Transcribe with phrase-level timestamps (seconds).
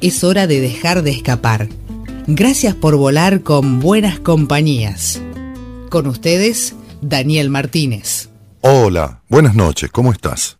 [0.00, 1.68] Es hora de dejar de escapar.
[2.26, 5.20] Gracias por volar con buenas compañías.
[5.90, 8.30] Con ustedes, Daniel Martínez.
[8.62, 10.58] Hola, buenas noches, ¿cómo estás?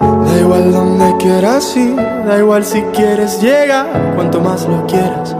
[0.00, 5.34] Da igual donde quieras ir, da igual si quieres llegar, cuanto más lo quieras,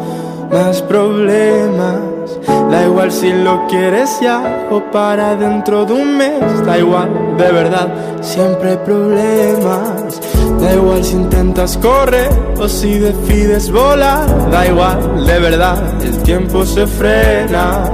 [0.50, 2.11] más problemas.
[2.70, 6.64] Da igual si lo quieres ya o para dentro de un mes.
[6.64, 7.88] Da igual, de verdad,
[8.20, 10.20] siempre hay problemas.
[10.60, 14.50] Da igual si intentas correr o si decides volar.
[14.50, 17.90] Da igual, de verdad, el tiempo se frena.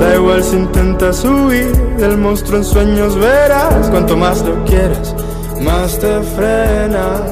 [0.00, 3.88] Da igual si intentas huir del monstruo en sueños verás.
[3.90, 5.14] Cuanto más lo quieras,
[5.62, 7.22] más te frenas.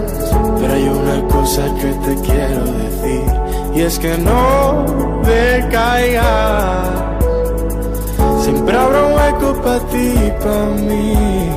[0.60, 3.46] Pero hay una cosa que te quiero decir.
[3.74, 6.88] Y es que no decaigas.
[8.42, 11.50] Siempre habrá un hueco para ti y para mí.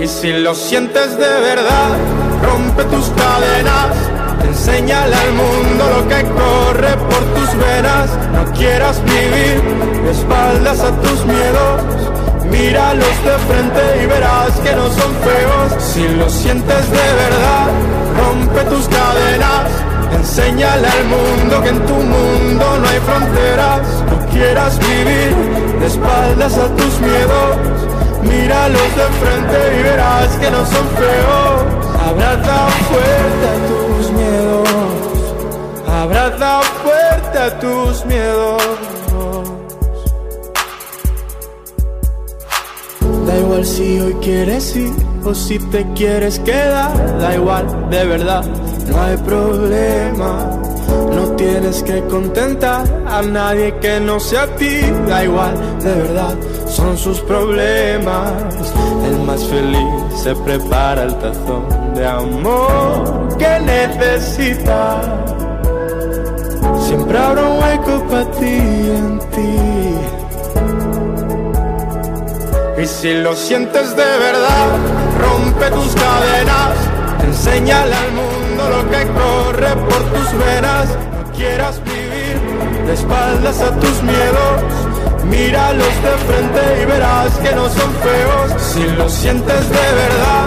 [0.00, 1.90] Y si lo sientes de verdad,
[2.42, 3.96] rompe tus cadenas.
[4.44, 8.10] Enséñale al mundo lo que corre por tus venas.
[8.32, 9.62] No quieras vivir
[10.04, 11.82] de espaldas a tus miedos.
[12.50, 15.82] Míralos de frente y verás que no son feos.
[15.84, 17.68] Si lo sientes de verdad,
[18.18, 19.89] rompe tus cadenas.
[20.12, 23.80] Enséñale al mundo que en tu mundo no hay fronteras.
[24.10, 25.34] No quieras vivir
[25.80, 27.56] de espaldas a tus miedos.
[28.22, 31.80] Míralos de frente y verás que no son feos.
[32.08, 34.68] Abraza fuerte a tus miedos.
[35.88, 38.62] Abraza fuerte a tus miedos.
[43.26, 44.92] Da igual si hoy quieres ir
[45.24, 47.18] o si te quieres quedar.
[47.18, 48.44] Da igual, de verdad,
[48.90, 50.50] no hay problema.
[51.14, 54.80] No tienes que contentar a nadie que no sea ti.
[55.08, 56.34] Da igual, de verdad,
[56.66, 58.32] son sus problemas.
[59.04, 65.00] El más feliz se prepara el tazón de amor que necesita.
[66.86, 69.56] Siempre habrá un hueco para ti en ti.
[72.82, 74.68] Y si lo sientes de verdad,
[75.20, 76.74] rompe tus cadenas.
[77.24, 78.29] Enséñale al mundo
[78.70, 80.86] lo que corre por tus venas.
[81.16, 82.36] No quieras vivir
[82.86, 84.56] de espaldas a tus miedos.
[85.24, 88.62] Míralos de frente y verás que no son feos.
[88.62, 90.46] Si lo sientes de verdad,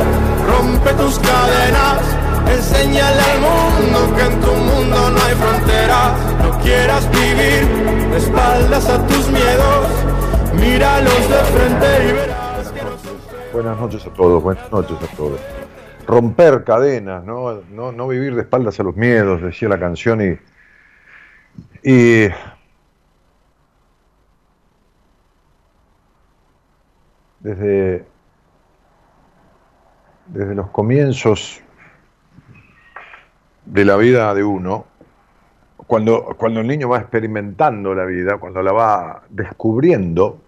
[0.51, 2.01] rompe tus cadenas.
[2.55, 6.11] Enséñale al mundo que en tu mundo no hay fronteras.
[6.43, 7.67] No quieras vivir
[8.11, 9.85] de espaldas a tus miedos.
[10.59, 13.53] Míralos de frente y verás que no son feos.
[13.53, 15.62] Buenas noches a todos, buenas noches a todos.
[16.05, 20.37] Romper cadenas, no, no, no vivir de espaldas a los miedos, decía la canción y,
[21.83, 22.29] y
[27.39, 28.05] desde,
[30.27, 31.61] desde los comienzos
[33.65, 34.85] de la vida de uno,
[35.87, 40.41] cuando, cuando el niño va experimentando la vida, cuando la va descubriendo,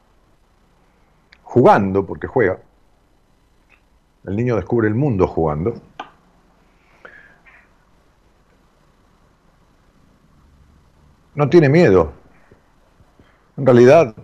[1.43, 2.57] jugando, porque juega,
[4.27, 5.73] el niño descubre el mundo jugando,
[11.35, 12.11] no tiene miedo.
[13.57, 14.15] En realidad,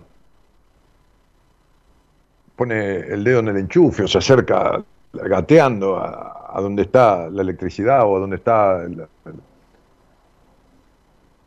[2.56, 8.04] pone el dedo en el enchufe o se acerca gateando a, donde está la electricidad
[8.06, 9.06] o a donde está, el,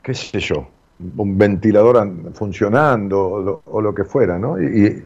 [0.02, 0.68] qué sé yo,
[1.18, 4.62] un ventilador an- funcionando o lo, que fuera, ¿no?
[4.62, 5.04] Y,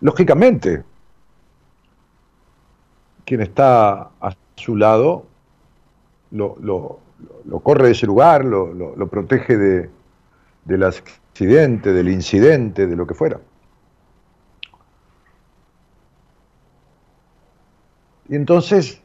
[0.00, 0.82] lógicamente,
[3.24, 5.26] quien está a su lado
[6.30, 7.00] lo, lo-
[7.60, 9.90] corre de ese lugar, lo, lo- lo protege de,
[10.64, 13.40] del accidente, del incidente, de lo que fuera.
[18.28, 19.00] Y entonces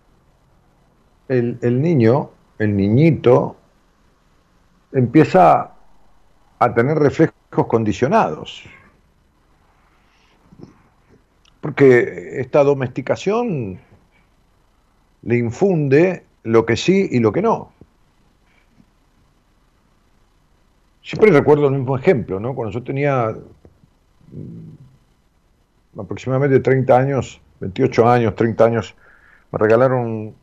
[1.27, 3.55] el, el niño, el niñito,
[4.91, 5.71] empieza
[6.59, 7.33] a tener reflejos
[7.67, 8.63] condicionados.
[11.61, 13.79] Porque esta domesticación
[15.23, 17.71] le infunde lo que sí y lo que no.
[21.03, 22.53] Siempre recuerdo el mismo ejemplo, ¿no?
[22.53, 23.35] Cuando yo tenía
[24.31, 28.95] mm, aproximadamente 30 años, 28 años, 30 años,
[29.51, 30.35] me regalaron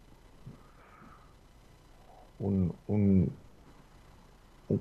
[2.39, 3.33] un, un,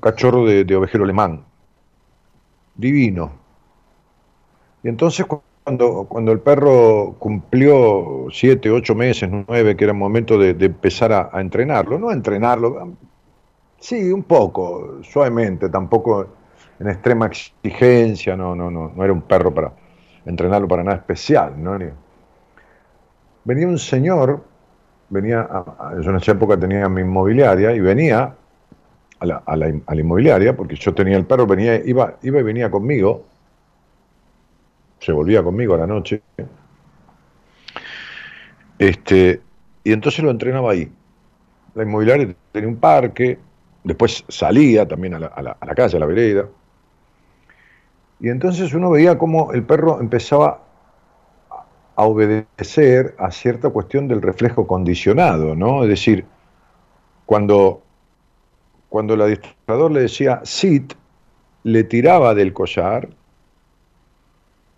[0.01, 1.45] cachorro de, de ovejero alemán,
[2.75, 3.31] divino.
[4.83, 5.25] Y entonces
[5.65, 11.12] cuando, cuando el perro cumplió siete, ocho meses, nueve, que era el momento de, empezar
[11.12, 12.94] a, entrenarlo, no a entrenarlo,
[13.79, 16.27] sí, un poco, suavemente, tampoco
[16.79, 19.71] en extrema exigencia, no, no, no, no era un perro para
[20.23, 21.79] entrenarlo para nada especial, ¿no?
[23.44, 24.44] Venía un señor,
[25.09, 25.50] venía,
[26.00, 28.35] yo en esa época tenía mi inmobiliaria y venía
[29.19, 32.39] a la, a la, a la inmobiliaria, porque yo tenía el perro, venía, iba, iba
[32.39, 33.23] y venía conmigo,
[35.05, 36.21] se volvía conmigo a la noche.
[38.79, 39.39] Este,
[39.83, 40.91] y entonces lo entrenaba ahí.
[41.75, 43.37] La inmobiliaria tenía un parque,
[43.83, 46.47] después salía también a la, a la, calle, a la vereda.
[48.19, 50.61] Y entonces uno veía cómo el perro empezaba
[51.95, 55.83] a obedecer a cierta cuestión del reflejo condicionado, ¿no?
[55.83, 56.25] Es decir,
[57.27, 57.83] cuando,
[58.89, 60.93] cuando el administrador le decía sit,
[61.63, 63.07] le tiraba del collar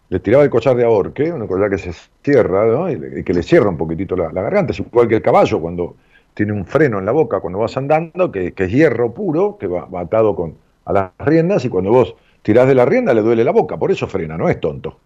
[0.10, 1.94] le tiraba el collar de ahorque, una collar que se
[2.24, 5.96] cierra y, que le cierra un poquitito la, garganta, es igual que el caballo cuando
[6.34, 9.88] tiene un freno en la boca cuando vas andando, que, es hierro puro, que va,
[10.00, 10.56] atado con,
[10.86, 13.92] a las riendas y cuando vos tirás de la rienda le duele la boca, por
[13.92, 15.00] eso frena, no es tonto.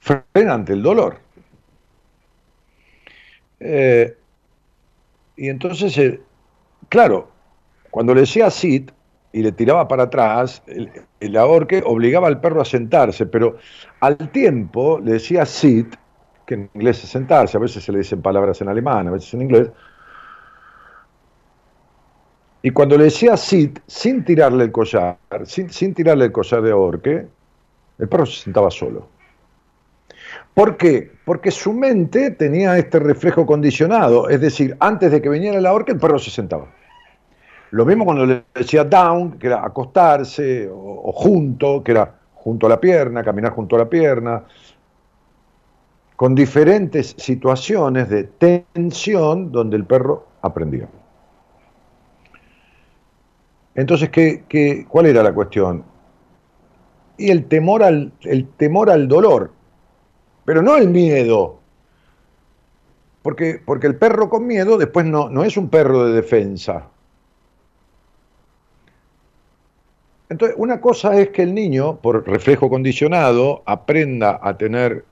[0.00, 1.18] Frena ante el dolor.
[3.60, 4.16] Eh,
[5.36, 6.20] y entonces, eh,
[6.88, 7.28] claro,
[7.90, 8.90] cuando le decía Sid,
[9.36, 10.62] y le tiraba para atrás,
[11.36, 13.56] ahorque obligaba al perro a sentarse, pero
[14.00, 15.94] al tiempo le decía sit,
[16.44, 19.34] que en inglés es sentarse, a veces se le dicen palabras en alemán, a veces
[19.34, 19.70] en inglés,
[22.62, 26.72] y cuando le decía sit, sin tirarle el collar, sin, sin tirarle el collar de
[26.72, 27.26] ahorque,
[27.98, 29.08] el perro se sentaba solo.
[30.52, 31.12] ¿Por qué?
[31.24, 35.92] Porque su mente tenía este reflejo condicionado, es decir, antes de que viniera el ahorque,
[35.92, 36.66] el perro se sentaba.
[37.70, 42.70] Lo mismo cuando le decía down, que era acostarse, o, junto, que era junto a
[42.70, 44.44] la pierna, caminar junto a la pierna,
[46.14, 50.88] con diferentes situaciones de tensión donde el perro aprendía.
[53.74, 55.84] Entonces, ¿qué, cuál era la cuestión?
[57.18, 59.52] Y el temor, al, el temor al dolor,
[60.44, 61.58] pero no el miedo.
[63.22, 66.88] Porque, porque el perro con miedo después no, no es un perro de defensa.
[70.28, 75.04] Entonces, una cosa es que el niño, por reflejo condicionado, aprenda a tener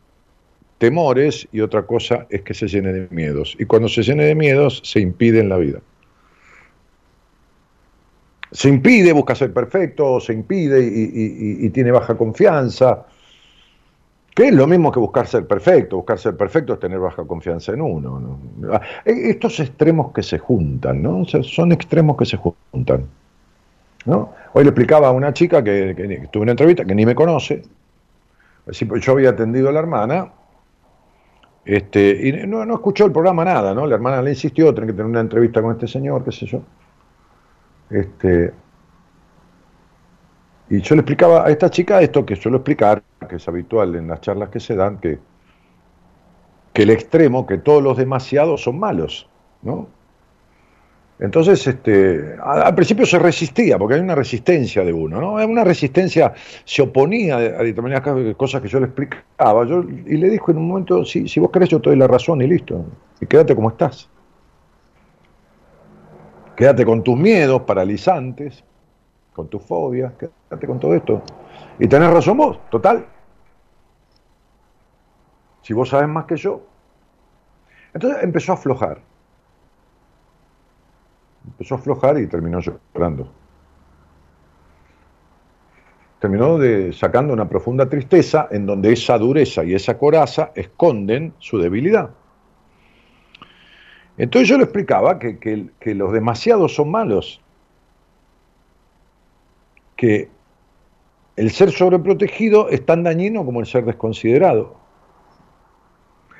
[0.79, 3.57] temores y otra cosa es que se llene de miedos.
[3.59, 5.81] Y cuando se llene de miedos, se impide en la vida.
[8.51, 13.07] Se impide, busca ser perfecto, se impide y, tiene baja confianza,
[14.35, 15.97] que es lo mismo que buscar ser perfecto.
[15.97, 18.39] Buscar ser perfecto es tener baja confianza en uno.
[19.05, 21.25] Estos extremos que se juntan, ¿no?
[21.25, 23.09] son extremos que se juntan.
[24.07, 27.63] Hoy le explicaba a una chica que, que, tuve una entrevista, que ni me conoce,
[28.65, 30.33] pues yo había atendido a la hermana,
[31.65, 33.87] este, y no, escuchó el programa nada, ¿no?
[33.87, 36.63] La hermana le insistió, tener que tener una entrevista con este señor, qué sé yo.
[37.89, 38.53] Este,
[40.69, 44.09] y yo le explicaba a esta chica esto que suelo explicar, que es habitual en
[44.09, 45.19] las charlas que se dan, que,
[46.73, 49.29] que el extremo, que todos los demasiados son malos,
[49.63, 49.89] ¿no?
[51.21, 55.35] Entonces, este, al principio se resistía, porque hay una resistencia de uno, ¿no?
[55.35, 60.59] Una resistencia, se oponía a determinadas cosas que yo le explicaba, y le dijo en
[60.59, 62.85] un momento, si, si vos querés yo te doy la razón y listo,
[63.21, 64.11] y quédate como estás.
[66.57, 68.65] Quédate con tus miedos paralizantes,
[69.33, 71.23] con tus fobias, quédate con todo esto.
[71.79, 73.07] Y tenés razón vos, total.
[75.63, 76.61] Si vos sabes más que yo.
[77.93, 79.14] Entonces empezó a aflojar
[81.47, 83.29] empezó a aflojar y terminó llorando.
[86.19, 91.59] Terminó de, sacando una profunda tristeza en donde esa dureza y esa coraza esconden su
[91.59, 92.11] debilidad.
[94.17, 97.41] Entonces yo le explicaba que, que los demasiados son malos,
[99.97, 100.31] que
[101.37, 104.77] el ser sobreprotegido es tan dañino como el ser desconsiderado.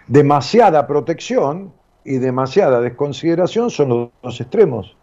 [0.07, 1.73] Demasiada protección
[2.05, 4.97] y demasiada desconsideración son los dos extremos.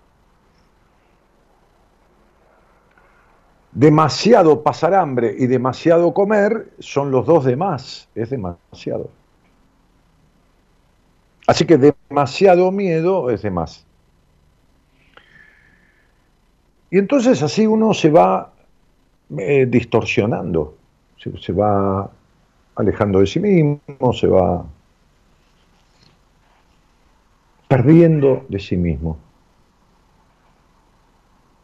[3.72, 9.10] Demasiado pasar hambre y demasiado comer son los dos de más, es demasiado.
[11.48, 13.86] Así que demasiado miedo es de más.
[16.90, 18.52] Y entonces así uno se va
[19.38, 20.76] eh, distorsionando,
[21.18, 22.12] se va
[22.76, 24.66] alejando de sí mismo, se va
[27.72, 29.18] perdiendo de sí mismo.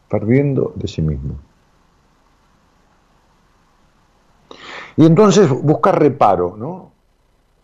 [0.10, 1.36] perdiendo de sí mismo.
[4.96, 6.94] Y entonces busca reparo, ¿no?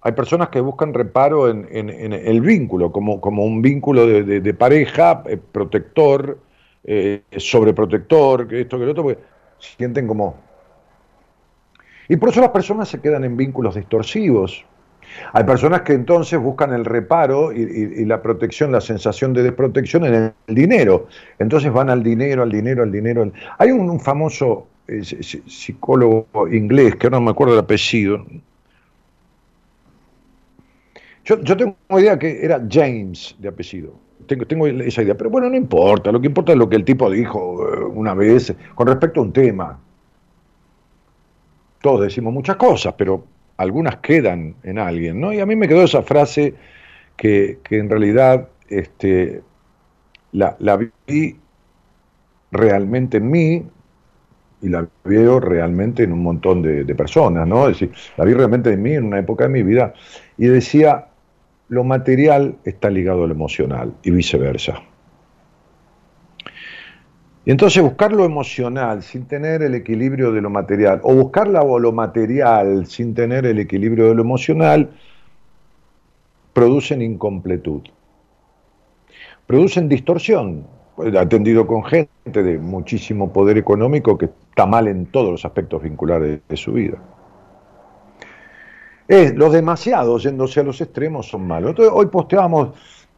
[0.01, 6.37] Hay personas que buscan reparo en, el vínculo, como, un vínculo de, pareja, eh, protector,
[6.83, 9.21] eh, sobreprotector, esto, que lo otro, porque
[9.57, 10.35] sienten como...
[12.09, 14.65] Y por eso las personas se quedan en vínculos distorsivos.
[15.33, 20.33] Hay personas que entonces buscan el reparo y, la protección, la sensación de desprotección en
[20.47, 21.07] el dinero.
[21.39, 23.31] Entonces van al dinero, al dinero, al dinero.
[23.57, 28.25] Hay un, famoso eh, psicólogo inglés, que no me acuerdo el apellido,
[31.25, 33.93] yo, yo tengo idea que era James de apellido.
[34.27, 35.15] Tengo, tengo esa idea.
[35.15, 36.11] Pero bueno, no importa.
[36.11, 39.23] Lo que importa es lo que el tipo dijo eh, una vez con respecto a
[39.23, 39.79] un tema.
[41.81, 43.25] Todos decimos muchas cosas, pero
[43.63, 45.33] algunas quedan en alguien, ¿no?
[45.33, 46.53] Y a mí me quedó esa frase
[47.17, 49.41] que, en realidad este,
[50.31, 50.55] la,
[51.07, 51.37] vi
[52.51, 53.65] realmente en mí
[54.61, 57.67] y la veo realmente en un montón de, de, personas, ¿no?
[57.67, 59.93] Es decir, la vi realmente en mí en una época de mi vida
[60.37, 61.07] y decía,
[61.69, 64.83] lo material está ligado a lo emocional y viceversa.
[67.45, 71.91] Y entonces buscar lo emocional sin tener el equilibrio de lo material, o buscar lo
[71.91, 74.91] material sin tener el equilibrio de lo emocional,
[76.53, 77.81] producen incompletud,
[79.45, 80.67] producen distorsión.
[81.19, 86.41] Atendido con gente de muchísimo poder económico que está mal en todos los aspectos vinculares
[86.47, 86.99] de su vida
[89.07, 91.71] los demasiados yéndose a los extremos son malos.
[91.71, 92.69] Entonces, hoy posteábamos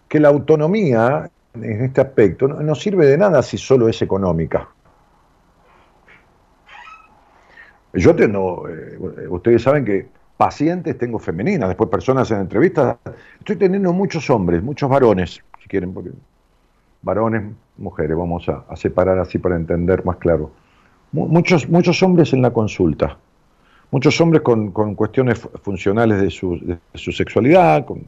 [0.07, 1.29] que la autonomía
[1.61, 4.67] en este aspecto no, sirve de nada si solo es económica.
[7.93, 8.97] Yo tengo, eh,
[9.29, 12.97] ustedes saben que pacientes tengo femeninas, después personas en entrevistas,
[13.39, 16.11] estoy teniendo muchos hombres, muchos varones, si quieren, porque
[17.01, 20.51] varones, mujeres, vamos a, separar así para entender más claro.
[21.13, 23.17] Muchos, muchos hombres en la consulta
[23.91, 28.05] muchos hombres con, cuestiones funcionales de su, sexualidad, con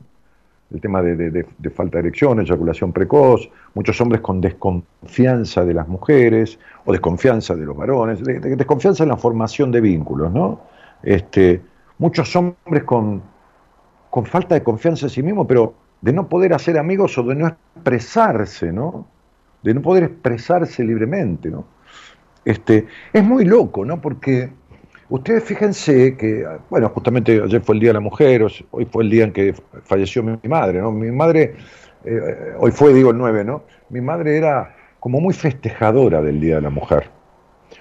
[0.74, 6.60] el tema de, falta de erección, eyaculación precoz, muchos hombres con desconfianza de las mujeres
[6.86, 10.60] o desconfianza de los varones, desconfianza en la formación de vínculos, ¿no?
[11.04, 11.62] Este,
[12.00, 13.22] muchos hombres con,
[14.10, 17.36] con falta de confianza en sí mismos, pero de no poder hacer amigos o de
[17.36, 19.08] no expresarse, ¿no?
[19.64, 21.66] De no poder expresarse libremente, ¿no?
[22.44, 24.02] Este, es muy loco, ¿no?
[24.02, 24.50] Porque
[25.10, 29.10] Ustedes fíjense que, bueno, justamente ayer fue el Día de la Mujer, hoy fue el
[29.10, 30.92] día en que falleció mi madre, ¿no?
[30.92, 31.56] Mi madre,
[32.04, 33.64] eh, hoy fue, digo, el 9, ¿no?
[33.90, 37.10] Mi madre era como muy festejadora del Día de la Mujer.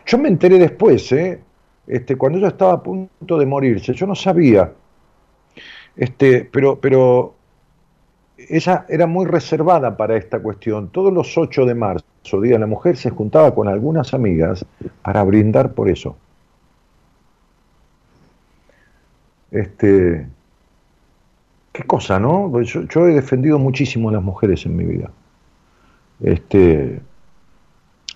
[0.06, 1.40] Yo me enteré después, ¿eh?
[1.88, 4.73] Este, cuando ella estaba a punto de morirse, yo no sabía,
[5.97, 7.35] este, pero, pero
[8.37, 10.90] ella era muy reservada para esta cuestión.
[10.90, 12.04] Todos los 8 de marzo,
[12.40, 14.64] Día de la Mujer, se juntaba con algunas amigas
[15.02, 16.16] para brindar por eso.
[19.50, 20.26] Este,
[21.73, 22.49] qué cosa, ¿no?
[22.50, 25.11] Pues yo, he defendido muchísimo a las mujeres en mi vida.
[26.21, 27.00] Este,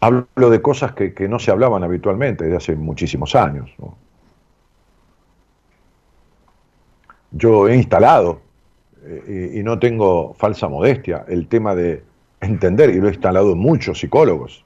[0.01, 3.71] hablo de cosas que, no se hablaban habitualmente desde hace muchísimos años.
[7.33, 8.41] Yo he instalado,
[9.05, 12.03] eh, y, no tengo falsa modestia, el tema de
[12.41, 14.65] entender, y lo he instalado en muchos psicólogos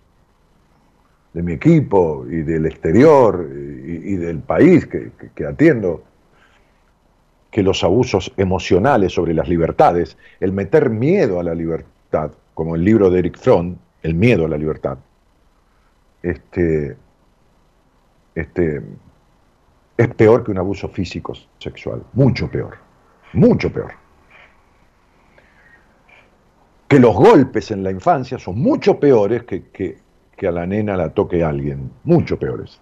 [1.34, 6.04] de mi equipo y del exterior y, del país que atiendo,
[7.54, 12.82] que los abusos emocionales sobre las libertades, el meter miedo a la libertad, como el
[12.82, 14.98] libro de Eric Fromm, El miedo a la libertad,
[16.20, 16.96] este,
[18.34, 18.82] este,
[19.96, 22.76] es peor que un abuso físico sexual, mucho peor,
[23.34, 23.92] mucho peor.
[26.88, 29.98] Que los golpes en la infancia son mucho peores que, que,
[30.36, 32.80] que a la nena la toque alguien, mucho peores.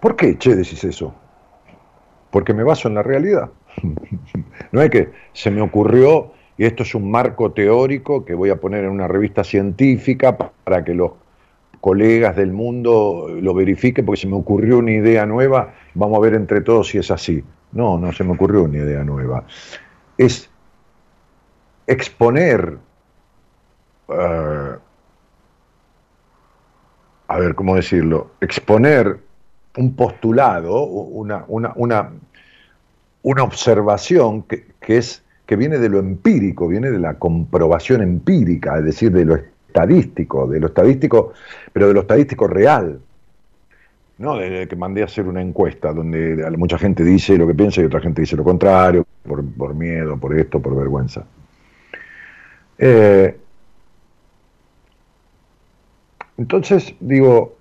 [0.00, 1.14] ¿Por qué, Che, decís eso?
[2.32, 3.50] Porque me baso en la realidad.
[4.72, 8.56] no es que se me ocurrió y esto es un marco teórico que voy a
[8.56, 11.12] poner en una revista científica para que los
[11.80, 16.34] colegas del mundo lo verifiquen, porque se me ocurrió una idea nueva, vamos a ver
[16.34, 17.44] entre todos si es así.
[17.72, 19.44] No, no se me ocurrió una idea nueva.
[20.16, 20.48] Es
[21.86, 22.78] exponer,
[24.08, 24.76] eh,
[27.28, 29.18] a ver cómo decirlo, exponer
[29.76, 31.72] un postulado, una, una,
[33.22, 38.84] una, observación que, es, que viene de lo empírico, viene de la comprobación empírica, es
[38.84, 41.32] decir, de lo estadístico, de lo estadístico,
[41.72, 43.00] pero de lo estadístico real.
[44.18, 47.80] No de que mandé a hacer una encuesta donde mucha gente dice lo que piensa
[47.80, 51.24] y otra gente dice lo contrario, por, miedo, por esto, por vergüenza.
[52.78, 53.36] Eh,
[56.42, 57.56] Entonces, digo,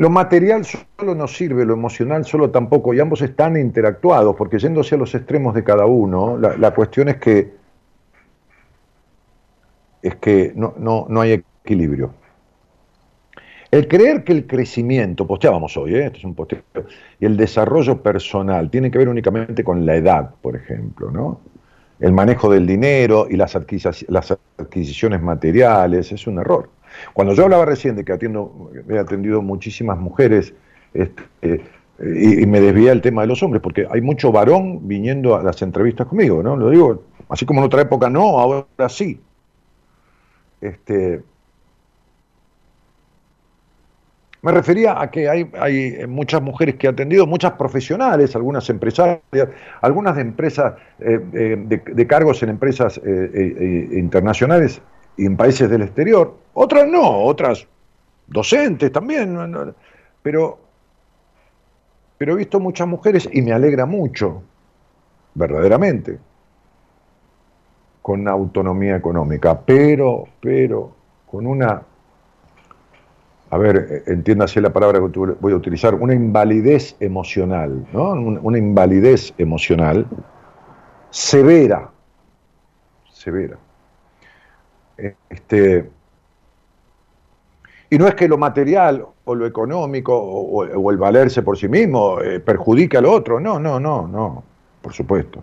[0.00, 4.94] lo material solo no sirve, lo emocional solo tampoco, y ambos están interactuados, porque yéndose
[4.94, 7.52] a los extremos de cada uno, la, cuestión es que
[10.00, 12.14] es que no, no, no hay equilibrio.
[13.70, 16.06] El creer que el crecimiento, posteábamos hoy, ¿eh?
[16.06, 16.62] esto es un posteo,
[17.20, 21.42] y el desarrollo personal tiene que ver únicamente con la edad, por ejemplo, ¿no?
[21.98, 23.54] El manejo del dinero y las,
[24.08, 26.70] las adquisiciones materiales es un error.
[27.12, 30.54] Cuando yo hablaba recién de que atiendo, he atendido muchísimas mujeres
[30.94, 31.62] este,
[32.00, 35.42] y, y, me desvía el tema de los hombres, porque hay mucho varón viniendo a
[35.42, 36.56] las entrevistas conmigo, ¿no?
[36.56, 39.20] Lo digo, así como en otra época no, ahora sí.
[40.60, 41.22] Este,
[44.42, 49.20] Me refería a que hay, hay, muchas mujeres que he atendido, muchas profesionales, algunas empresarias,
[49.82, 54.80] algunas de empresas, eh, eh, de, cargos en empresas eh, internacionales
[55.20, 56.34] y en países del exterior.
[56.54, 57.66] Otras no, otras
[58.26, 59.36] docentes también.
[60.22, 60.58] Pero,
[62.16, 64.42] pero he visto muchas mujeres y me alegra mucho,
[65.34, 66.18] verdaderamente,
[68.00, 70.90] con autonomía económica, pero, pero
[71.30, 71.82] con una
[73.52, 78.12] a ver, eh, entiéndase la palabra que voy a utilizar, una invalidez emocional, ¿no?
[78.12, 80.06] Una invalidez emocional
[81.10, 81.90] severa,
[83.10, 83.58] severa.
[85.28, 85.88] Este,
[87.90, 92.20] y no es que lo material o lo económico o, el valerse por sí mismo
[92.20, 94.44] eh, perjudique al otro, no, no, no, no,
[94.80, 95.42] por supuesto.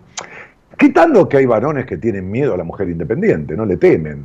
[0.78, 4.24] Quitando que hay varones que tienen miedo a la mujer independiente, no le temen.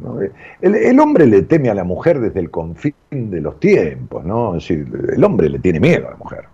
[0.62, 4.56] El, hombre le teme a la mujer desde el confín de los tiempos, ¿no?
[4.56, 6.53] Es decir, el hombre le tiene miedo a la mujer.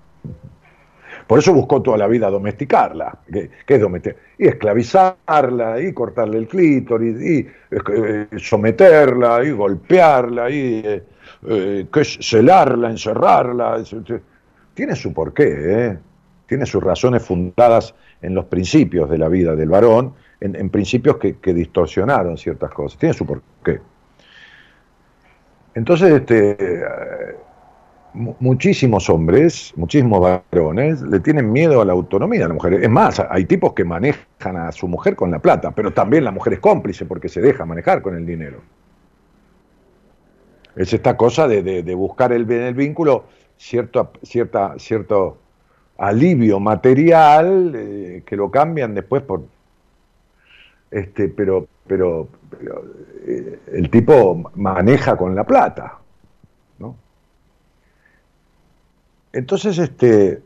[1.29, 6.48] Por eso buscó toda la vida domesticarla, que, es domesticar, y esclavizarla, y cortarle el
[6.48, 11.03] clítoris, y eh, someterla, y golpearla, y eh,
[11.48, 11.87] eh,
[12.20, 13.83] celarla, encerrarla.
[14.74, 16.00] Tiene su porqué, ¿eh?
[16.48, 21.53] tiene sus razones fundadas en los principios de la vida del varón, en, principios que,
[21.53, 22.98] distorsionaron ciertas cosas.
[22.98, 23.79] Tiene su porqué.
[25.75, 26.57] Entonces, este,
[28.13, 32.74] muchísimos hombres, muchísimos varones, le tienen miedo a la autonomía de la mujer.
[32.74, 36.31] Es más, hay tipos que manejan a su mujer con la plata, pero también la
[36.31, 38.61] mujer es cómplice porque se deja manejar con el dinero.
[40.75, 43.25] Es esta cosa de, buscar el, en el vínculo
[43.57, 45.37] cierto, cierta, cierto
[46.00, 49.43] alivio material eh, que lo cambian después por
[50.89, 52.29] este pero pero,
[53.27, 55.98] eh, el tipo maneja con la plata
[56.79, 56.95] ¿no?
[59.33, 60.42] Entonces este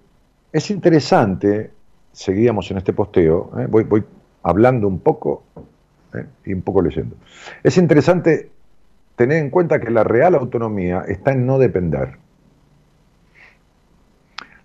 [0.52, 1.72] es interesante
[2.12, 3.68] seguíamos en este posteo ¿eh?
[3.68, 4.04] voy,
[4.44, 5.44] hablando un poco
[6.46, 7.16] y un poco leyendo
[7.64, 8.52] es interesante
[9.16, 12.24] tener en cuenta que la real autonomía está en no depender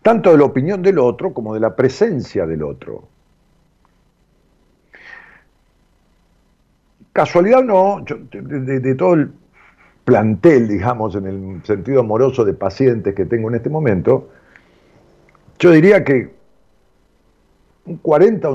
[0.08, 3.04] tanto de la opinión del otro como de la presencia del otro.
[7.12, 9.32] Casualidad no, de, todo el
[10.08, 14.30] plantel, digamos, en el sentido amoroso de pacientes que tengo en este momento,
[15.58, 16.30] yo diría que
[17.84, 18.48] un 40,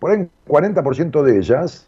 [0.00, 1.86] por ahí un 40% de ellas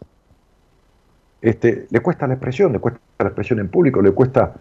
[1.41, 4.53] este, le cuesta la expresión, le cuesta la expresión en público, le cuesta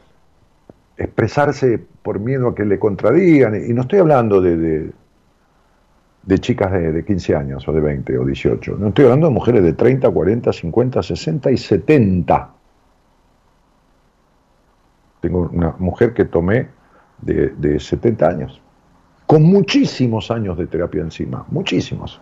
[0.96, 4.90] expresarse por miedo a que le contradigan, y no estoy hablando de,
[6.24, 9.32] de, chicas de, de, 15 años o de 20 o 18, no estoy hablando de
[9.32, 12.54] mujeres de 30, 40, 50, 60 y 70.
[15.20, 16.68] Tengo una mujer que tomé
[17.20, 18.62] de, de 70 años,
[19.26, 22.20] con muchísimos años de terapia encima, muchísimos.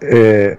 [0.00, 0.58] Eh,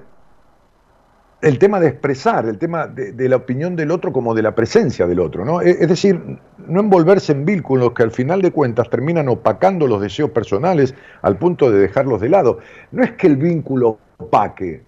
[1.42, 5.08] el tema de expresar, el tema de, la opinión del otro como de la presencia
[5.08, 5.60] del otro, ¿no?
[5.60, 6.22] Es, decir,
[6.68, 10.94] no envolverse en vínculos que al final de cuentas terminan opacando los deseos personales
[11.24, 12.60] al punto de dejarlos de lado.
[12.92, 14.84] No es que el vínculo opaque,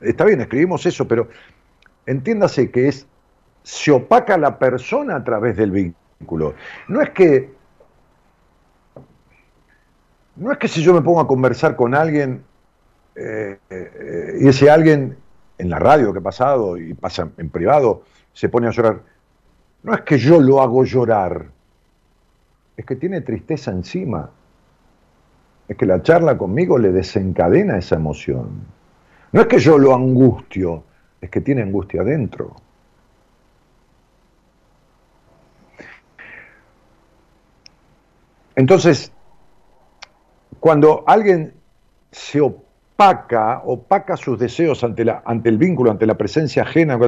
[0.00, 1.28] está bien, escribimos eso, pero
[2.06, 3.06] entiéndase que es,
[3.64, 6.54] se opaca la persona a través del vínculo.
[6.86, 7.52] No es que,
[10.36, 12.44] no es que si yo me pongo a conversar con alguien
[13.16, 15.16] eh, eh, y ese alguien
[15.56, 19.00] en la radio que ha pasado y pasa en privado, se pone a llorar.
[19.82, 21.46] No es que yo lo hago llorar,
[22.76, 24.30] es que tiene tristeza encima.
[25.68, 28.66] Es que la charla conmigo le desencadena esa emoción.
[29.32, 30.84] No es que yo lo angustio,
[31.20, 32.56] es que tiene angustia adentro.
[38.56, 39.12] Entonces,
[40.60, 41.54] cuando alguien
[42.12, 45.04] se opaca, opaca sus deseos ante,
[45.44, 46.98] el vínculo, ante la presencia ajena,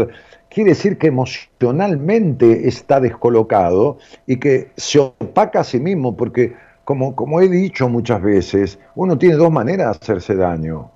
[0.50, 6.54] quiere decir que emocionalmente está descolocado y que se opaca a sí mismo, porque
[6.85, 10.90] como he dicho muchas veces, uno tiene dos maneras de hacerse daño.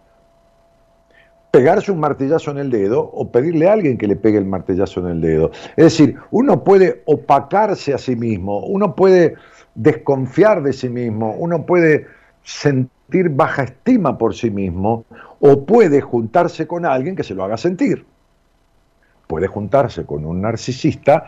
[1.51, 5.01] Pegarse un martillazo en el dedo o pedirle a alguien que le pegue el martillazo
[5.01, 5.51] en el dedo.
[5.77, 9.35] Es decir, uno puede opacarse a sí mismo, uno puede
[9.75, 12.07] desconfiar de sí mismo, uno puede
[12.43, 15.05] sentir baja estima por sí mismo
[15.41, 18.05] o puede juntarse con alguien que se lo haga sentir.
[19.27, 21.25] Puede juntarse con un narcisista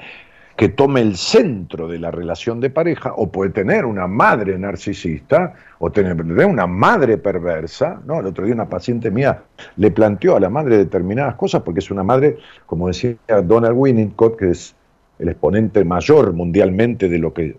[0.57, 5.55] que tome el centro de la relación de pareja, o puede tener una madre narcisista,
[5.79, 8.01] o tener una madre perversa.
[8.07, 8.21] ¿no?
[8.21, 9.43] El otro día una paciente mía
[9.77, 14.37] le planteó a la madre determinadas cosas, porque es una madre, como decía Donald Winnicott,
[14.37, 14.75] que es
[15.19, 17.57] el exponente mayor mundialmente de lo que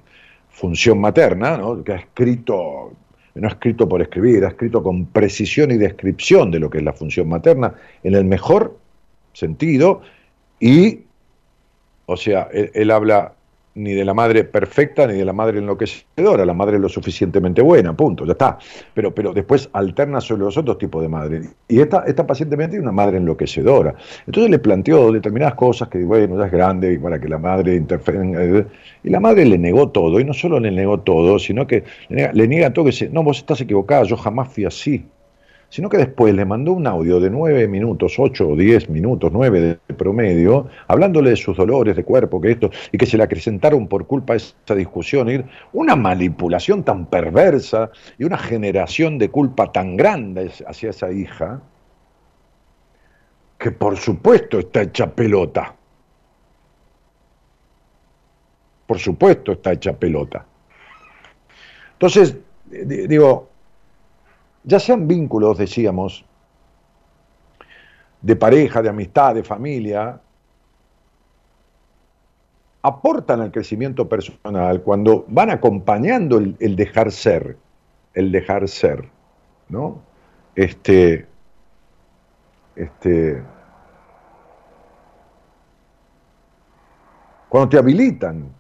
[0.54, 1.84] función materna, ¿no?
[1.84, 2.94] que ha escrito
[3.36, 6.84] no ha escrito por escribir, ha escrito con precisión y descripción de lo que es
[6.84, 8.78] la función materna, en el mejor
[9.34, 10.02] sentido,
[10.60, 11.00] y,
[12.06, 13.34] o sea, él, habla
[13.76, 17.96] ni de la madre perfecta ni de la madre enloquecedora, la madre lo suficientemente buena,
[17.96, 18.58] punto, ya está.
[18.94, 21.42] Pero, pero después alterna sobre los otros tipos de madre.
[21.68, 23.96] Y esta, esta pacientemente es una madre enloquecedora.
[24.26, 27.76] Entonces le planteó determinadas cosas que, bueno, ya es grande y para que la madre
[27.76, 28.24] interfiera.
[29.04, 32.48] Y la madre le negó todo, y no solo le negó todo, sino que le
[32.48, 35.06] niega, todo, que dice, no, vos estás equivocada, yo jamás fui así
[35.74, 39.60] sino que después le mandó un audio de nueve minutos, ocho o diez minutos, nueve
[39.60, 43.88] de promedio, hablándole de sus dolores de cuerpo, que esto, y que se le acrecentaron
[43.88, 49.98] por culpa de esa discusión, una manipulación tan perversa y una generación de culpa tan
[49.98, 51.60] grande hacia esa hija,
[53.58, 55.74] que por supuesto está hecha pelota.
[58.86, 60.46] Por supuesto está hecha pelota.
[61.94, 62.38] Entonces,
[62.70, 63.53] digo,
[64.64, 66.26] ya sean vínculos, decíamos,
[68.22, 70.20] de pareja, de amistad, de familia,
[72.82, 77.58] aportan al crecimiento personal cuando van acompañando el, dejar ser,
[78.14, 79.10] el dejar ser,
[79.70, 80.02] ¿no?
[80.56, 81.26] Este,
[82.76, 83.42] este,
[87.50, 88.52] cuando te habilitan,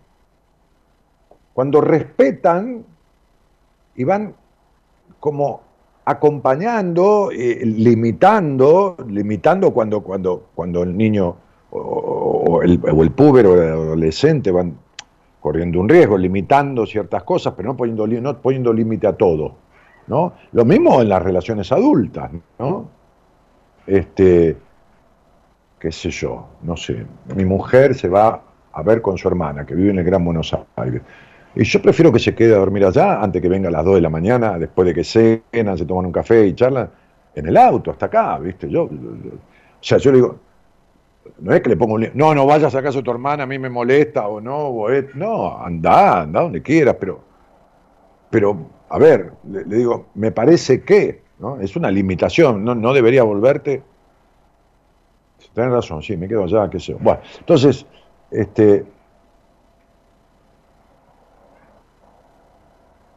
[1.53, 2.85] cuando respetan
[3.95, 4.35] y van
[5.19, 5.61] como
[6.05, 11.35] acompañando, eh, limitando, limitando cuando, cuando, cuando el niño
[11.71, 14.77] o, el, o el o el adolescente van
[15.39, 19.55] corriendo un riesgo, limitando ciertas cosas, pero no poniendo, no poniendo límite a todo.
[20.07, 20.33] ¿no?
[20.51, 22.89] Lo mismo en las relaciones adultas, ¿no?
[23.85, 24.57] Este,
[25.79, 29.75] qué sé yo, no sé, mi mujer se va a ver con su hermana, que
[29.75, 31.01] vive en el Gran Buenos Aires.
[31.55, 33.95] Y yo prefiero que se quede a dormir allá antes que venga a las 2
[33.95, 36.89] de la mañana, después de que cenan, se toman un café y charlan,
[37.35, 38.69] en el auto, hasta acá, ¿viste?
[38.69, 38.89] Yo, o
[39.81, 40.39] sea, yo le digo,
[41.39, 42.09] no es que le pongo un...
[42.13, 44.89] No, no vayas a casa de tu hermana, a mí me molesta o no, o
[45.15, 47.21] no, anda, anda donde quieras, pero,
[48.29, 51.59] pero, a ver, le, digo, me parece que, ¿no?
[51.59, 53.83] Es una limitación, no, no debería volverte.
[55.53, 56.97] Tienes razón, sí, me quedo allá, qué sé yo.
[56.99, 57.85] Bueno, entonces,
[58.31, 58.85] este,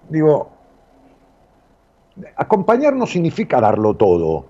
[0.09, 0.51] digo,
[2.37, 4.47] acompañar no significa darlo todo,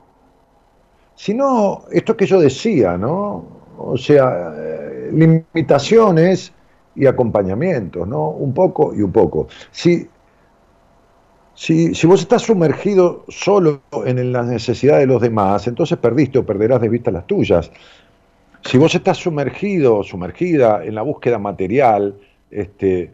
[1.15, 3.45] sino esto que yo decía, ¿no?
[3.79, 6.53] O sea, eh, limitaciones
[6.95, 8.31] y acompañamientos, ¿no?
[8.31, 9.49] Un poco y un poco.
[9.71, 10.09] Si,
[11.55, 16.47] si, si vos estás sumergido solo en las necesidades de los demás, entonces perdiste o
[16.47, 17.71] perderás de vista las tuyas.
[18.63, 22.19] Si vos estás sumergido, sumergida en la búsqueda material,
[22.51, 23.13] este,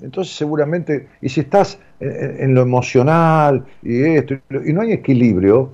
[0.00, 4.34] entonces seguramente, y si estás en, lo emocional y esto,
[4.64, 5.72] y no hay equilibrio,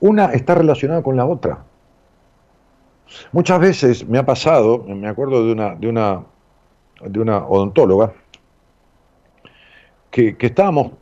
[0.00, 1.64] una está relacionada con la otra.
[3.32, 6.24] Muchas veces me ha pasado, me acuerdo de una, de una,
[7.04, 8.12] de una odontóloga,
[10.10, 10.92] que, estábamos,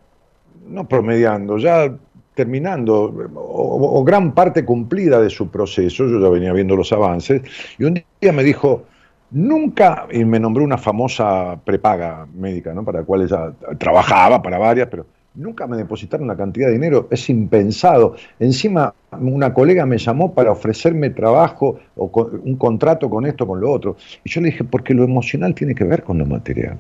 [0.66, 1.96] no promediando, ya
[2.34, 7.42] terminando, o, gran parte cumplida de su proceso, yo ya venía viendo los avances,
[7.78, 8.84] y un día me dijo,
[9.30, 12.84] Nunca, y me nombró una famosa prepaga médica, ¿no?
[12.84, 17.08] para la cual ella trabajaba para varias, pero nunca me depositaron una cantidad de dinero,
[17.10, 18.14] es impensado.
[18.38, 22.10] Encima, una colega me llamó para ofrecerme trabajo o
[22.44, 23.96] un contrato con esto, con lo otro.
[24.22, 26.78] Y yo le dije, porque lo emocional tiene que ver con lo material.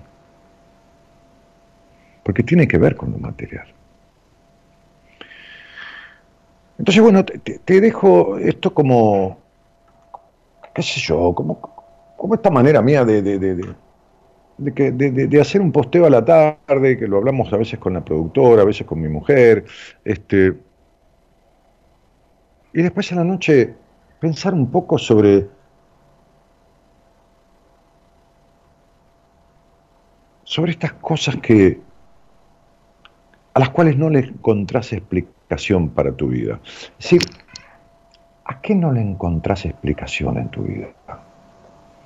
[2.22, 3.66] Porque tiene que ver con lo material.
[6.78, 9.38] Entonces, bueno, te, dejo esto como,
[10.74, 11.73] qué sé yo, como,
[12.24, 13.38] como esta manera mía de, de,
[14.56, 18.02] de, de, hacer un posteo a la tarde, que lo hablamos a veces con la
[18.02, 19.66] productora, a veces con mi mujer,
[20.06, 20.54] este,
[22.72, 23.74] y después en la noche
[24.20, 25.48] pensar un poco sobre
[30.44, 31.78] sobre estas cosas que
[33.52, 36.58] a las cuales no le encontrás explicación para tu vida.
[36.98, 37.20] Es decir,
[38.46, 40.88] ¿a qué no le encontrás explicación en tu vida?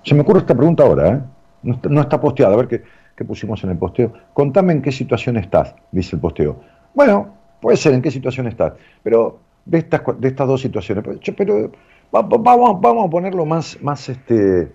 [0.09, 1.21] Se me ocurre esta pregunta ahora, ¿eh?
[1.63, 2.67] no, está, posteada, a ver
[3.15, 4.11] qué, pusimos en el posteo.
[4.33, 6.61] Contame en qué situación estás, dice el posteo.
[6.95, 11.05] Bueno, puede ser en qué situación estás, pero de estas, de estas dos situaciones,
[11.37, 11.71] pero,
[12.11, 14.73] vamos, vamos a ponerlo más, más este,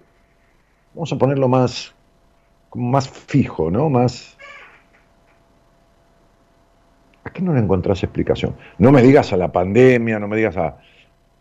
[0.94, 1.96] vamos a ponerlo más,
[2.76, 3.90] más fijo, ¿no?
[3.90, 4.38] Más...
[7.24, 8.56] ¿A qué no le encontrás explicación?
[8.78, 10.78] No me digas a la pandemia, no me digas a,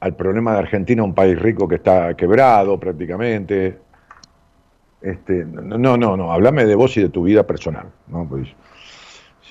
[0.02, 3.78] al problema de Argentina, un país rico que está quebrado prácticamente.
[5.00, 8.26] Este, no, no, no, hablame de vos y de tu vida personal, ¿no?
[8.28, 8.48] Pues,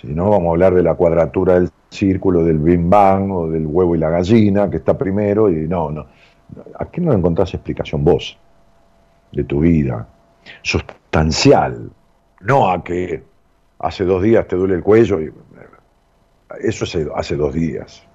[0.02, 3.66] si no, vamos a hablar de la cuadratura del círculo, del Big Bang o del
[3.66, 6.08] huevo y la gallina, que está primero, y no, no.
[6.78, 8.38] ¿A qué no encontrás explicación vos
[9.32, 10.06] de tu vida?
[10.64, 11.90] Sustancial,
[12.42, 13.24] no a que
[13.80, 15.32] hace dos días te duele el cuello, y,
[16.60, 18.06] eso hace, hace dos días.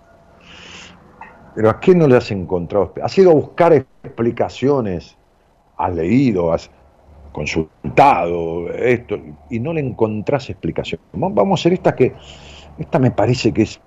[1.57, 2.93] Pero ¿a qué no le has encontrado?
[3.03, 5.17] ¿Has ido a buscar explicaciones?
[5.79, 6.53] ¿Has leído?
[6.53, 6.71] ¿Has
[7.33, 9.19] consultado esto?
[9.49, 11.01] Y no le encontrás explicación.
[11.15, 12.13] Vamos a hacer esta que,
[12.77, 13.81] esta me parece que es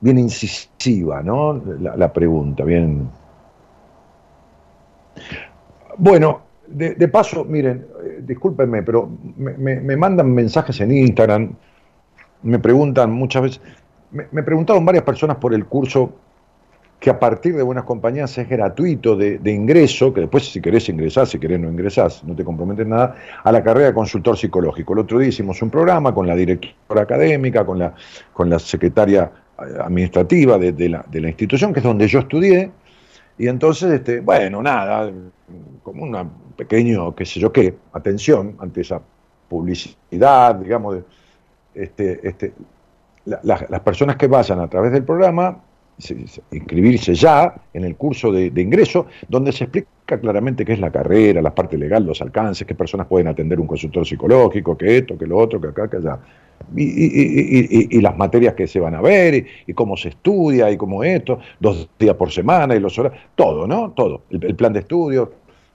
[0.00, 1.62] bien incisiva, ¿no?
[1.78, 3.10] La, pregunta, bien.
[5.98, 11.52] Bueno, de, paso, miren, eh, discúlpenme, pero me, mandan mensajes en Instagram,
[12.42, 13.60] me preguntan muchas veces,
[14.12, 16.14] me, me preguntaron varias personas por el curso
[17.02, 21.26] que a partir de Buenas Compañías es gratuito de, ingreso, que después si querés ingresar,
[21.26, 24.92] si querés no ingresás, no te comprometes nada, a la carrera de consultor psicológico.
[24.92, 27.92] El otro día hicimos un programa con la directora académica, con la,
[28.32, 32.70] con la secretaria eh, administrativa de, la, de la institución, que es donde yo estudié,
[33.36, 35.10] y entonces, este, bueno, nada,
[35.82, 39.00] como un pequeño, qué sé yo qué, atención ante esa
[39.48, 40.98] publicidad, digamos,
[41.74, 42.52] este, este,
[43.24, 45.58] las personas que vayan a través del programa
[46.50, 51.40] inscribirse ya en el curso de, ingreso, donde se explica claramente qué es la carrera,
[51.42, 55.26] la parte legal, los alcances, qué personas pueden atender un consultor psicológico, qué esto, qué
[55.26, 56.18] lo otro, qué acá, qué allá.
[56.76, 61.38] Y, las materias que se van a ver, y, cómo se estudia, y cómo esto,
[61.60, 63.90] dos días por semana, y los horas, todo, ¿no?
[63.90, 64.22] Todo.
[64.30, 65.32] El, plan de estudio,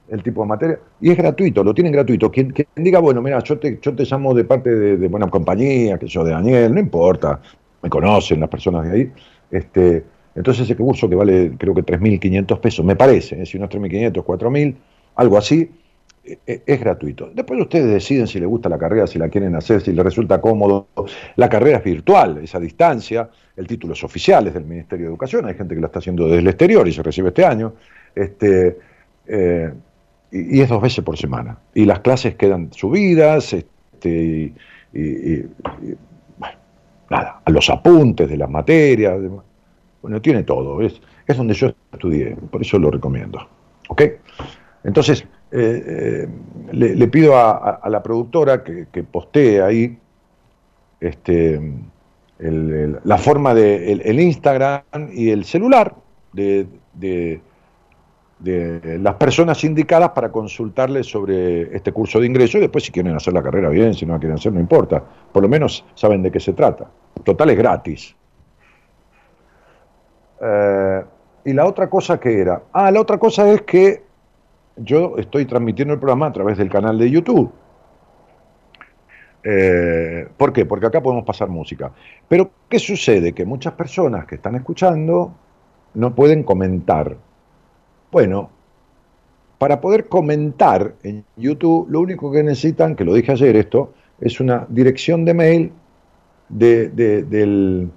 [0.09, 2.31] el tipo de materia, y es gratuito, lo tienen gratuito.
[2.31, 5.97] Quien, diga, bueno, mira, yo te, yo te llamo de parte de, de buena compañía,
[5.97, 7.41] que yo de Daniel, no importa,
[7.81, 9.11] me conocen las personas de ahí,
[9.51, 10.03] este,
[10.35, 13.45] entonces ese curso que vale creo que 3.500 pesos, me parece, ¿eh?
[13.45, 14.75] si no es 3.500, 4.000,
[15.15, 15.69] algo así,
[16.23, 17.31] e, e, es gratuito.
[17.33, 20.41] Después ustedes deciden si les gusta la carrera, si la quieren hacer, si les resulta
[20.41, 20.87] cómodo.
[21.37, 25.11] La carrera es virtual, es a distancia, el título es oficial, es del Ministerio de
[25.11, 27.73] Educación, hay gente que lo está haciendo desde el exterior y se recibe este año.
[28.13, 28.77] Este,
[29.25, 29.71] eh,
[30.31, 31.57] y, es dos veces por semana.
[31.73, 34.53] Y las clases quedan subidas, este,
[34.93, 35.41] y,
[35.81, 36.06] bueno,
[37.09, 39.19] nada, a los apuntes de las materias.
[40.01, 43.47] Bueno, tiene todo, es, es donde yo estudié, por eso lo recomiendo.
[43.89, 44.03] ¿Ok?
[44.83, 46.27] Entonces, eh, eh,
[46.71, 49.97] le, pido a, la productora que, postee ahí
[50.99, 51.59] este,
[52.39, 55.95] la forma de Instagram y el celular
[56.33, 57.41] de,
[58.43, 63.33] las personas indicadas para consultarles sobre este curso de ingreso y después si quieren hacer
[63.33, 65.03] la carrera bien, si no la quieren hacer, no importa.
[65.31, 66.87] Por lo menos saben de qué se trata.
[67.23, 68.15] Total es gratis.
[70.39, 71.03] Eh,
[71.45, 74.03] y la otra cosa que era, ah, la otra cosa es que
[74.75, 77.51] yo estoy transmitiendo el programa a través del canal de YouTube.
[79.43, 80.65] Eh, ¿Por qué?
[80.65, 81.91] Porque acá podemos pasar música.
[82.27, 83.33] Pero, ¿qué sucede?
[83.33, 85.33] Que muchas personas que están escuchando
[85.93, 87.15] no pueden comentar.
[88.11, 88.49] Bueno,
[89.57, 94.39] para poder comentar en YouTube, lo único que necesitan, que lo dije ayer esto, es
[94.39, 95.71] una dirección de mail
[96.49, 97.89] de, del,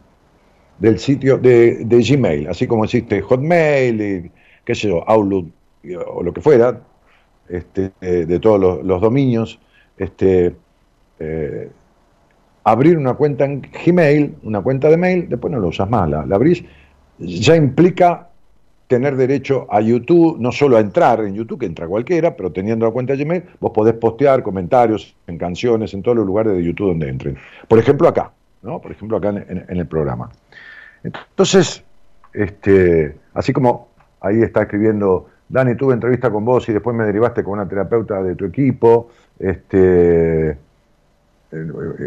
[0.78, 4.30] del sitio de, Gmail, así como existe Hotmail, y,
[4.64, 5.50] qué sé yo, Outlook
[6.08, 6.80] o lo que fuera,
[7.48, 9.60] este, de todos los, dominios,
[9.96, 10.54] este,
[11.18, 11.70] eh,
[12.64, 16.20] abrir una cuenta en Gmail, una cuenta de mail, después no lo usas más, la,
[16.34, 16.64] abrís,
[17.18, 18.29] ya implica
[18.90, 22.84] tener derecho a YouTube, no solo a entrar en YouTube, que entra cualquiera, pero teniendo
[22.84, 26.88] la cuenta Gmail, vos podés postear comentarios en canciones, en todos los lugares de YouTube
[26.88, 27.38] donde entren.
[27.68, 28.80] Por ejemplo, acá, ¿no?
[28.80, 30.28] Por ejemplo, acá en el programa.
[31.04, 31.84] Entonces,
[32.32, 37.44] este, así como ahí está escribiendo, Dani, tuve entrevista con vos y después me derivaste
[37.44, 40.58] con una terapeuta de tu equipo, este,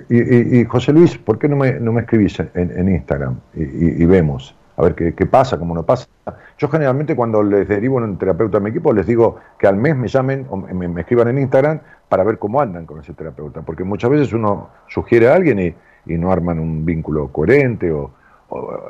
[0.10, 4.54] y, José Luis, ¿por qué no me, no me escribís en, Instagram y, vemos?
[4.76, 6.08] A ver qué, pasa, cómo no pasa.
[6.58, 9.96] Yo generalmente cuando les derivo un terapeuta a mi equipo, les digo que al mes
[9.96, 13.84] me llamen o me, escriban en Instagram para ver cómo andan con ese terapeuta, porque
[13.84, 18.12] muchas veces uno sugiere a alguien y, no arman un vínculo coherente o,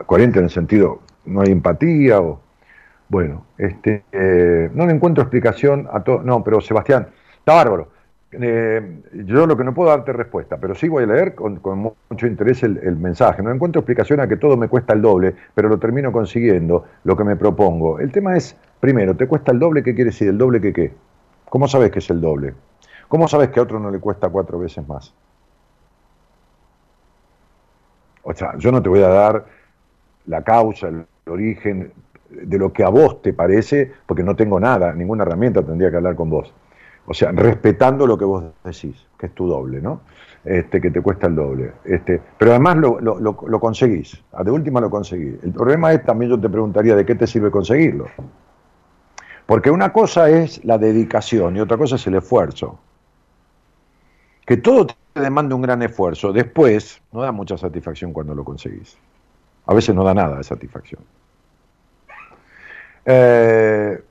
[0.07, 2.39] coherente en el sentido no hay empatía o
[3.07, 7.92] bueno, este eh, no le encuentro explicación a todo, no, pero Sebastián, está bárbaro.
[8.35, 11.61] Eh, yo lo que no puedo darte respuesta, pero sí voy a leer con,
[12.09, 13.43] mucho interés el, mensaje.
[13.43, 17.15] No encuentro explicación a que todo me cuesta el doble, pero lo termino consiguiendo, lo
[17.15, 17.99] que me propongo.
[17.99, 19.83] El tema es, primero, ¿te cuesta el doble?
[19.83, 20.29] ¿Qué quiere decir?
[20.29, 20.93] ¿El doble que qué?
[21.49, 22.53] ¿Cómo sabes que es el doble?
[23.07, 25.13] ¿Cómo sabes que a otro no le cuesta cuatro veces más?
[28.23, 29.45] O sea, yo no te voy a dar
[30.25, 31.91] la causa, el origen
[32.29, 35.97] de lo que a vos te parece, porque no tengo nada, ninguna herramienta tendría que
[35.97, 36.51] hablar con vos.
[37.05, 40.01] O sea, respetando lo que vos decís, que es tu doble, ¿no?
[40.45, 41.73] Este, que te cuesta el doble.
[41.83, 45.35] Este, pero además lo, lo, lo, conseguís, de última lo conseguís.
[45.43, 48.07] El problema es, también yo te preguntaría, ¿de qué te sirve conseguirlo?
[49.45, 52.79] Porque una cosa es la dedicación y otra cosa es el esfuerzo.
[54.45, 58.97] Que todo te demanda un gran esfuerzo, después no da mucha satisfacción cuando lo conseguís.
[59.65, 61.01] A veces no da nada de satisfacción.
[63.05, 64.01] Eh,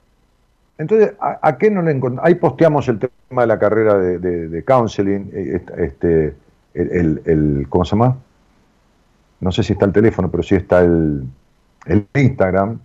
[0.82, 2.28] entonces, ¿a, qué no le encontramos?
[2.28, 6.34] Ahí posteamos el tema de la carrera de, counseling, eh, este,
[6.74, 8.16] el, ¿cómo se llama?
[9.38, 11.24] No sé si está el teléfono, pero sí está el,
[11.86, 12.80] el Instagram.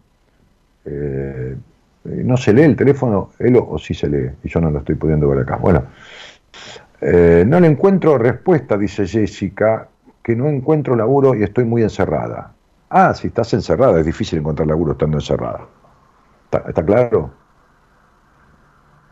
[0.86, 1.58] Eh,
[2.04, 4.94] no se lee el teléfono, él o, sí se lee, y yo no lo estoy
[4.94, 5.56] pudiendo ver acá.
[5.56, 5.84] Bueno,
[7.02, 9.88] eh, no le encuentro respuesta, dice Jessica,
[10.22, 12.54] que no encuentro laburo y estoy muy encerrada.
[12.92, 15.62] Ah, si estás encerrada, es difícil encontrar laburo estando encerrada.
[16.52, 17.32] está claro?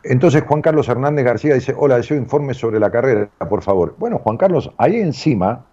[0.08, 3.96] Entonces Juan Carlos Hernández García dice, hola, deseo informe sobre la carrera, por favor.
[3.98, 5.64] Bueno, Juan Carlos, ahí encima,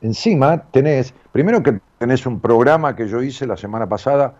[0.00, 4.34] encima tenés, primero que tenés un programa que yo hice la semana pasada,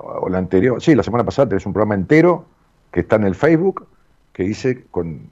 [0.00, 2.44] o la anterior, sí, la semana pasada tenés un programa entero
[2.92, 3.86] que está en el Facebook,
[4.32, 5.28] que hice con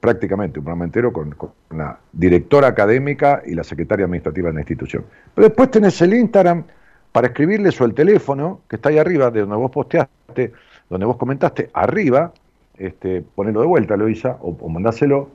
[0.00, 1.34] prácticamente un programa entero con,
[1.70, 5.04] la directora académica y la secretaria administrativa de la institución.
[5.34, 6.64] Pero después tenés el Instagram
[7.12, 10.52] para escribirles o el teléfono, que está ahí arriba, de donde vos posteaste,
[10.88, 12.32] donde vos comentaste, arriba,
[12.78, 15.28] este, ponerlo de vuelta, Luisa, o, o mandáselo,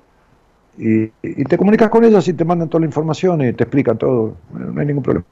[0.79, 1.07] y,
[1.43, 4.79] te comunicas con ellos y te mandan toda la información y te explican todo, no
[4.79, 5.25] hay ningún problema.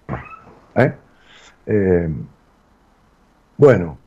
[0.75, 0.93] ¿eh?
[1.65, 2.09] Eh,
[3.57, 3.97] bueno,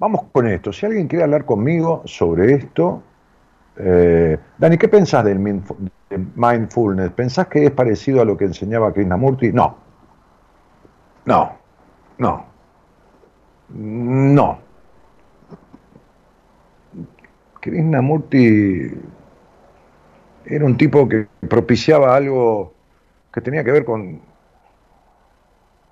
[0.00, 0.72] vamos con esto.
[0.72, 3.02] Si alguien quiere hablar conmigo sobre esto,
[3.76, 7.12] eh, Dani, ¿qué pensás del mindfulness?
[7.12, 9.52] ¿Pensás que es parecido a lo que enseñaba Krishnamurti?
[9.52, 9.76] No.
[11.24, 11.52] No.
[12.18, 12.46] No.
[13.68, 14.58] No.
[17.60, 18.90] Krishnamurti
[20.46, 22.72] era un tipo que propiciaba algo
[23.32, 24.20] que tenía que ver con,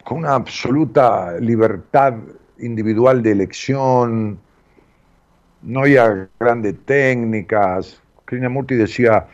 [0.04, 2.14] con una absoluta libertad
[2.58, 4.40] individual de elección,
[5.62, 8.02] no había grandes técnicas.
[8.24, 9.26] Krishnamurti decía,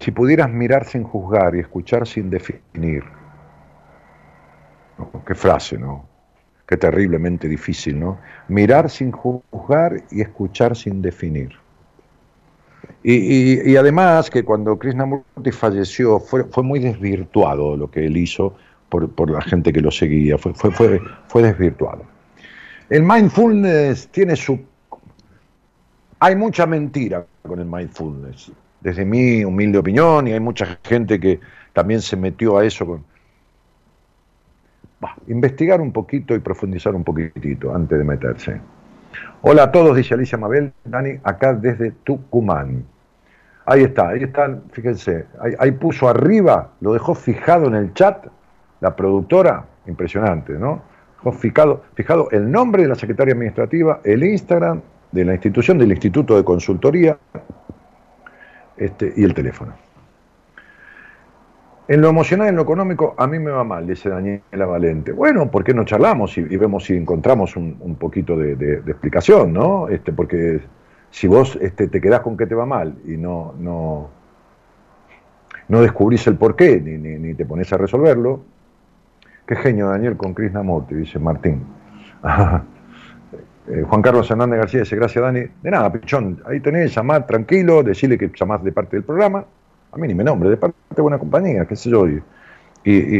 [0.00, 3.04] si pudieras mirar sin juzgar y escuchar sin definir.
[5.26, 6.08] Qué frase, ¿no?
[6.66, 8.18] Qué terriblemente difícil, ¿no?
[8.48, 11.56] Mirar sin juzgar y escuchar sin definir.
[13.02, 18.54] Y, además que cuando Krishnamurti falleció fue, fue muy desvirtuado lo que él hizo
[18.88, 22.02] por, la gente que lo seguía, fue, fue, fue, fue desvirtuado.
[22.90, 24.58] El mindfulness tiene su...
[26.20, 31.38] Hay mucha mentira con el mindfulness, desde mi humilde opinión, y hay mucha gente que
[31.72, 33.04] también se metió a eso con...
[35.28, 38.60] investigar un poquito y profundizar un poquitito antes de meterse.
[39.40, 42.84] Hola a todos, dice Alicia Mabel, Dani, acá desde Tucumán.
[43.66, 45.26] Ahí está, ahí está, fíjense,
[45.60, 48.26] ahí, puso arriba, lo dejó fijado en el chat,
[48.80, 50.82] la productora, impresionante, ¿no?
[51.18, 54.80] Dejó fijado, fijado el nombre de la secretaria administrativa, el Instagram
[55.12, 57.16] de la institución, del Instituto de Consultoría
[58.76, 59.72] este, y el teléfono.
[61.88, 65.10] En lo emocional, en lo económico, a mí me va mal, dice Daniela Valente.
[65.10, 69.88] Bueno, ¿por qué no charlamos y, vemos si encontramos un, poquito de, explicación, ¿no?
[69.88, 70.60] Este, porque
[71.10, 74.10] si vos este, te quedás con que te va mal y no, no,
[75.68, 78.42] no descubrís el porqué ni, ni, te pones a resolverlo,
[79.46, 81.64] qué genio Daniel con Krishnamurti, dice Martín.
[83.70, 85.40] Eh, Juan Carlos Hernández García dice, gracias Dani.
[85.62, 89.44] De nada, pichón, ahí tenés, llamar tranquilo, decirle que llamás de parte del programa
[89.98, 92.22] mí ni me nombre, de parte de buena compañía, qué sé yo, y,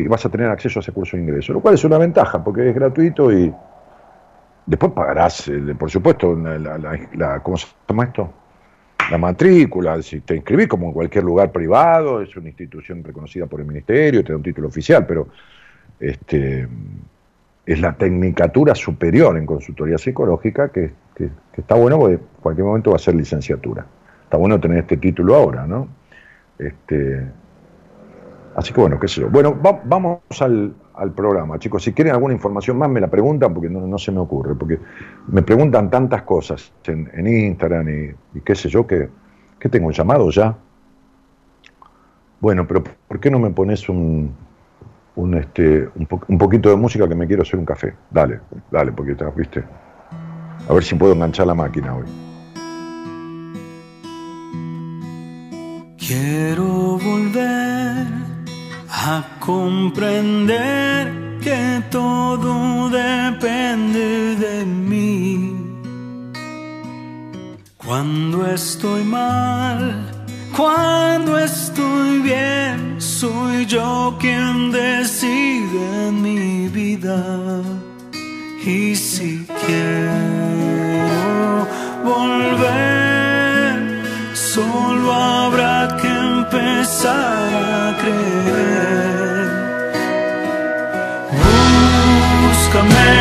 [0.08, 2.70] vas a tener acceso a ese curso de ingreso, lo cual es una ventaja porque
[2.70, 3.52] es gratuito y
[4.64, 8.32] después pagarás, eh, por supuesto, la, ¿cómo se llama esto?
[9.10, 13.60] La matrícula, si te inscribís como en cualquier lugar privado, es una institución reconocida por
[13.60, 15.28] el ministerio, te da un título oficial, pero
[16.00, 16.66] este
[17.66, 22.90] es la tecnicatura superior en consultoría psicológica, que, que, está bueno porque en cualquier momento
[22.90, 23.84] va a ser licenciatura.
[24.24, 25.88] Está bueno tener este título ahora, ¿no?
[26.58, 27.30] Este,
[28.56, 29.30] así que bueno, qué sé yo.
[29.30, 31.82] Bueno, vamos al, al, programa, chicos.
[31.82, 34.78] Si quieren alguna información más, me la preguntan porque no, no se me ocurre, porque
[35.28, 37.88] me preguntan tantas cosas en, en Instagram
[38.34, 39.08] y, qué sé yo, que,
[39.58, 40.56] que tengo un llamado ya.
[42.40, 44.32] Bueno, pero ¿por qué no me pones un,
[45.16, 47.94] un, este, un, poquito de música que me quiero hacer un café?
[48.10, 48.40] Dale,
[48.70, 49.64] dale, porque te viste.
[50.68, 52.27] A ver si puedo enganchar la máquina hoy.
[56.08, 58.06] Quiero volver
[58.88, 65.54] a comprender que todo depende de mí.
[67.76, 70.10] Cuando estoy mal,
[70.56, 77.60] cuando estoy bien, soy yo quien decide mi vida.
[78.64, 81.68] Y si quiero
[82.02, 83.07] volver,
[84.58, 89.48] solo habrá que empezar a creer.
[92.42, 93.12] Búscame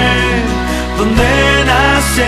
[0.98, 1.30] donde
[1.72, 2.26] nace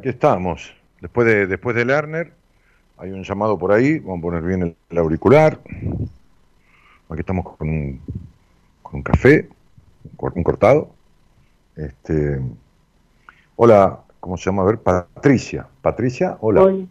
[0.00, 0.74] Aquí estamos.
[1.02, 2.32] Después de, después de Lerner,
[2.96, 5.60] hay un llamado por ahí, vamos a poner bien el, el auricular.
[7.10, 8.00] Aquí estamos con un,
[8.80, 9.46] con un café,
[10.04, 10.88] un cor- un cortado.
[11.76, 12.40] Este,
[13.56, 14.62] hola, ¿cómo se llama?
[14.62, 15.66] A ver, Patricia.
[15.82, 16.62] Patricia, hola.
[16.62, 16.86] Hola.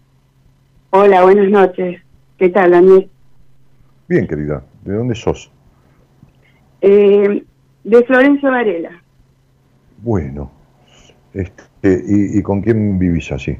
[0.92, 2.04] Hola, buenas noches.
[2.38, 3.10] ¿Qué tal, Daniel?
[4.08, 4.64] Bien, querida.
[4.84, 5.50] ¿De dónde sos?
[6.82, 7.44] Eh,
[7.86, 9.02] de Florencio Varela.
[9.98, 10.52] Bueno.
[11.34, 13.58] Este, ¿y, y con quién vivís así?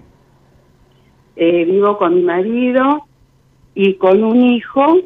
[1.36, 3.08] Eh, vivo con mi marido
[3.74, 4.98] y con un hijo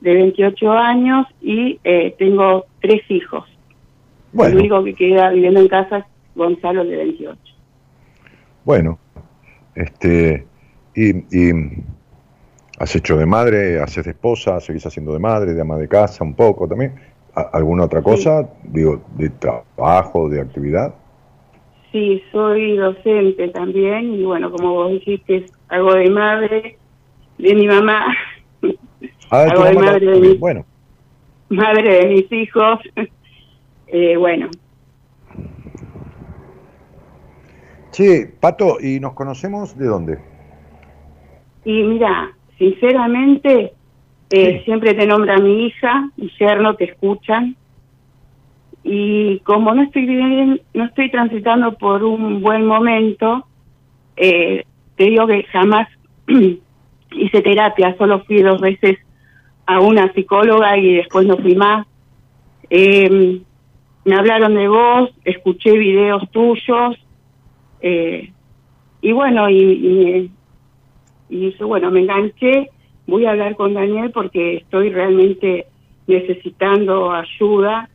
[0.00, 3.44] de 28 años y eh, tengo tres hijos.
[4.38, 6.04] El Bueno, único que queda viviendo en casa es
[6.34, 7.52] Gonzalo, de 28.
[8.64, 8.98] Bueno,
[9.74, 10.46] este,
[10.94, 11.10] y,
[11.50, 11.52] y
[12.78, 16.24] has hecho de madre, haces de esposa, seguís haciendo de madre, de ama de casa,
[16.24, 16.94] un poco también.
[17.34, 18.48] ¿A- ¿Alguna otra cosa?
[18.64, 20.94] Digo, de trabajo, de actividad.
[21.96, 26.78] Sí, soy docente también y bueno, como vos dijiste, hago de madre,
[27.38, 28.14] de mi mamá,
[29.30, 30.66] Ah, tu Hago de mamá madre de mi- Bueno,
[31.48, 32.80] madre de mis hijos.
[33.88, 34.50] Eh, bueno,
[37.92, 40.18] che, Pato, ¿y nos conocemos de dónde?
[41.64, 43.72] y mira, sinceramente,
[44.30, 44.64] eh, Sí.
[44.64, 47.56] siempre te nombra mi hija, mi yerno, te escuchan.
[48.88, 53.44] Y como no estoy bien, no estoy transitando por un buen momento,
[54.16, 54.64] eh,
[54.94, 55.88] te digo que jamás
[57.10, 58.98] hice terapia, solo fui dos veces
[59.66, 61.84] a una psicóloga y después no fui más.
[62.70, 63.40] Eh,
[64.04, 66.96] me hablaron de vos, escuché videos tuyos,
[67.80, 68.30] eh,
[69.00, 70.30] y bueno, y, y,
[71.28, 72.70] y dije, bueno, me enganché,
[73.08, 75.66] voy a hablar con Daniel porque estoy realmente
[76.06, 77.90] necesitando ayuda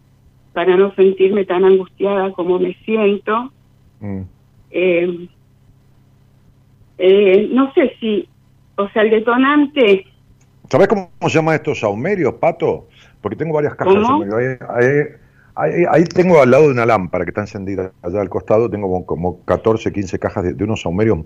[0.53, 3.51] para no sentirme tan angustiada como me siento.
[3.99, 4.21] Mm.
[4.71, 5.27] Eh,
[6.97, 8.27] eh, no sé si,
[8.75, 10.05] o sea, el detonante,
[10.69, 12.87] ¿Sabés cómo se llama estos saumerios, Pato?
[13.19, 14.57] Porque tengo varias cajas de.
[14.71, 15.07] Ahí, ahí-
[15.55, 18.87] ahí- ahí tengo al lado de una lámpara que está encendida allá al costado, tengo
[18.87, 21.19] como, como 14, 15 cajas de, de unos saumerios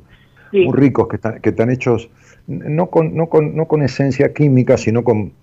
[0.49, 2.09] sí, muy ricos que están, que están hechos
[2.47, 5.33] no con, no, con, no con esencia química, sino con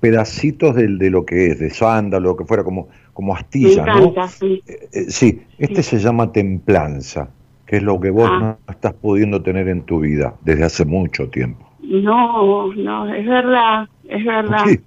[0.00, 3.86] pedacitos del- de, lo que es, de sándalo, lo que fuera, como, como me astillas,
[3.86, 4.12] ¿no?
[4.28, 4.62] sí.
[4.66, 7.30] Eh, eh, sí, este se llama templanza,
[7.66, 8.58] que es lo que vos Ah.
[8.66, 11.66] no estás pudiendo tener en tu vida desde hace mucho tiempo.
[11.82, 14.58] No, no, es verdad, es verdad.
[14.66, 14.80] Sí,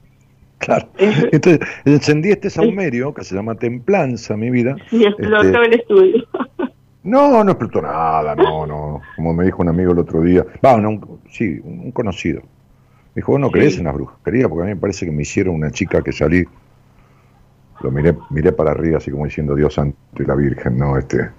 [0.59, 0.87] claro.
[0.97, 4.75] Es- Entonces, encendí este saumerio que se llama Templanza, mi vida.
[4.89, 6.23] Sí, explotó Este, el estudio.
[7.03, 9.01] no, no explotó nada, no, no.
[9.15, 10.45] Como me dijo un amigo el otro día.
[10.63, 12.41] Va, no, un- sí, un conocido.
[12.41, 13.53] Me dijo, vos no Sí.
[13.53, 16.11] crees en las brujerías, porque a mí me parece que me hicieron una chica que
[16.11, 16.43] salí.
[17.81, 21.29] Lo miré, miré para arriba, así como diciendo Dios santo y la Virgen, no, este.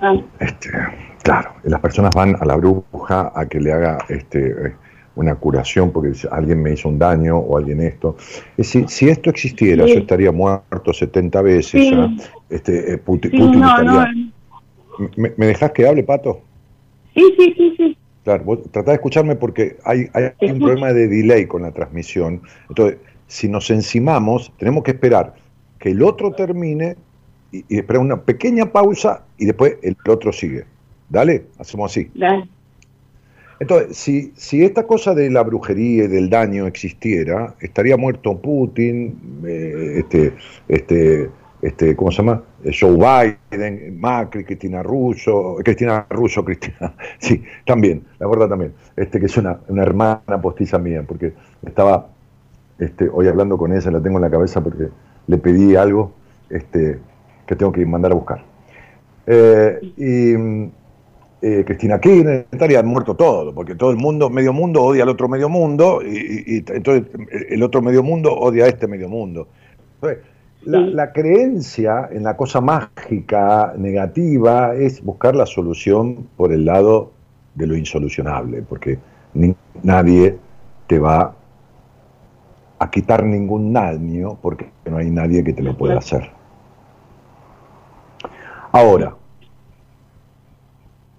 [0.00, 0.70] Ah, Este,
[1.22, 4.72] claro, las personas van a la bruja a que le haga este, eh,
[5.16, 8.16] una curación porque alguien me hizo un daño o alguien esto.
[8.56, 9.94] Es decir, si esto existiera, Sí.
[9.94, 11.70] yo estaría muerto 70 veces.
[11.70, 11.90] Sí.
[11.90, 12.08] ya.
[12.50, 14.06] Este, eh, Putin, sí, no, no.
[15.16, 16.40] ¿Me, me dejás que hable, Pato?
[17.14, 17.98] Sí, sí, sí, sí.
[18.24, 22.42] Claro, vos tratá de escucharme porque hay, hay un problema de delay con la transmisión.
[22.68, 25.34] Entonces, si nos encimamos, tenemos que esperar
[25.78, 26.96] que el otro termine
[27.52, 30.64] y, y esperar una pequeña pausa y después el otro sigue.
[31.08, 32.10] Dale, hacemos así.
[32.14, 32.48] Dale.
[33.58, 39.18] Entonces, si, si esta cosa de la brujería y del daño existiera, estaría muerto Putin,
[39.46, 40.34] eh, este,
[40.68, 41.30] este,
[41.62, 42.42] este, ¿cómo se llama?
[42.64, 42.92] Eh, Joe
[43.50, 49.36] Biden, Macri, Cristina Russo, Cristina Russo, Cristina, sí, también, la verdad también, este, que es
[49.38, 51.32] una, una hermana postiza mía, porque
[51.64, 52.10] estaba
[52.78, 54.88] este, hoy hablando con ella, la tengo en la cabeza porque
[55.26, 56.12] le pedí algo
[56.50, 56.98] este,
[57.46, 58.44] que tengo que mandar a buscar.
[59.26, 60.34] Eh, y
[61.42, 65.08] eh, Cristina Kirchner, y han muerto todo, porque todo el mundo, medio mundo odia al
[65.08, 68.86] otro medio mundo, y, y- y entonces eh, el otro medio mundo odia a este
[68.86, 69.48] medio mundo.
[70.00, 70.24] Entonces,
[70.64, 77.12] la, creencia en la cosa mágica, negativa, es buscar la solución por el lado
[77.54, 78.98] de lo insolucionable, porque
[79.34, 80.36] ni- nadie
[80.86, 81.34] te va a
[82.96, 86.30] quitar ningún daño, porque no hay nadie que te lo pueda hacer.
[88.72, 89.14] Ahora,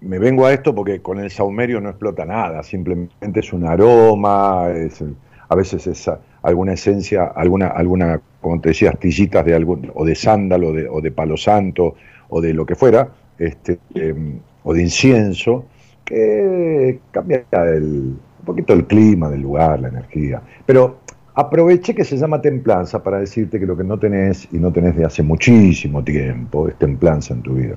[0.00, 4.70] me vengo a esto porque con el saumerio no explota nada, simplemente es un aroma,
[4.74, 5.04] es,
[5.48, 6.10] a veces es
[6.42, 11.00] alguna esencia, alguna, alguna, como te decía, astillitas de algún, o de sándalo, de- o
[11.00, 11.94] de palo santo,
[12.28, 13.08] o de lo que fuera,
[13.38, 15.66] este, em, o de incienso,
[16.04, 20.42] que cambia el, un poquito el clima del lugar, la energía.
[20.66, 20.98] Pero
[21.38, 24.96] aproveché que se llama templanza para decirte que lo que no tenés y no tenés
[24.96, 27.76] de hace muchísimo tiempo es templanza en tu vida.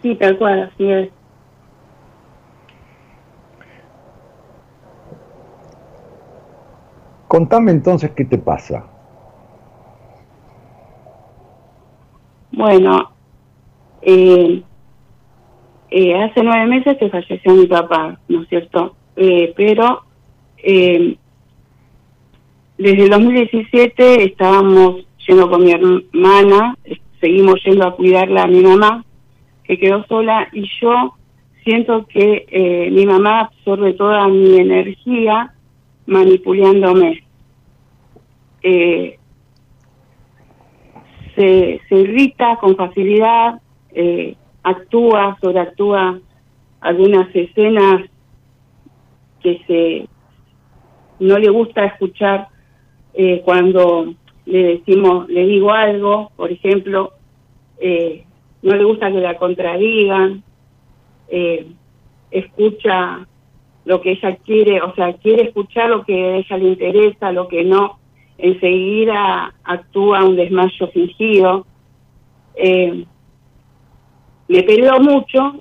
[0.00, 1.10] Sí, tal cual, así es.
[7.28, 8.86] Contame entonces qué te pasa.
[12.52, 13.10] Bueno,
[14.00, 14.62] eh,
[15.90, 18.96] eh, hace nueve meses que falleció mi papá, ¿no es cierto?
[19.16, 20.02] Eh, pero
[20.56, 21.18] eh,
[22.78, 26.76] desde el 2017 estábamos yendo con mi hermana,
[27.20, 29.04] seguimos yendo a cuidarla a mi mamá,
[29.64, 31.14] que quedó sola, y yo
[31.64, 35.54] siento que eh, mi mamá absorbe toda mi energía
[36.06, 37.24] manipulándome.
[38.62, 39.18] Eh,
[41.34, 43.60] se, se irrita con facilidad,
[43.92, 46.20] eh, actúa, sobreactúa
[46.80, 48.02] algunas escenas
[49.40, 50.08] que se
[51.18, 52.48] no le gusta escuchar
[53.16, 54.14] eh, cuando
[54.44, 57.12] le decimos, le digo algo, por ejemplo,
[57.78, 58.24] eh,
[58.62, 60.42] no le gusta que la contradigan,
[61.28, 61.66] eh,
[62.30, 63.26] escucha
[63.84, 67.48] lo que ella quiere, o sea, quiere escuchar lo que a ella le interesa, lo
[67.48, 67.98] que no,
[68.38, 71.66] enseguida actúa un desmayo fingido.
[72.56, 73.04] Eh,
[74.48, 75.56] me peleo mucho,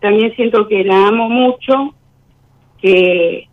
[0.00, 1.94] también siento que la amo mucho,
[2.80, 3.48] que,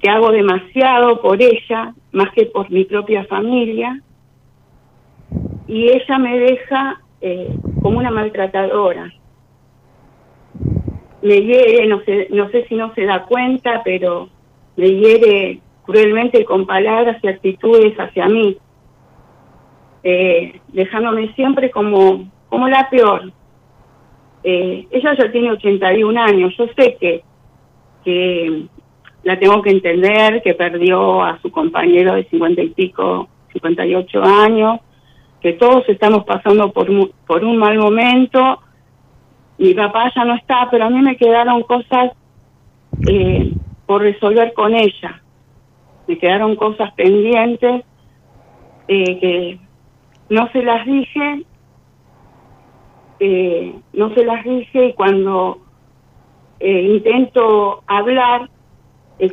[0.00, 4.02] que hago demasiado por ella, más que por mi propia familia,
[5.66, 9.12] y ella me deja eh, como una maltratadora.
[11.20, 14.28] Me hiere, no sé, no sé si no se da cuenta, pero
[14.76, 18.56] me hiere cruelmente con palabras y actitudes hacia mí,
[20.02, 23.32] eh, dejándome siempre como, como la peor.
[24.44, 27.24] Eh, ella ya tiene 81 años, yo sé que,
[28.04, 28.66] que
[29.28, 34.80] la tengo que entender, que perdió a su compañero de 50 y pico, 58 años,
[35.42, 36.88] que todos estamos pasando por,
[37.26, 38.62] por un mal momento.
[39.58, 42.12] Mi papá ya no está, pero a mí me quedaron cosas
[43.06, 43.52] eh,
[43.84, 45.22] por resolver con ella.
[46.06, 47.84] Me quedaron cosas pendientes
[48.88, 49.58] eh, que
[50.30, 51.44] no se las dije,
[53.20, 55.58] eh, no se las dije y cuando
[56.60, 58.48] intento hablar,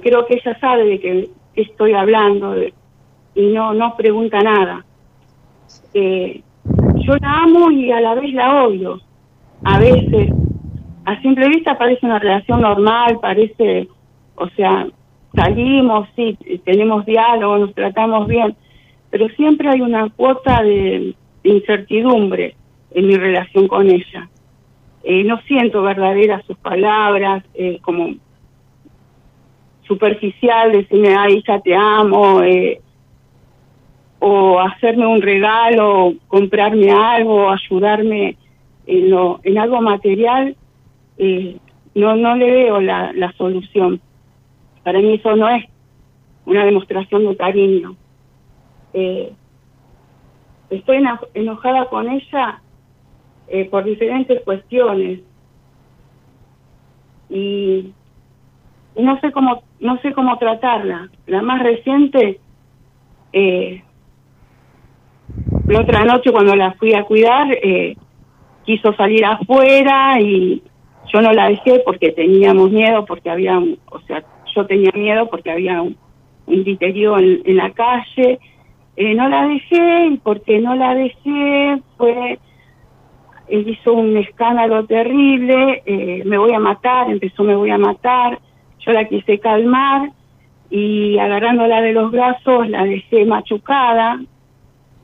[0.01, 2.55] creo que ella sabe de que estoy hablando
[3.35, 4.85] y no, no pregunta nada
[5.93, 6.41] eh,
[6.95, 8.99] yo la amo y a la vez la odio.
[9.63, 10.29] A veces,
[11.05, 13.87] a simple vista parece una relación normal, parece,
[14.35, 14.87] o sea,
[15.33, 18.55] salimos, sí, tenemos diálogo, nos tratamos bien,
[19.09, 22.55] pero siempre hay una cuota de, incertidumbre
[22.91, 24.27] en mi relación con ella.
[25.03, 28.15] Eh, no siento verdaderas sus palabras, eh, como
[29.87, 32.81] superficial, decirme, ay, ya te amo, eh,
[34.19, 38.37] o hacerme un regalo, comprarme algo, ayudarme
[38.87, 40.55] en, lo, en algo material,
[41.17, 41.57] eh,
[41.93, 44.01] no, no le veo la, la solución.
[44.83, 45.65] Para mí eso no es
[46.45, 47.95] una demostración de cariño.
[48.93, 49.33] Eh,
[50.69, 52.61] estoy enojada con ella
[53.47, 55.19] eh, por diferentes cuestiones
[57.29, 57.91] y,
[58.95, 61.09] no sé cómo no sé cómo tratarla.
[61.25, 62.39] La más reciente
[63.37, 63.83] eh,
[65.67, 67.97] la otra noche cuando la fui a cuidar, eh,
[68.65, 70.61] quiso salir afuera y
[71.11, 74.23] yo no la dejé porque teníamos miedo, porque había, o sea,
[74.55, 75.97] yo tenía miedo porque había un,
[76.45, 78.39] un en, la calle.
[78.95, 82.39] Eh, no la dejé y porque no la dejé fue,
[83.49, 88.39] él hizo un escándalo terrible, eh, me voy a matar, empezó me voy a matar,
[88.85, 90.11] yo la quise calmar
[90.69, 94.19] y agarrándola de los brazos la dejé machucada,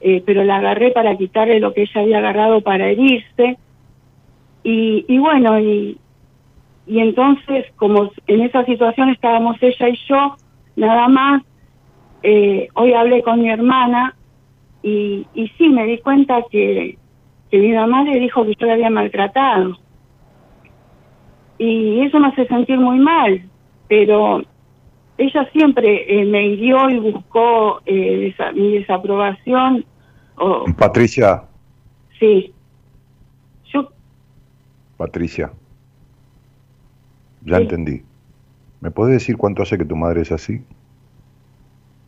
[0.02, 3.58] eh, pero la agarré para quitarle lo que ella había agarrado para herirse.
[4.64, 5.98] Y, y bueno, y,
[6.88, 10.36] y entonces, como en esa situación estábamos ella y yo,
[10.76, 11.44] nada más,
[12.24, 14.16] eh, hoy hablé con mi hermana
[14.84, 16.98] y, y sí, me di cuenta que,
[17.50, 19.78] que mi mamá le dijo que yo la había maltratado.
[21.58, 23.44] Y eso me hace sentir muy mal,
[23.92, 24.42] pero
[25.18, 29.84] ella siempre eh, me hirió y buscó eh, mi desaprobación
[30.38, 30.66] Oh.
[30.78, 31.44] Patricia.
[32.18, 32.54] Sí.
[33.66, 33.92] Yo.
[34.96, 35.52] Patricia.
[37.44, 38.02] Ya entendí.
[38.80, 40.62] ¿Me puedes decir cuánto hace que tu madre es así?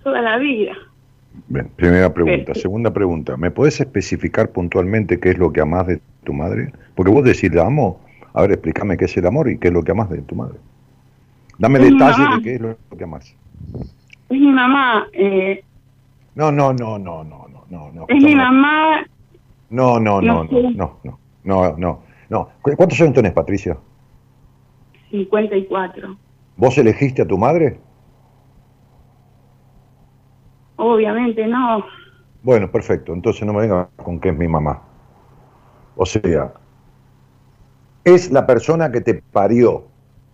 [0.04, 0.74] Toda la vida.
[1.50, 2.56] Bien, primera pregunta.
[2.56, 6.72] Segunda pregunta, ¿me puedes especificar puntualmente qué es lo que amas de tu madre?
[6.96, 8.00] Porque vos decís, la amo.
[8.34, 10.34] A ver, explícame qué es el amor y qué es lo que amas de tu
[10.34, 10.58] madre.
[11.58, 13.36] Dame detalles de qué es lo que amas.
[14.30, 15.08] Es mi mamá.
[15.14, 15.64] Eh...
[16.36, 17.44] No, no, no, no, no
[17.74, 18.06] no, no.
[18.08, 19.06] Es mi mamá.
[19.70, 22.00] No, no, no, no, no, no, no, no,
[22.30, 22.50] no.
[22.62, 23.78] ¿Cuántos años tenés, Patricia?
[25.10, 26.16] 54.
[26.56, 27.80] ¿Vos elegiste a tu madre?
[30.76, 31.84] Obviamente no.
[32.44, 33.14] Bueno, perfecto.
[33.14, 34.82] Entonces no me venga con que es mi mamá.
[35.96, 36.54] O sea,
[38.04, 39.86] es la persona que te parió.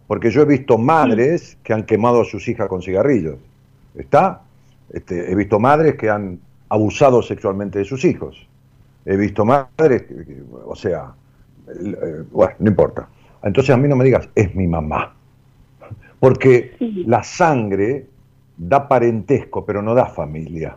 [0.09, 3.35] Porque yo he visto madres que han quemado a sus hijas con cigarrillos.
[3.93, 4.41] ¿Está?
[4.91, 8.47] Este, he visto madres que han abusado sexualmente de sus hijos.
[9.05, 10.05] He visto madres,
[10.65, 11.13] o sea,
[11.67, 13.07] eh, bueno, no importa.
[13.43, 15.13] Entonces a mí no me digas, es mi mamá.
[16.19, 18.07] Porque la sangre
[18.57, 20.75] da parentesco, pero no da familia.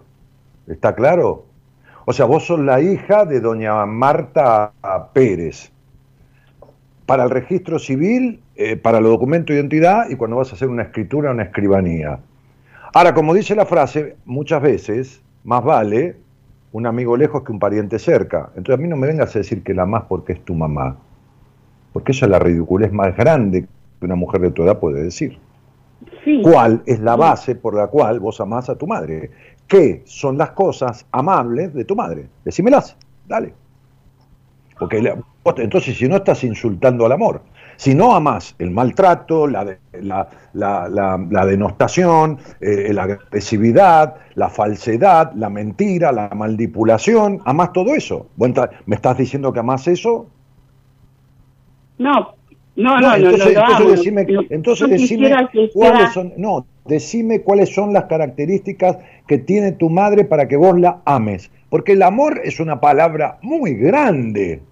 [0.67, 1.47] ¿Está claro?
[2.05, 4.73] O sea, vos sos la hija de doña Marta
[5.15, 5.73] Pérez.
[7.07, 10.69] para el registro civil, eh, para los documentos de identidad y cuando vas a hacer
[10.69, 12.19] una escritura, una escribanía.
[12.95, 16.17] Ahora, como dice la frase, muchas veces más vale
[16.73, 18.51] un amigo lejos que un pariente cerca.
[18.57, 20.97] Entonces a mí no me vengas a decir que la amás porque es tu mamá,
[21.93, 23.63] porque esa es la ridiculez más grande
[23.99, 25.39] que una mujer de tu edad puede decir.
[26.25, 26.41] Sí.
[26.43, 29.31] ¿Cuál es la base por la cual vos amás a tu madre?
[29.67, 32.27] ¿Qué son las cosas amables de tu madre?
[32.45, 32.97] Decímelas,
[33.27, 33.55] dale.
[34.79, 35.17] Porque la-
[35.57, 37.43] entonces si no estás insultando al amor,
[37.83, 45.33] si no amás el maltrato, la, de- la, la- denostación, eh, la agresividad, la falsedad,
[45.35, 48.29] la mentira, la manipulación, amás todo eso.
[48.37, 50.29] ¿Vos enta- ¿Me estás diciendo que amás eso?
[51.99, 52.35] No,
[52.77, 56.33] no, no, No, no, entonces, no, lo entonces decime, entonces decime que cuáles sea- son,
[56.37, 61.51] no, decime cuáles son las características que tiene tu madre para que vos la ames,
[61.69, 64.63] porque el amor es una palabra muy grande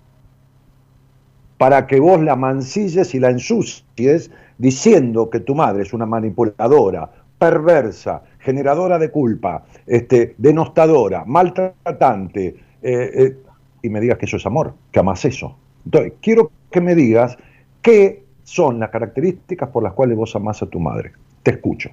[1.61, 7.11] para que vos la mancilles y la ensucies diciendo que tu madre es una manipuladora,
[7.39, 13.37] perversa, generadora de culpa, este, denostadora, maltratante, eh, eh,
[13.83, 15.55] y me digas que eso es amor, que amas eso.
[15.85, 17.37] Entonces, quiero que me digas
[17.83, 21.13] qué son las características por las cuales vos amás a tu madre.
[21.43, 21.91] Te escucho.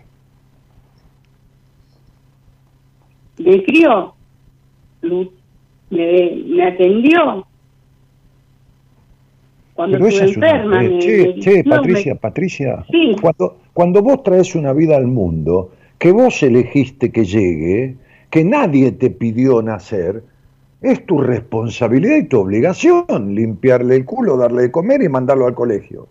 [3.38, 4.16] me crió,
[5.90, 7.47] me atendió.
[9.78, 10.50] Cuando Pero esa estuve es una...
[10.50, 13.16] enferma, me- che, me che, Patricia, me- Patricia, Sí.
[13.22, 17.96] cuando, cuando vos traes una vida al mundo, que vos elegiste que llegue,
[18.30, 20.24] que nadie te pidió nacer,
[20.82, 25.54] es tu responsabilidad y tu obligación limpiarle el culo, darle de comer y mandarlo al
[25.56, 26.08] colegio.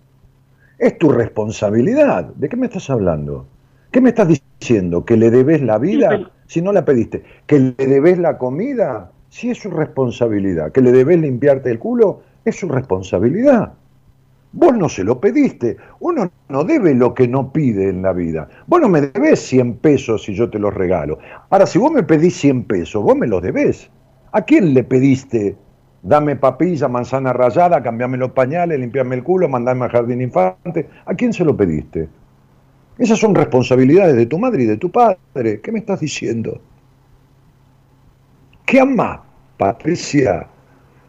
[0.79, 2.27] Es tu responsabilidad.
[2.37, 3.47] ¿De qué me estás hablando?
[3.91, 4.29] ¿Qué me estás
[4.61, 5.05] diciendo?
[5.05, 7.23] ¿Que le debes la vida pero- si no la pediste?
[7.47, 9.11] ¿Que le debes la comida?
[9.29, 10.71] Si es su responsabilidad.
[10.73, 12.21] ¿Que le debes limpiarte el culo?
[12.47, 13.75] Es su responsabilidad.
[14.53, 15.77] Vos no se lo pediste.
[16.01, 18.49] Uno no debe lo que no pide en la vida.
[18.69, 21.19] Vos no me debes 100 pesos si yo te los regalo.
[21.51, 23.91] Ahora, si vos me pedís 100 pesos, vos me los debés.
[24.31, 25.57] ¿A quién le pediste?
[26.03, 30.89] Dame papilla, manzana rallada, cambiame los pañales, limpiame el culo, mandame al jardín infante.
[31.05, 32.09] ¿A quién se lo pediste?
[32.97, 35.61] Esas son responsabilidades de tu madre y de tu padre.
[35.61, 36.61] ¿Qué me estás diciendo?
[38.65, 39.19] ¿Qué amás,
[39.59, 40.47] Patricia?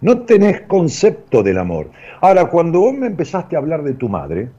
[0.01, 1.91] No tenés concepto del amor.
[2.21, 4.51] Ahora, cuando vos me empezaste a hablar de tu madre,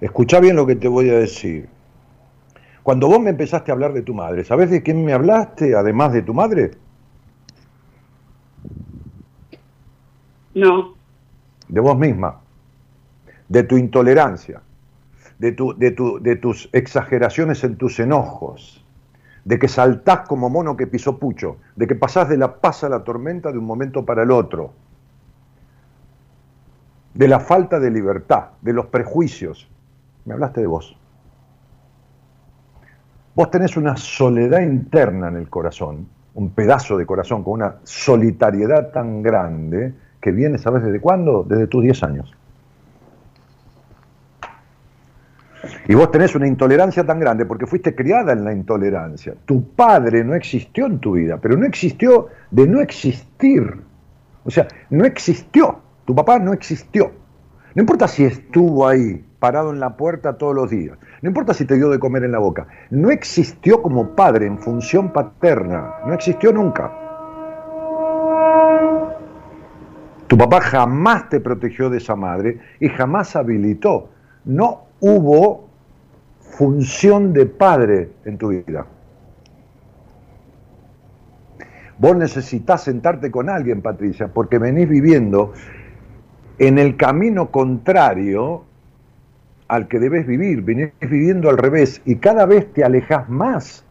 [0.00, 1.70] escuchá bien lo que te voy a decir.
[2.82, 6.12] Cuando vos me empezaste a hablar de tu madre, ¿sabés de quién me hablaste además
[6.12, 6.72] de tu madre?
[10.54, 10.98] No,
[11.68, 12.44] De vos misma,
[13.48, 14.62] de tu intolerancia,
[15.38, 18.79] de, tu, de, tu, de tus exageraciones en tus enojos,
[19.50, 22.88] de que saltás como mono que pisó pucho, de que pasás de la paz a
[22.88, 24.70] la tormenta de un momento para el otro,
[27.14, 29.68] de la falta de libertad, de los prejuicios.
[30.24, 30.96] Me hablaste de vos.
[33.34, 38.92] Vos tenés una soledad interna en el corazón, un pedazo de corazón con una solitariedad
[38.92, 41.42] tan grande que viene, ¿sabes desde cuándo?
[41.42, 42.36] Desde tus 10 años.
[45.88, 49.34] Y vos tenés una intolerancia tan grande porque fuiste criada en la intolerancia.
[49.44, 53.76] Tu padre no existió en tu vida, pero no existió de no existir.
[54.44, 55.80] O sea, no existió.
[56.04, 57.12] Tu papá no existió.
[57.74, 60.98] No importa si estuvo ahí, parado en la puerta todos los días.
[61.22, 62.66] No importa si te dio de comer en la boca.
[62.90, 65.94] No existió como padre en función paterna.
[66.06, 66.92] No existió nunca.
[70.26, 74.10] Tu papá jamás te protegió de esa madre y jamás habilitó.
[74.44, 75.68] No hubo
[76.40, 78.86] función de padre en tu vida.
[81.98, 85.52] Vos necesitas sentarte con alguien, Patricia, porque venís viviendo
[86.58, 88.64] en el camino contrario
[89.68, 93.84] al que debes vivir, venís viviendo al revés y cada vez te alejas más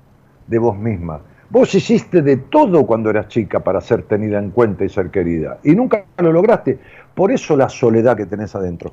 [0.48, 1.22] de vos misma.
[1.52, 5.60] Vos hiciste de todo cuando eras chica para ser tenida en cuenta y ser querida
[5.64, 6.80] y nunca lo lograste.
[7.16, 8.92] Por eso la soledad que tenés adentro.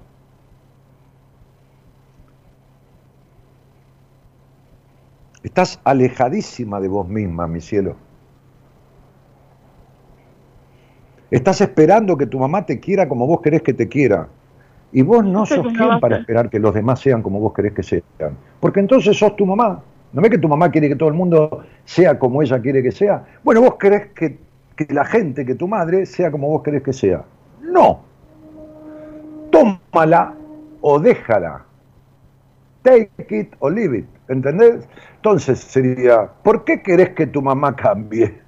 [5.46, 7.94] Estás alejadísima de vos misma, mi cielo.
[11.30, 14.26] Estás esperando que tu mamá te quiera como vos querés que te quiera.
[14.90, 17.84] Y vos no sos quien para esperar que los demás sean como vos querés que
[17.84, 18.36] sean.
[18.58, 19.84] Porque entonces sos tu mamá.
[20.12, 22.90] ¿No ves que tu mamá quiere que todo el mundo sea como ella quiere que
[22.90, 23.24] sea?
[23.44, 24.38] Bueno, vos querés que,
[24.74, 27.22] que la gente, que tu madre, sea como vos querés que sea.
[27.60, 28.00] No.
[29.52, 30.34] Tómala
[30.80, 31.64] o déjala.
[32.82, 34.06] Take it or leave it.
[34.28, 34.88] ¿Entendés?
[35.26, 38.38] Entonces sería, ¿por qué querés que tu mamá cambie?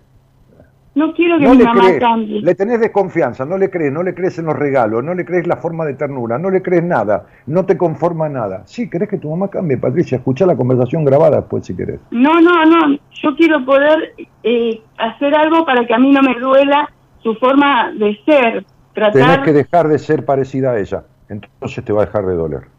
[0.95, 2.41] No quiero que No mi mamá crees, cambie.
[2.41, 5.49] le tenés desconfianza, no le crees, no le crees en los regalos, no le crees
[5.49, 8.63] la forma de ternura, no le crees nada, no te conforma nada.
[8.67, 11.99] Sí, querés que tu mamá cambie, Patricia, escuchá la conversación grabada después si querés.
[12.13, 12.97] No, no, no.
[13.23, 14.15] Yo quiero poder
[14.45, 16.89] eh, hacer algo para que a mí no me duela
[17.25, 18.65] su forma de ser.
[18.95, 19.43] Tenés Tratar.
[19.43, 22.78] que dejar de ser parecida a ella, entonces te va a dejar de doler.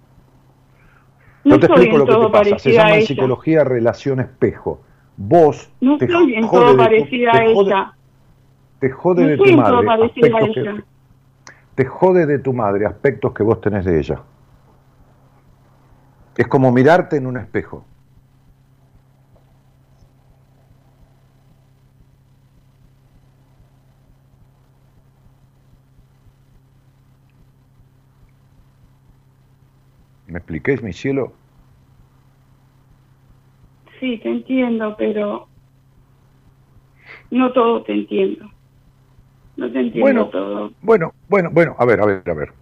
[1.44, 2.60] No Yo te explico lo que te pasa.
[2.60, 4.82] Se llama en psicología relación espejo.
[5.18, 7.94] Vos No te soy en jode todo parecida a ella.
[8.80, 10.06] Te jode No de tu madre.
[10.06, 10.84] aspectos que-
[11.76, 14.22] te jode de tu madre aspectos que vos tenés de ella.
[16.38, 17.84] Es como mirarte en un espejo.
[30.30, 31.34] ¿Me expliqué, mi cielo?
[34.00, 35.48] Sí, te entiendo, pero
[37.32, 38.46] no todo te entiendo.
[39.58, 40.72] No te entiendo Bueno, todo.
[40.82, 42.54] Bueno, bueno, bueno, a ver, a ver, a ver.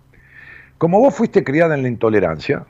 [0.77, 2.65] Como vos fuiste criada en la intolerancia,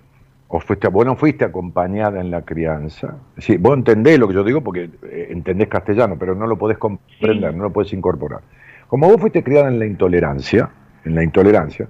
[0.49, 4.43] o fuiste, vos no fuiste acompañada en la crianza, sí, vos entendés lo que yo
[4.43, 7.57] digo porque eh, entendés castellano, pero no lo podés comprender, Sí.
[7.57, 8.41] no lo podés incorporar.
[8.87, 10.69] Como vos fuiste criada en la intolerancia,
[11.03, 11.87] en la intolerancia,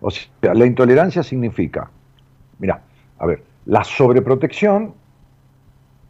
[0.00, 1.90] o sea, la intolerancia significa,
[2.60, 2.82] mira,
[3.18, 4.94] a ver, la sobreprotección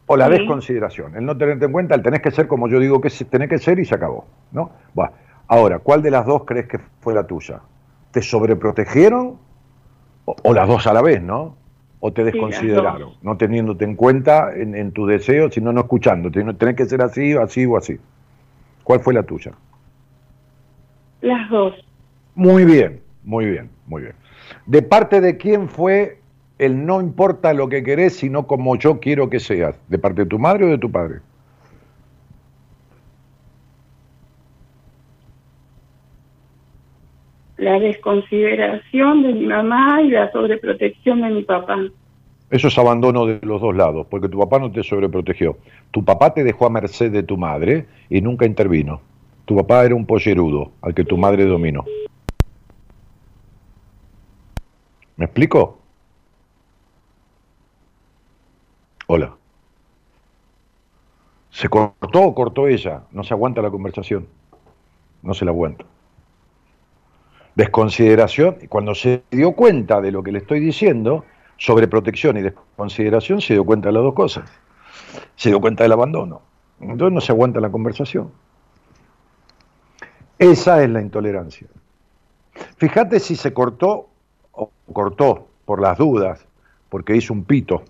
[0.05, 0.33] o la Sí.
[0.33, 1.15] desconsideración.
[1.15, 3.57] El no tenerte en cuenta, el tenés que ser como yo digo que tenés que
[3.57, 4.71] ser y se acabó, ¿no?
[4.93, 5.13] Bueno,
[5.47, 7.61] ahora, ¿cuál de las dos crees que fue la tuya?
[8.11, 9.37] ¿Te sobreprotegieron
[10.25, 11.55] o, o las dos a la vez, no?
[12.03, 16.43] ¿O te desconsideraron, no teniéndote en cuenta en, en tu deseo, sino no escuchándote?
[16.43, 17.99] No, tenés que ser así, así o así.
[18.83, 19.51] ¿Cuál fue la tuya?
[21.21, 21.75] Las dos.
[22.33, 24.15] Muy bien, muy bien, muy bien.
[24.65, 26.20] ¿De parte de quién fue
[26.61, 29.81] el no importa lo que querés, sino como yo quiero que seas?
[29.89, 31.21] ¿De parte de tu madre o de tu padre?
[37.57, 41.79] La desconsideración de mi mamá y la sobreprotección de mi papá.
[42.51, 45.57] Eso es abandono de los dos lados, porque tu papá no te sobreprotegió.
[45.89, 49.01] Tu papá te dejó a merced de tu madre y nunca intervino.
[49.45, 51.85] Tu papá era un pollerudo al que tu madre dominó.
[55.17, 55.80] ¿Me explico?
[59.13, 59.35] Hola.
[61.49, 63.03] ¿Se cortó o cortó ella?
[63.11, 64.25] No se aguanta la conversación.
[65.21, 65.83] No se la aguanta.
[67.55, 71.25] Desconsideración, cuando se dio cuenta de lo que le estoy diciendo,
[71.57, 74.49] sobre protección y desconsideración, se dio cuenta de las dos cosas.
[75.35, 76.41] Se dio cuenta del abandono.
[76.79, 78.31] Entonces no se aguanta la conversación.
[80.39, 81.67] Esa es la intolerancia.
[82.77, 84.07] Fíjate si se cortó
[84.53, 86.47] o cortó por las dudas,
[86.87, 87.83] porque hizo un pito.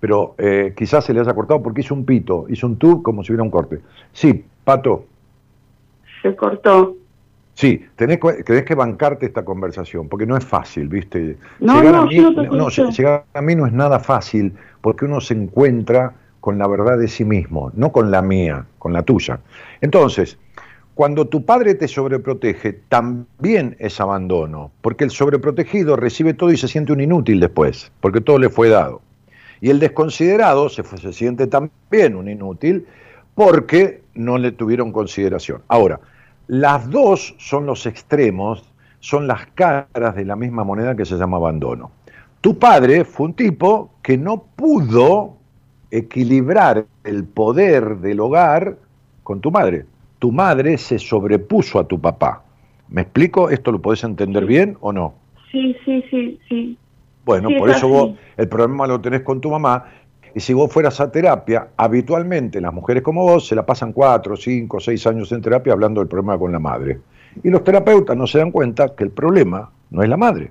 [0.00, 3.22] Pero eh, quizás se le haya cortado porque hizo un pito, hizo un tub como
[3.24, 3.80] si hubiera un corte.
[4.12, 5.06] Sí, Pato,
[6.22, 6.94] Se cortó.
[7.54, 11.36] Sí, tenés, que- tenés que bancarte esta conversación, porque no es fácil, ¿viste?
[11.58, 15.06] No, llegar, no, a mí, no no, llegar a mí no es nada fácil, porque
[15.06, 19.02] uno se encuentra con la verdad de sí mismo, no con la mía, con la
[19.02, 19.40] tuya.
[19.80, 20.38] Entonces,
[20.94, 26.68] cuando tu padre te sobreprotege, también es abandono, porque el sobreprotegido recibe todo y se
[26.68, 29.00] siente un inútil después, porque todo le fue dado.
[29.60, 32.86] Y el desconsiderado se, se siente también un inútil
[33.34, 35.62] porque no le tuvieron consideración.
[35.68, 36.00] Ahora,
[36.48, 38.64] las dos son los extremos,
[39.00, 41.90] son las caras de la misma moneda que se llama abandono.
[42.40, 45.36] Tu padre fue un tipo que no pudo
[45.90, 48.76] equilibrar el poder del hogar
[49.22, 49.86] con tu madre.
[50.18, 52.42] Tu madre se sobrepuso a tu papá.
[52.88, 53.50] ¿Me explico?
[53.50, 55.14] ¿Esto lo podés entender bien o no?
[55.52, 56.78] Sí, sí, sí, sí.
[57.28, 57.94] Bueno, Sí, por es eso así.
[57.94, 59.84] vos el problema lo tenés con tu mamá.
[60.34, 64.34] Y si vos fueras a terapia, habitualmente las mujeres como vos se la pasan cuatro,
[64.34, 67.00] cinco, seis años en terapia hablando del problema con la madre.
[67.42, 70.50] Y los terapeutas no se dan cuenta que el problema no es la madre,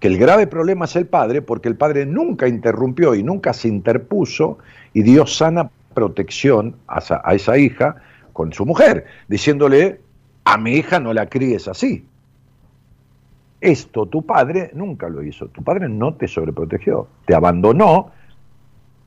[0.00, 3.68] que el grave problema es el padre, porque el padre nunca interrumpió y nunca se
[3.68, 4.58] interpuso
[4.92, 7.96] y dio sana protección a esa, a esa hija
[8.32, 10.00] con su mujer, diciéndole,
[10.44, 12.04] a mi hija no la críes así.
[13.60, 15.48] Esto tu padre nunca lo hizo.
[15.48, 17.08] Tu padre no te sobreprotegió.
[17.24, 18.10] Te abandonó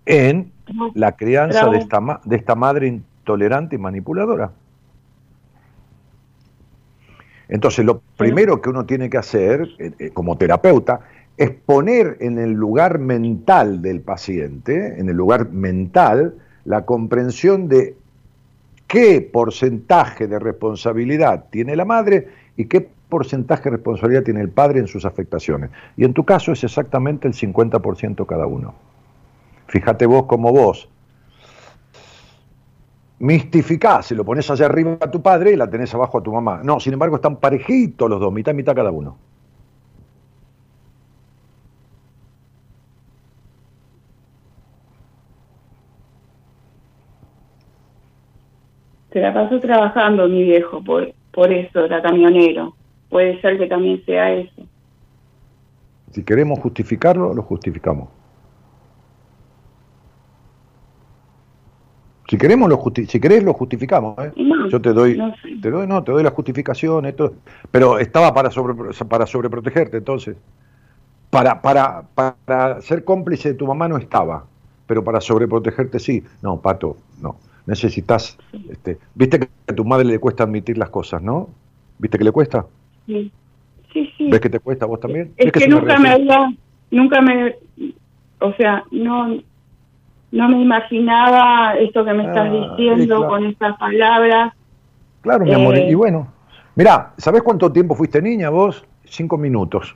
[0.05, 0.51] en
[0.95, 1.73] la crianza Bravo.
[1.73, 4.51] de esta, ma- de esta madre intolerante y manipuladora.
[7.47, 11.01] Entonces, lo primero que uno tiene que hacer eh, eh, como terapeuta
[11.37, 16.35] es poner en el lugar mental del paciente, en el lugar mental,
[16.65, 17.95] la comprensión de
[18.87, 22.27] qué porcentaje de responsabilidad tiene la madre
[22.57, 25.71] y qué porcentaje de responsabilidad tiene el padre en sus afectaciones.
[25.97, 28.73] Y en tu caso es exactamente el 50% cada uno.
[29.67, 30.89] Fíjate vos como vos
[33.19, 36.31] mistificás y lo pones allá arriba a tu padre y la tenés abajo a tu
[36.31, 36.61] mamá.
[36.63, 39.17] No, sin embargo están parejitos los dos, mitad mitad cada uno.
[49.11, 52.75] Se la pasó trabajando mi viejo, por, por eso era camionero.
[53.09, 54.61] Puede ser que también sea eso.
[56.11, 58.09] Si queremos justificarlo, lo justificamos.
[62.29, 64.31] Si queremos lo justi- si querés lo justificamos, ¿eh?
[64.35, 65.57] No, Yo te doy, no sé.
[65.61, 67.33] te doy, no, te doy la justificación, esto,
[67.71, 68.75] pero estaba para sobre,
[69.07, 70.37] para sobreprotegerte, entonces.
[71.31, 74.45] Para, para, para ser cómplice de tu mamá no estaba,
[74.85, 76.23] pero para sobreprotegerte sí.
[76.41, 77.37] No, Pato, no.
[77.65, 78.37] Necesitas,
[78.69, 81.49] este, viste que a tu madre le cuesta admitir las cosas, ¿no?
[81.99, 82.65] ¿Viste que le cuesta?
[83.09, 83.31] Sí,
[83.91, 84.13] sí.
[84.17, 84.29] sí.
[84.29, 85.33] ¿Ves que te cuesta vos también?
[85.35, 86.53] Es ¿Ves que, nunca me había,
[86.91, 87.55] nunca me,
[88.39, 89.35] o sea, no,
[90.31, 93.27] no me imaginaba esto que me estás Ah, diciendo claro.
[93.29, 94.53] con estas palabras.
[95.21, 95.75] Claro, mi amor.
[95.75, 96.27] Eh, Y bueno,
[96.75, 98.85] mirá, ¿sabés cuánto tiempo fuiste niña vos?
[99.05, 99.95] Cinco minutos.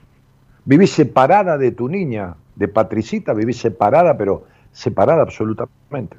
[0.64, 6.16] Vivís separada de tu niña, de Patricita, vivís separada, pero separada absolutamente.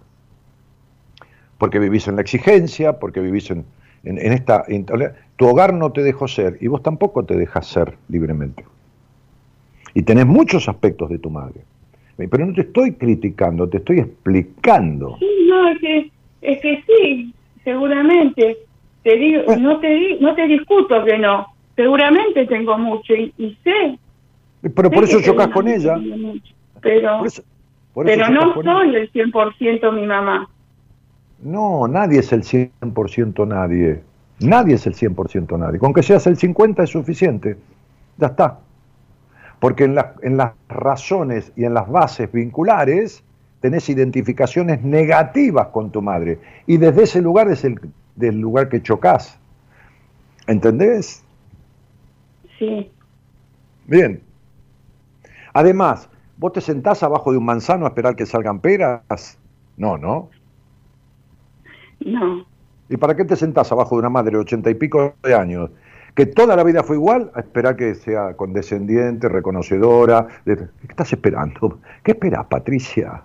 [1.57, 3.65] Porque vivís en la exigencia, porque vivís en,
[4.05, 4.63] en- en esta...
[5.37, 8.63] Tu hogar no te dejó ser y vos tampoco te dejas ser libremente.
[9.93, 11.61] Y tenés muchos aspectos de tu madre.
[12.17, 15.17] Pero no te estoy criticando, te estoy explicando.
[15.19, 17.33] Sí, no, es que, es que sí,
[17.63, 18.57] seguramente.
[19.03, 19.73] Te digo, Bueno.
[19.73, 21.47] no te no te discuto que no.
[21.75, 23.99] Seguramente tengo mucho y, y sé.
[24.61, 25.97] Pero por eso chocas con ella.
[25.97, 27.43] mucho, Pero, Por eso-
[27.93, 30.49] por eso pero no soy el 100% mi mamá.
[31.45, 34.01] No, nadie es el 100% nadie.
[34.39, 35.79] Nadie es el 100% nadie.
[35.79, 37.57] Con que seas el 50 es suficiente.
[38.17, 38.59] Ya está.
[39.59, 43.23] Porque en, las- en las razones y en las bases vinculares
[43.61, 46.39] tenés identificaciones negativas con tu madre.
[46.67, 47.79] Y desde ese lugar es el
[48.15, 49.37] del lugar que chocas.
[50.47, 51.23] ¿Entendés?
[52.57, 52.91] Sí,
[53.87, 54.21] Bien.
[55.53, 59.37] Además, ¿vos te sentás abajo de un manzano a esperar que salgan peras?
[59.77, 60.29] No, ¿no?
[62.05, 62.45] No.
[62.89, 65.71] ¿Y para qué te sentás abajo de una madre de ochenta y pico de años?
[66.13, 70.27] Que toda la vida fue igual, a esperar que sea condescendiente, reconocedora.
[70.45, 71.79] ¿Qué estás esperando?
[72.03, 73.23] ¿Qué esperás, Patricia?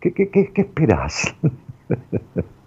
[0.00, 1.34] ¿Qué, qué, qué, qué esperás?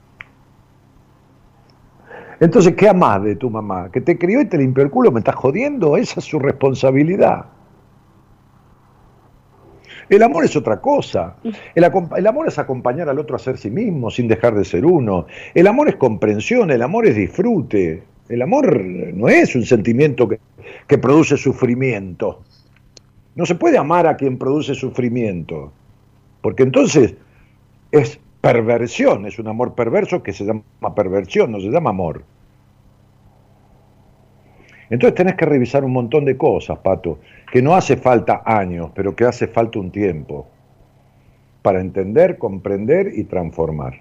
[2.41, 3.89] Entonces, ¿qué amás de tu mamá?
[3.91, 5.11] ¿Que te crió y te limpió el culo?
[5.11, 5.95] ¿Me estás jodiendo?
[5.95, 7.45] Esa es su responsabilidad.
[10.11, 11.37] El amor es otra cosa.
[11.73, 14.65] El, acom- el amor es acompañar al otro a ser sí mismo sin dejar de
[14.65, 15.25] ser uno.
[15.53, 18.03] El amor es comprensión, el amor es disfrute.
[18.27, 20.39] El amor no es un sentimiento que,
[20.85, 22.41] que produce sufrimiento.
[23.35, 25.71] No se puede amar a quien produce sufrimiento,
[26.41, 27.15] porque entonces
[27.91, 32.23] es perversión, es un amor perverso que se llama perversión, no se llama amor.
[34.91, 37.19] Entonces tenés que revisar un montón de cosas, Pato,
[37.49, 40.47] que no hace falta años, pero que hace falta un tiempo
[41.61, 43.93] para entender, comprender y transformar.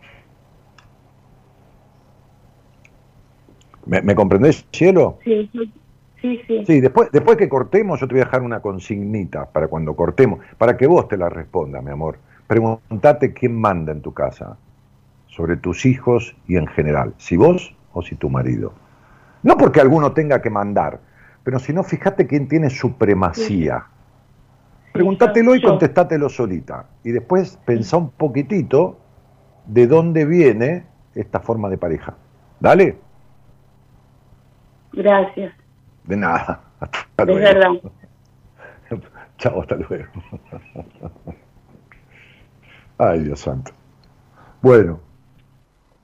[3.87, 5.19] ¿Me, me comprendés, cielo?
[5.23, 5.73] Sí, sí,
[6.21, 6.65] sí, sí.
[6.67, 10.41] Sí, después, después que cortemos, yo te voy a dejar una consignita para cuando cortemos,
[10.59, 12.19] para que vos te la respondas, mi amor.
[12.49, 14.57] Preguntate quién manda en tu casa,
[15.29, 18.73] sobre tus hijos y en general, si vos o si tu marido.
[19.43, 21.01] No porque alguno tenga que mandar,
[21.43, 23.87] pero si no, fíjate quién tiene supremacía.
[24.93, 26.87] Pregúntatelo y contestátelo solita.
[27.05, 28.99] Y después pensá un poquitito
[29.67, 30.85] de dónde viene
[31.15, 32.15] esta forma de pareja.
[32.59, 32.99] Dale,
[34.93, 35.55] Gracias,
[36.05, 36.61] de nada.
[36.81, 37.41] Hasta de luego.
[37.41, 37.71] verdad.
[39.39, 40.05] Chao, hasta luego.
[42.99, 43.73] Ay, Dios santo.
[44.61, 45.01] Bueno,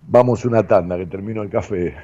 [0.08, 1.94] vamos una tanda que termino el café.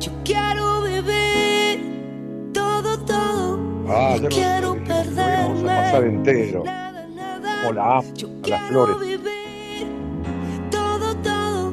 [0.00, 3.58] Yo quiero vivir todo, todo.
[3.88, 5.42] Ah, no quiero lo perderme.
[5.42, 6.62] íbamos a pasar entero.
[6.64, 7.60] Nada, nada.
[7.62, 8.96] Como la Yo a las flores.
[9.00, 9.86] vivir
[10.70, 11.72] todo, todo.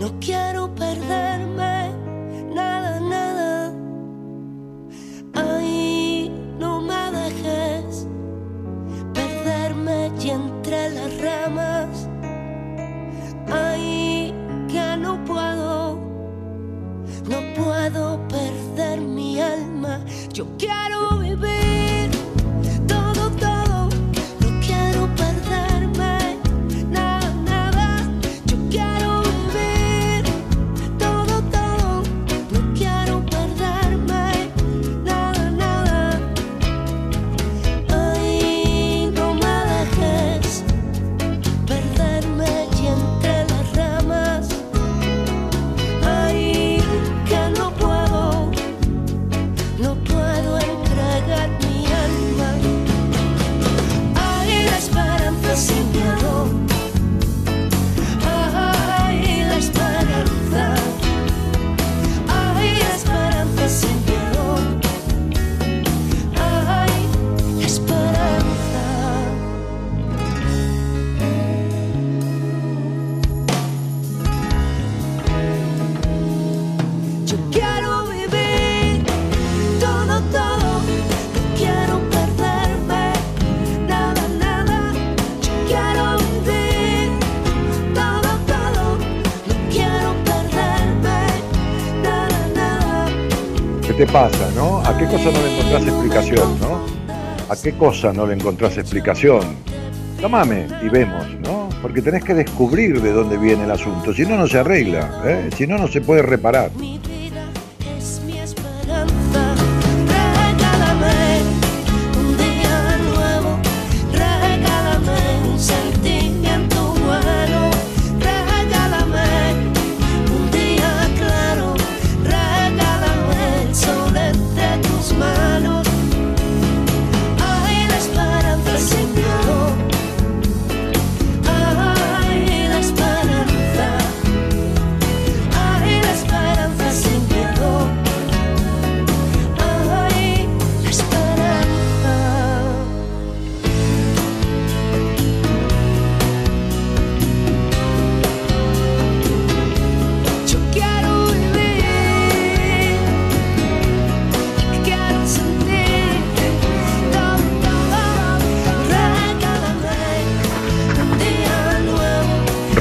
[0.00, 1.65] No quiero perderme.
[20.36, 21.75] Yo quiero vivir
[94.16, 94.78] pasa, ¿no?
[94.78, 96.80] ¿A qué cosa no le encontrás explicación, ¿no?
[97.50, 99.42] ¿A qué cosa no le encontrás explicación?
[100.18, 101.68] Llámame y vemos, ¿no?
[101.82, 105.50] Porque tenés que descubrir de dónde viene el asunto, si no, no se arregla, ¿eh?
[105.54, 106.70] si no, no se puede reparar.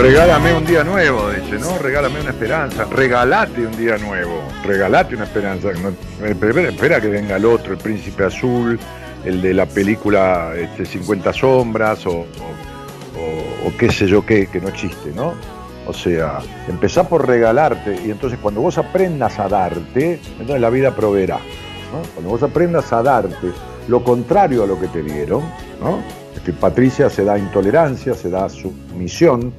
[0.06, 1.80] Regálame un día nuevo, dice, ¿no?
[1.80, 2.86] Regálame una esperanza.
[2.86, 4.40] Regalate un día nuevo.
[4.64, 5.70] Regalate una esperanza.
[5.72, 6.36] Eh,
[6.70, 8.80] espera, que venga el otro, el príncipe azul,
[9.24, 12.28] el de la película este, 50 sombras o,
[13.80, 15.34] qué sé yo qué, que no existe, ¿no?
[15.88, 16.38] O sea,
[16.68, 21.40] empezá por regalarte y entonces cuando vos aprendas a darte, entonces la vida proveerá.
[22.14, 23.52] Cuando vos aprendas a darte
[23.88, 25.42] lo contrario a lo que te dieron,
[25.82, 25.98] ¿no?
[26.36, 29.52] Es que Patricia se da intolerancia, se da sumisión,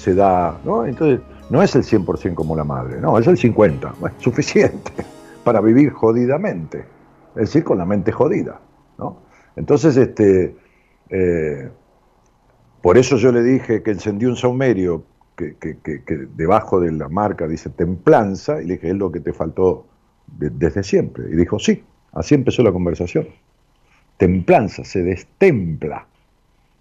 [0.00, 0.86] se da, ¿no?
[0.86, 1.20] Entonces,
[1.50, 4.92] no es el 100% como la madre, no, es el 50%, bueno, suficiente
[5.44, 6.78] para vivir jodidamente,
[7.34, 8.60] es decir, con la mente jodida,
[8.98, 9.18] ¿no?
[9.56, 10.56] Entonces, este,
[11.10, 11.68] eh,
[12.80, 15.02] por eso yo le dije que encendí un saumerio
[15.36, 19.32] que, que- debajo de la marca dice templanza, y le dije, es lo que te
[19.32, 19.86] faltó
[20.26, 21.24] de- desde siempre.
[21.30, 21.82] Y dijo, sí,
[22.12, 23.26] así empezó la conversación.
[24.18, 26.06] Templanza, se destempla,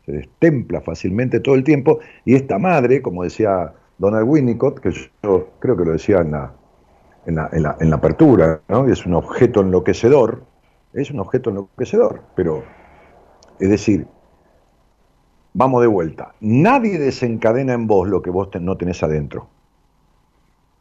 [0.10, 5.49] se destempla fácilmente todo el tiempo, y esta madre, como decía Donald Winnicott, que yo
[5.60, 6.51] creo que lo decía en la,
[7.26, 8.88] en la, en la- en la apertura, ¿no?
[8.88, 10.43] Es un objeto enloquecedor,
[10.93, 12.64] es un objeto enloquecedor, pero,
[13.60, 14.07] es decir,
[15.53, 16.34] vamos de vuelta.
[16.39, 19.47] Nadie desencadena en vos lo que vos no tenés adentro.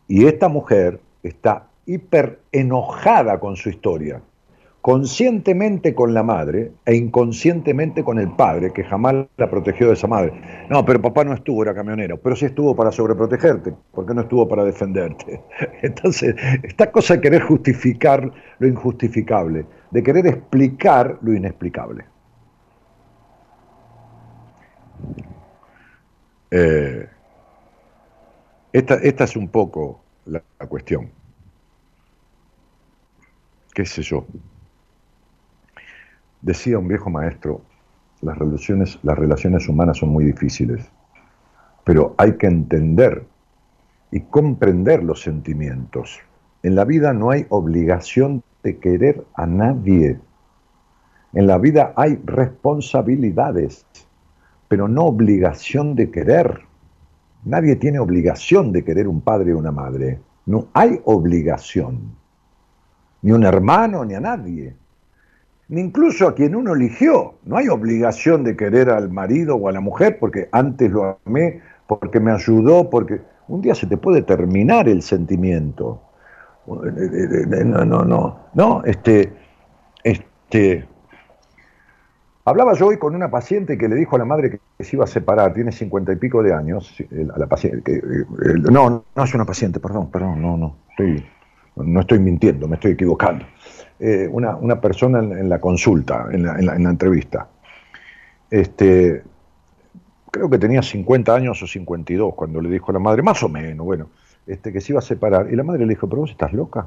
[0.07, 4.23] Y esta mujer está hiper enojada con su historia,
[4.89, 10.07] conscientemente con la madre e inconscientemente con el padre, que jamás la protegió de esa
[10.07, 10.33] madre.
[10.71, 14.49] No, pero papá no estuvo, era camionero, pero sí estuvo para sobreprotegerte, porque no estuvo
[14.49, 15.43] para defenderte.
[15.83, 22.07] Entonces, esta cosa de querer justificar lo injustificable, de querer explicar lo inexplicable.
[26.51, 27.07] Eh,
[28.73, 31.11] esta, esta es un poco la, la cuestión.
[33.75, 34.25] ¿Qué sé yo?
[36.41, 37.63] Decía un viejo maestro,
[38.21, 40.91] las relaciones, las relaciones humanas son muy difíciles,
[41.85, 43.27] pero hay que entender
[44.11, 46.19] y comprender los sentimientos.
[46.63, 50.19] En la vida no hay obligación de querer a nadie.
[51.33, 53.87] En la vida hay responsabilidades,
[54.69, 56.61] pero no obligación de querer.
[57.45, 60.21] Nadie tiene obligación de querer un padre o una madre.
[60.47, 62.17] No hay obligación.
[63.23, 64.75] Ni un hermano, ni a nadie.
[65.71, 67.35] Incluso a quien uno eligió.
[67.45, 71.61] No hay obligación de querer al marido o a la mujer porque antes lo amé,
[71.87, 76.03] porque me ayudó, porque un día se te puede terminar el sentimiento.
[76.67, 79.33] No, no, no, no, este,
[80.05, 80.87] este,
[82.49, 85.05] Hablaba yo hoy con una paciente que le dijo a la madre que se iba
[85.05, 86.97] a separar, tiene cincuenta y pico de años,
[87.35, 88.01] a la paciente, que,
[88.71, 91.27] no, no es una paciente, perdón, perdón, no, no, estoy,
[91.77, 93.45] no estoy mintiendo, me estoy equivocando.
[94.01, 97.49] Eh, una, una, persona en, la consulta, en la, en la, en la entrevista,
[98.51, 99.25] este,
[100.31, 103.49] creo que tenía 50 años o 52 cuando le dijo a la madre, más o
[103.49, 104.09] menos, bueno,
[104.47, 106.87] este, que se iba a separar, y la madre le dijo, pero vos estás loca.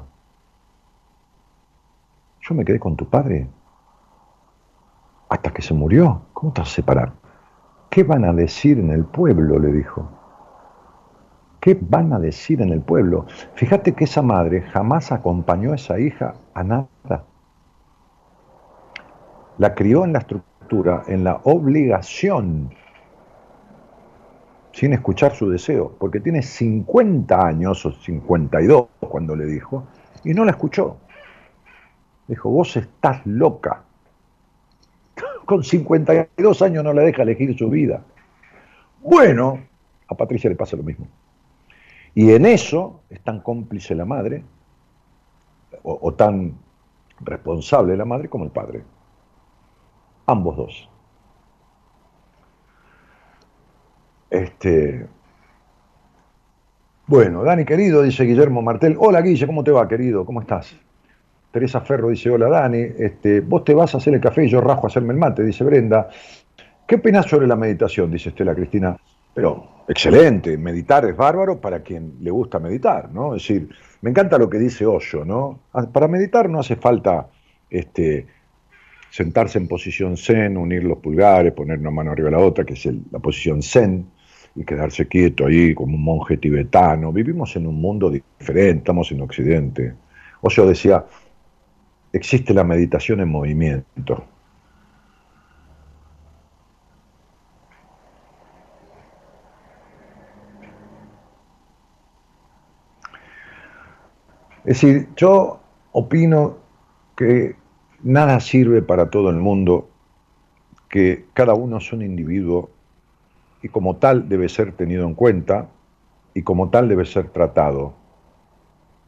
[2.40, 3.46] Yo me quedé con tu padre
[5.28, 6.22] hasta que se murió.
[6.32, 7.12] ¿Cómo te vas a separar?
[7.88, 9.58] ¿Qué van a decir en el pueblo?
[9.58, 10.21] le dijo.
[11.62, 13.26] ¿Qué van a decir en el pueblo?
[13.54, 17.24] Fíjate que esa madre jamás acompañó a esa hija a nada.
[19.58, 22.74] La crió en la estructura, en la obligación,
[24.72, 29.86] sin escuchar su deseo, porque tiene 50 años o 52 cuando le dijo,
[30.24, 30.96] y no la escuchó.
[32.26, 33.84] Dijo, vos estás loca
[35.46, 38.02] con 52 años no le deja elegir su vida.
[39.00, 39.60] Bueno,
[40.08, 41.06] a Patricia le pasa lo mismo.
[42.14, 44.44] Y en eso es tan cómplice la madre,
[45.82, 46.54] o, tan
[47.20, 48.82] responsable la madre como el padre.
[50.26, 50.88] Ambos dos.
[54.30, 55.06] Este,
[57.06, 58.96] bueno, Dani querido, dice Guillermo Martel.
[58.98, 60.24] Hola Guille, ¿cómo te va, querido?
[60.24, 60.74] ¿Cómo estás?
[61.50, 64.60] Teresa Ferro dice, hola Dani, este, vos te vas a hacer el café y yo
[64.60, 66.08] rajo a hacerme el mate, dice Brenda.
[66.86, 68.10] ¿Qué opinas sobre la meditación?
[68.10, 68.96] Dice Estela Cristina.
[69.34, 73.34] Pero, excelente, meditar es bárbaro para quien le gusta meditar, ¿no?
[73.34, 73.68] Es decir,
[74.02, 75.60] me encanta lo que dice Osho, ¿no?
[75.72, 77.28] Ah, Para meditar no hace falta
[77.70, 78.26] este,
[79.10, 82.74] sentarse en posición zen, unir los pulgares, poner una mano arriba de la otra, que
[82.74, 84.06] es la posición zen,
[84.54, 87.12] y quedarse quieto ahí como un monje tibetano.
[87.12, 89.94] Vivimos en un mundo diferente, estamos en Occidente.
[90.42, 91.04] Osho decía,
[92.12, 94.24] existe la meditación en movimiento.
[104.64, 105.60] Es decir, yo
[105.90, 106.58] opino
[107.16, 107.56] que
[108.02, 109.88] nada sirve para todo el mundo,
[110.88, 112.70] que cada uno es un individuo
[113.62, 115.68] y como tal debe ser tenido en cuenta
[116.34, 117.94] y como tal debe ser tratado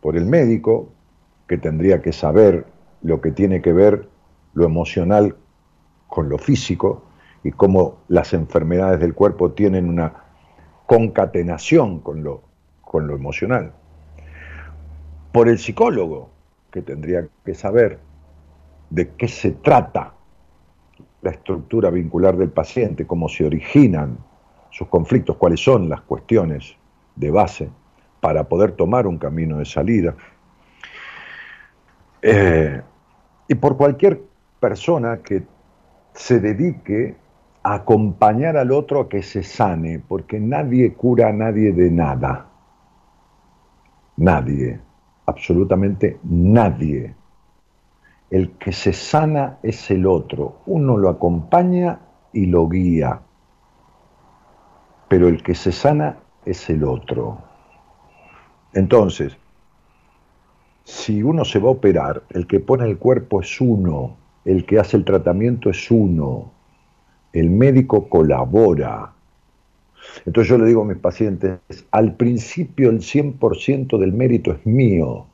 [0.00, 0.88] por el médico,
[1.46, 2.66] que tendría que saber
[3.02, 4.08] lo que tiene que ver
[4.54, 5.36] lo emocional
[6.08, 7.04] con lo físico
[7.44, 10.14] y cómo las enfermedades del cuerpo tienen una
[10.86, 12.42] concatenación con lo,
[12.80, 13.72] con lo emocional.
[15.34, 16.30] Por el psicólogo,
[16.70, 17.98] que tendría que saber
[18.88, 20.14] de qué se trata
[21.22, 24.16] la estructura vincular del paciente, cómo se originan
[24.70, 26.76] sus conflictos, cuáles son las cuestiones
[27.16, 27.68] de base
[28.20, 30.14] para poder tomar un camino de salida.
[32.22, 32.80] Eh,
[33.48, 34.22] y por cualquier
[34.60, 35.42] persona que
[36.12, 37.16] se dedique
[37.64, 42.46] a acompañar al otro a que se sane, porque nadie cura a nadie de nada.
[44.16, 44.83] Nadie,
[45.34, 47.14] absolutamente nadie.
[48.30, 50.60] El que se sana es el otro.
[50.66, 51.98] Uno lo acompaña
[52.32, 53.20] y lo guía.
[55.08, 57.38] Pero el que se sana es el otro.
[58.72, 59.36] Entonces,
[60.84, 64.78] si uno se va a operar, el que pone el cuerpo es uno, el que
[64.78, 66.52] hace el tratamiento es uno,
[67.32, 69.13] el médico colabora.
[70.26, 71.58] Entonces yo le digo a mis pacientes,
[71.90, 75.26] al principio el 100% del mérito es mío,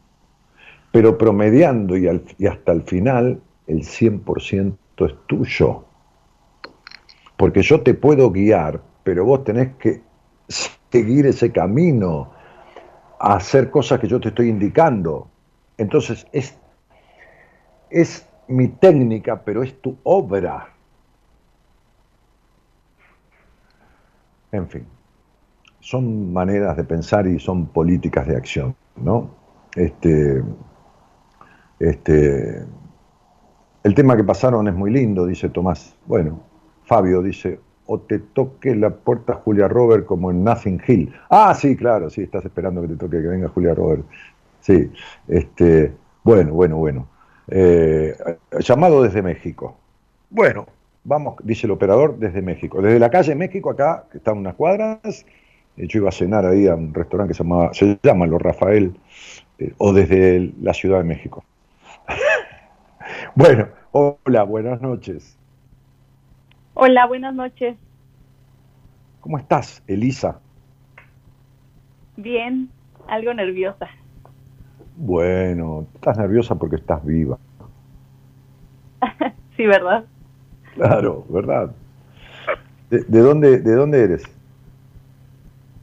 [0.93, 5.85] pero promediando y, hasta el final el 100% es tuyo.
[7.37, 10.03] Porque yo te puedo guiar, pero vos tenés que
[10.91, 12.33] seguir ese camino,
[13.19, 15.29] a hacer cosas que yo te estoy indicando.
[15.79, 16.59] Entonces es,
[17.91, 20.75] es mi técnica, pero es tu obra.
[24.53, 24.85] En fin,
[25.81, 29.31] son maneras de pensar y son políticas de acción, ¿no?
[29.75, 30.43] Este,
[31.79, 32.65] este,
[33.83, 35.97] el tema que pasaron es muy lindo, dice Tomás.
[36.07, 36.41] Bueno,
[36.85, 41.15] Fabio dice, o te toque la puerta Julia Robert como en Nothing Hill.
[41.31, 44.05] Ah, sí, claro, sí, estás esperando que te toque que venga Julia Robert.
[44.61, 44.93] Sí,
[45.29, 47.09] este, bueno, bueno, bueno.
[47.49, 48.17] Eh,
[48.61, 49.77] llamado desde México.
[50.29, 50.67] Bueno,
[51.05, 52.81] vamos, dice el operador, desde México.
[52.83, 55.27] Desde la calle México, acá, que están unas cuadras,
[55.77, 58.41] eh, yo iba a cenar ahí a un restaurante que se, llamaba, se llama Los
[58.43, 58.95] Rafael,
[59.59, 61.45] eh, o desde el- la Ciudad de México.
[63.35, 65.37] bueno, hola, buenas noches.
[66.75, 67.77] Hola, buenas noches.
[69.21, 70.41] ¿Cómo estás, Elisa?
[72.17, 72.71] Bien,
[73.09, 73.89] algo nerviosa.
[74.97, 77.39] Bueno, estás nerviosa porque estás viva.
[79.57, 80.05] sí, ¿verdad?
[80.75, 81.75] Claro, ¿verdad?
[82.91, 84.23] ¿De, de dónde, ¿De dónde eres?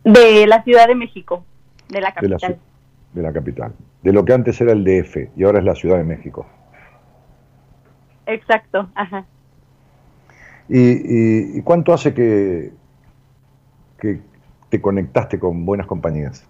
[0.04, 1.46] De la Ciudad de México,
[1.90, 2.60] de la De la, capital.
[3.14, 3.74] de la capital.
[4.02, 6.46] De lo que antes era el DF y ahora es la Ciudad de México.
[8.26, 9.26] Exacto, ajá.
[10.70, 12.72] ¿Y, y- y cuánto hace que,
[14.00, 14.20] que
[14.70, 16.46] te conectaste con buenas compañías?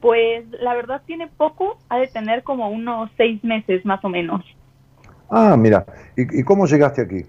[0.00, 4.44] Pues la verdad tiene poco, ha de tener como unos seis meses más o menos.
[5.30, 5.84] Ah, mira,
[6.16, 7.24] ¿y, y cómo llegaste aquí?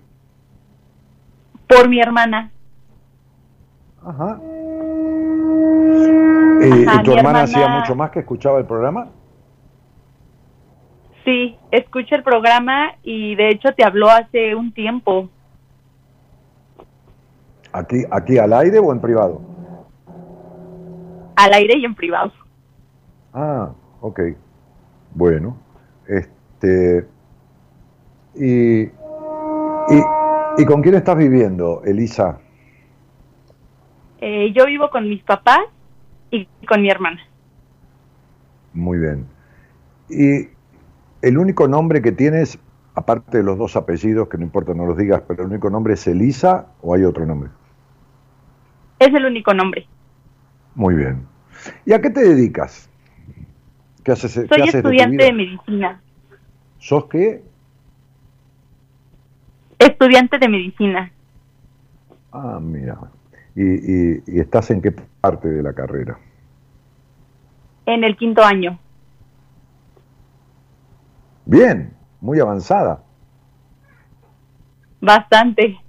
[1.68, 2.52] Por mi hermana.
[4.04, 4.40] Ajá.
[6.62, 9.08] ¿Y, Ajá, y tu hermana- hacía mucho más que escuchaba el programa?
[11.24, 15.30] Sí, escucha el programa y de hecho te habló hace un tiempo.
[17.72, 19.42] ¿Aquí, ¿Aquí al aire o en privado?
[21.36, 22.32] Al aire y en privado.
[23.34, 23.70] Ah,
[24.02, 24.20] ok.
[25.14, 25.58] Bueno,
[26.08, 27.08] este.
[28.36, 28.92] ¿Y, y,
[30.58, 32.40] y con quién estás viviendo, Elisa?
[34.20, 35.60] Eh, yo vivo con mis papás
[36.30, 37.20] y con mi hermana.
[38.74, 39.26] Muy bien.
[40.10, 40.50] Y
[41.22, 42.60] el único nombre que tienes,
[42.96, 45.96] aparte de los dos apellidos, que no importa, no los digas, pero el único nombre
[45.96, 47.50] es Elisa o hay otro nombre.
[49.00, 49.88] Es el único nombre.
[50.76, 51.26] Muy bien.
[51.86, 52.90] ¿Y a qué te dedicas?
[54.04, 56.02] ¿Qué haces, qué Soy haces estudiante de medicina.
[56.78, 57.44] ¿Sos qué?
[59.82, 61.12] Estudiante de medicina.
[62.32, 62.98] Ah, mira.
[63.56, 66.18] ¿Y, y- y estás en qué parte de la carrera?
[67.88, 68.78] En el quinto año.
[71.46, 73.04] Bien, muy avanzada.
[75.02, 75.80] Bastante.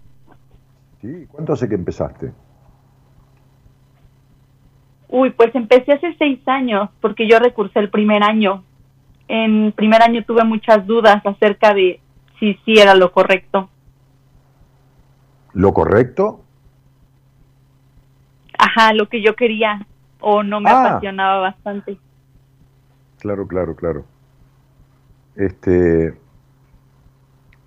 [1.03, 1.27] ¿Sí?
[1.31, 2.33] ¿Cuánto hace que empezaste?
[5.09, 8.65] Uy, pues empecé hace seis años porque yo recursé el primer año.
[9.29, 12.01] En primer año tuve muchas dudas acerca de
[12.41, 13.69] si sí era lo correcto.
[15.55, 16.41] ¿Lo correcto?
[18.59, 19.87] Ajá, lo que yo quería
[20.21, 20.91] o no me Ah.
[20.91, 21.99] apasionaba bastante.
[23.19, 24.05] Claro, claro, claro.
[25.37, 26.15] Este.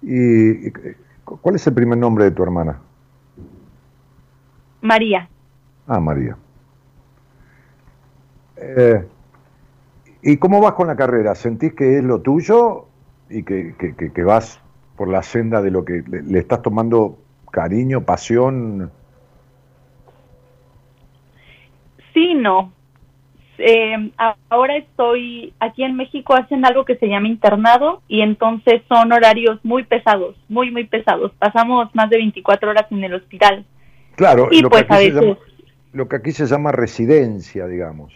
[0.02, 0.72] ¿Y
[1.24, 2.80] cuál es el primer nombre de tu hermana?
[4.82, 5.28] María,
[5.88, 6.36] Ah, María.
[8.58, 9.08] Eh,
[10.24, 11.36] ¿Y cómo vas con la carrera?
[11.36, 12.86] ¿Sentís que es lo tuyo
[13.30, 14.60] y que, que- que- que vas
[14.98, 17.20] por la senda de lo que le, le estás tomando
[17.60, 18.92] cariño, pasión?
[22.14, 22.72] sí, no.
[23.58, 24.12] Eh,
[24.50, 29.60] ahora estoy aquí en México, hacen algo que se llama internado y entonces son horarios
[29.64, 31.32] muy pesados, muy, muy pesados.
[31.40, 33.66] Pasamos más de 24 horas en el hospital.
[34.16, 35.38] Claro, Y lo, pues que a se veces- llama,
[35.94, 38.14] lo que aquí se llama residencia, digamos.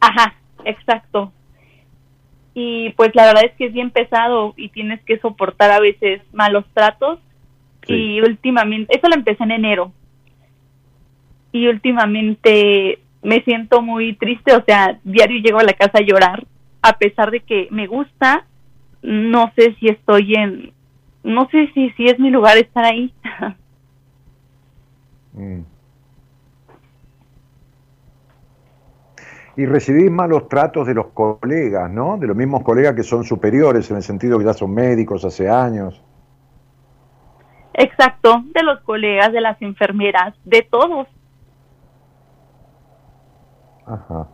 [0.00, 0.34] Ajá,
[0.64, 1.30] exacto.
[2.54, 6.22] Y pues la verdad es que es bien pesado y tienes que soportar a veces
[6.32, 7.18] malos tratos.
[7.86, 7.94] Sí.
[7.94, 9.92] Y últimamente, eso lo empecé en enero.
[11.52, 16.44] Y últimamente me siento muy triste, o sea, diario llego a la casa a llorar,
[16.82, 18.46] a pesar de que me gusta,
[19.02, 20.72] no sé si estoy en,
[21.22, 23.12] no sé si, si es mi lugar estar ahí.
[25.34, 25.62] Mm.
[29.56, 32.18] Y recibís malos tratos de los colegas, ¿no?
[32.18, 35.48] De los mismos colegas que son superiores, en el sentido que ya son médicos hace
[35.48, 36.04] años.
[37.74, 41.08] Exacto, de los colegas, de las enfermeras, de todos.
[43.86, 44.28] Ajá.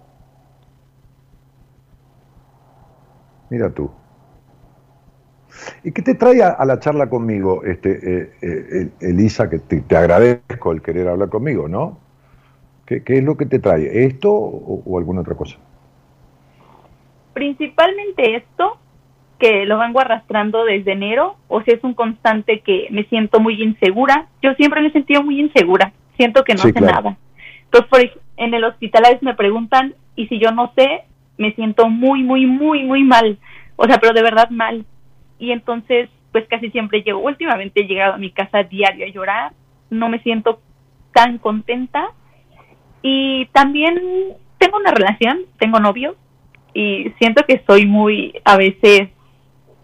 [3.50, 3.90] Mira tú.
[5.82, 9.80] ¿Y qué te trae a, a la charla conmigo, este, eh, eh, Elisa, que te,
[9.80, 11.98] te agradezco el querer hablar conmigo, ¿no?
[12.86, 14.04] ¿Qué, qué es lo que te trae?
[14.04, 15.56] ¿Esto o, o alguna otra cosa?
[17.32, 18.78] Principalmente esto,
[19.38, 23.62] que lo vengo arrastrando desde enero, o sea, es un constante que me siento muy
[23.62, 24.26] insegura.
[24.42, 26.94] Yo siempre me he sentido muy insegura, siento que no Sí, sé claro.
[26.94, 27.16] nada.
[27.64, 31.02] Entonces, por, en el hospital a veces me preguntan, y si yo no sé,
[31.36, 33.38] me siento muy, muy, muy, muy mal.
[33.76, 34.84] O sea, pero de verdad mal.
[35.38, 39.52] Y entonces, pues casi siempre llego, últimamente he llegado a mi casa diario a llorar,
[39.90, 40.60] no me siento
[41.12, 42.08] tan contenta.
[43.02, 44.00] Y también
[44.58, 46.16] tengo una relación, tengo novio,
[46.74, 49.08] y siento que soy muy, a veces,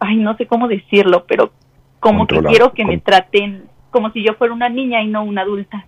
[0.04, 1.52] ay, no sé cómo decirlo, pero
[2.00, 5.42] como que quiero que me traten como si yo fuera una niña y no una
[5.42, 5.86] adulta.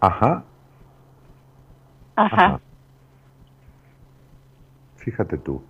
[0.00, 0.44] Ajá.
[2.14, 2.46] Ajá.
[2.46, 2.60] Ajá.
[4.96, 5.62] Fíjate tú.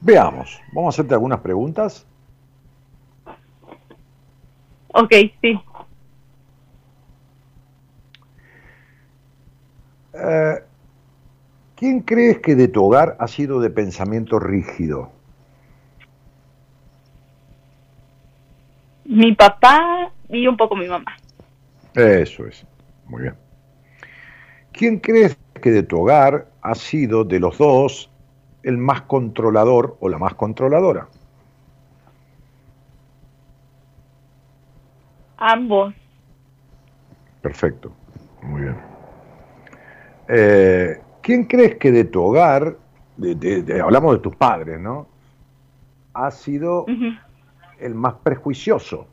[0.00, 2.06] Veamos, vamos a hacerte algunas preguntas.
[4.92, 5.60] Ok, sí.
[10.12, 10.64] Eh,
[11.78, 15.12] ¿Quién crees que de tu hogar ha sido de pensamiento rígido?
[19.04, 21.16] Mi papá y un poco mi mamá.
[21.94, 22.66] Eso es,
[23.06, 23.34] muy bien.
[24.72, 28.10] ¿Quién crees que de tu hogar ha sido de los dos
[28.64, 31.06] el más controlador o la más controladora?
[35.36, 35.94] Ambos.
[37.40, 37.92] Perfecto,
[38.42, 38.76] muy bien.
[40.26, 42.78] Eh, ¿Quién crees que de tu hogar,
[43.18, 45.06] de- de- de- hablamos de tus padres, ¿no?
[46.14, 46.86] Ha sido
[47.78, 49.06] el más prejuicioso?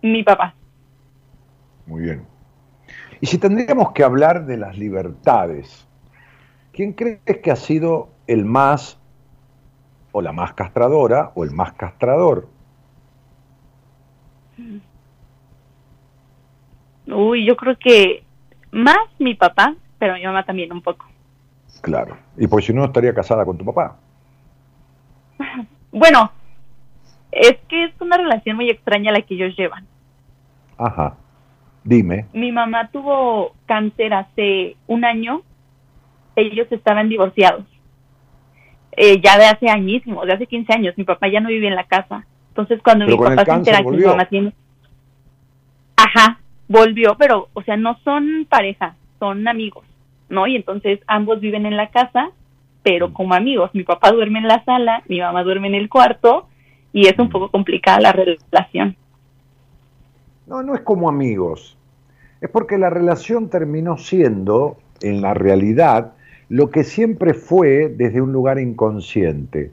[0.00, 0.54] Mi papá.
[1.84, 2.24] Muy bien.
[3.20, 5.86] Y si tendríamos que hablar de las libertades,
[6.72, 8.98] ¿quién crees que ha sido el más
[10.12, 12.48] o la más castradora o el más castrador?
[17.06, 18.24] Uy, yo creo que
[18.70, 21.06] más mi papá, pero mi mamá también un poco.
[21.80, 22.16] Claro.
[22.36, 23.96] Y pues si no estaría casada con tu papá.
[25.90, 26.30] Bueno,
[27.32, 29.86] es que es una relación muy extraña la que ellos llevan.
[30.76, 31.16] Ajá.
[31.82, 32.26] Dime.
[32.34, 35.40] Mi mamá tuvo cáncer hace un año.
[36.36, 37.64] Ellos estaban divorciados.
[38.92, 40.94] Eh, ya de hace añísimos, de hace 15 años.
[40.98, 42.26] Mi papá ya no vive en la casa.
[42.50, 44.52] Entonces, cuando Pero mi papá se entera que mi mamá tiene.
[45.96, 46.38] Ajá,
[46.68, 49.84] volvió, pero, o sea, no son pareja, son amigos,
[50.28, 50.46] ¿no?
[50.46, 52.30] Y entonces ambos viven en la casa,
[52.82, 53.70] pero como amigos.
[53.74, 56.46] Mi papá duerme en la sala, mi mamá duerme en el cuarto,
[56.92, 58.96] y es un poco complicada la relación.
[60.46, 61.76] No, no es como amigos.
[62.40, 66.12] Es porque la relación terminó siendo, en la realidad,
[66.48, 69.70] lo que siempre fue desde un lugar inconsciente.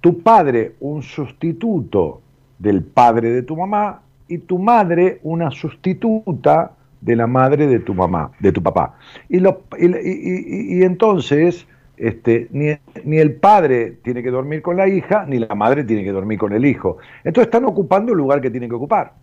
[0.00, 2.20] Tu padre, un sustituto
[2.58, 7.94] del padre de tu mamá, y tu madre, una sustituta de la madre de tu
[7.94, 8.94] mamá, de tu papá.
[9.28, 11.66] Y, lo- y- y- y- y entonces,
[11.96, 12.68] este, ni,
[13.04, 16.38] ni el padre tiene que dormir con la hija, ni la madre tiene que dormir
[16.38, 16.98] con el hijo.
[17.24, 19.14] Entonces están ocupando el lugar que tienen que ocupar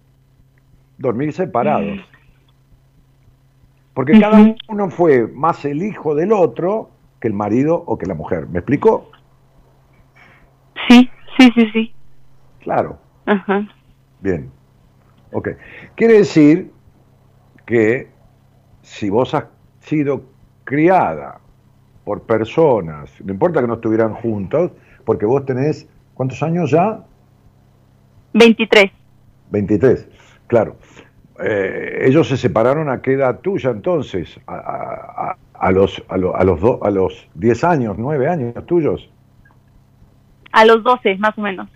[0.98, 2.00] dormir separados.
[3.94, 6.90] Porque cada uno fue más el hijo del otro
[7.20, 8.48] que el marido o que la mujer.
[8.48, 9.10] ¿Me explico?
[10.88, 11.94] Sí, sí, sí, sí.
[12.60, 13.00] Claro.
[13.26, 13.68] Ajá.
[14.22, 14.50] Bien.
[15.32, 15.50] Ok.
[15.96, 16.72] Quiere decir
[17.66, 18.10] que
[18.82, 19.46] si vos has
[19.82, 20.24] sido
[20.64, 21.40] criada
[22.06, 24.72] por personas, no importa que no estuvieran juntos,
[25.06, 27.00] porque vos tenés, ¿cuántos años ya?
[28.34, 28.92] 23.
[29.52, 30.08] 23,
[30.48, 30.76] claro.
[31.44, 34.40] Eh, ellos se separaron a qué edad tuya entonces?
[34.48, 38.28] A, a- a- a los, a, lo- a los do- a los 10 años, 9
[38.30, 39.10] años tuyos.
[40.52, 41.68] A los 12, más o menos.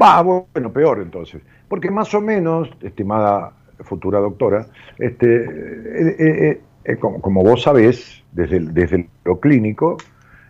[0.00, 1.42] Va, bueno, peor entonces.
[1.68, 4.66] Porque más o menos, estimada futura doctora,
[4.98, 9.96] este, eh, eh, eh, como, como vos sabés, desde, el- desde lo clínico,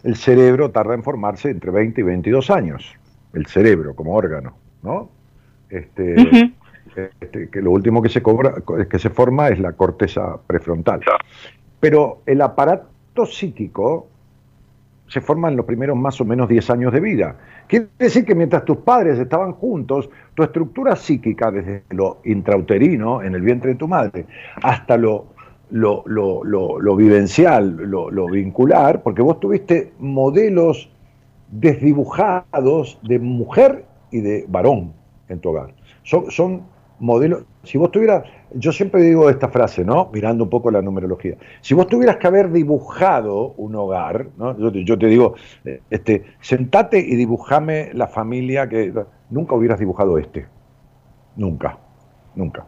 [0.02, 2.94] el cerebro tarda en formarse entre 20 y 22 años.
[3.32, 5.08] El cerebro como órgano, ¿no?
[5.70, 6.14] Este,
[7.20, 8.54] este, que lo último que se cobra,
[8.88, 11.00] que se forma es la corteza prefrontal.
[11.80, 14.08] Pero el aparato psíquico
[15.09, 17.36] se forma en los primeros más o menos 10 años de vida.
[17.68, 23.35] Quiere decir que mientras tus padres estaban juntos, tu estructura psíquica, desde lo intrauterino, en
[23.35, 24.26] el vientre de tu madre,
[24.62, 25.26] hasta lo,
[25.70, 30.90] lo, lo, lo- vivencial, lo, lo vincular, porque vos tuviste modelos
[31.51, 34.93] desdibujados de mujer y de varón
[35.28, 35.74] en tu hogar.
[36.02, 36.62] Son, son
[36.98, 38.24] modelos, si vos tuvieras,
[38.56, 40.10] yo siempre digo esta frase, ¿no?
[40.12, 41.36] Mirando un poco la numerología.
[41.60, 44.56] Si vos tuvieras que haber dibujado un hogar, ¿no?
[44.59, 48.93] Yo, te- yo te digo, eh, este, sentate y dibujame la familia que
[49.31, 50.47] nunca hubieras dibujado este.
[51.36, 51.78] Nunca,
[52.35, 52.64] nunca.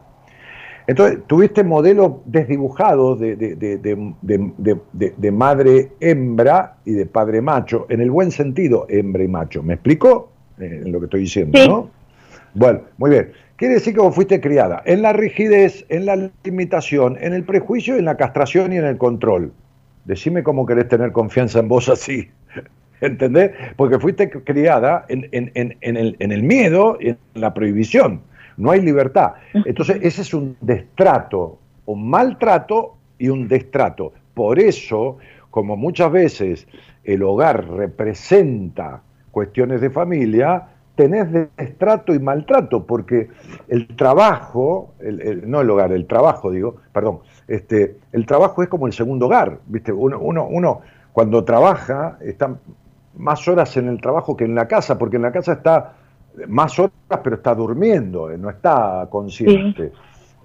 [0.87, 6.93] Entonces, tuviste modelos desdibujados de, de- de- de- de- de- de- de madre hembra y
[6.93, 9.61] de padre macho, en el buen sentido, hembra y macho.
[9.63, 10.31] ¿Me explico?
[10.59, 11.67] Eh, en lo que estoy diciendo, Sí.
[11.67, 11.89] ¿no?
[12.53, 13.31] Bueno, muy bien.
[13.57, 17.95] Quiere decir que vos fuiste criada en la rigidez, en la limitación, en el prejuicio,
[17.97, 19.51] en la castración y en el control.
[20.05, 22.29] Decime cómo querés tener confianza en vos así.
[23.01, 23.51] ¿Entendés?
[23.75, 28.21] Porque fuiste criada en, en- en- en el, en el miedo y en la prohibición.
[28.57, 29.33] No hay libertad.
[29.53, 34.13] Entonces, ese es un destrato, un maltrato y un destrato.
[34.33, 35.17] Por eso,
[35.51, 36.67] como muchas veces
[37.03, 39.01] el hogar representa
[39.31, 40.63] cuestiones de familia,
[40.97, 43.29] tenés destrato y maltrato, porque
[43.69, 48.67] el trabajo, el- el- no el hogar, el trabajo, digo, perdón, este, el trabajo es
[48.67, 49.93] como el segundo hogar, ¿viste?
[49.93, 50.81] Uno, uno, uno
[51.13, 52.55] cuando trabaja está
[53.15, 55.93] más horas en el trabajo que en la casa, porque en la casa está
[56.47, 56.91] más horas,
[57.23, 59.91] pero está durmiendo, eh, no está consciente.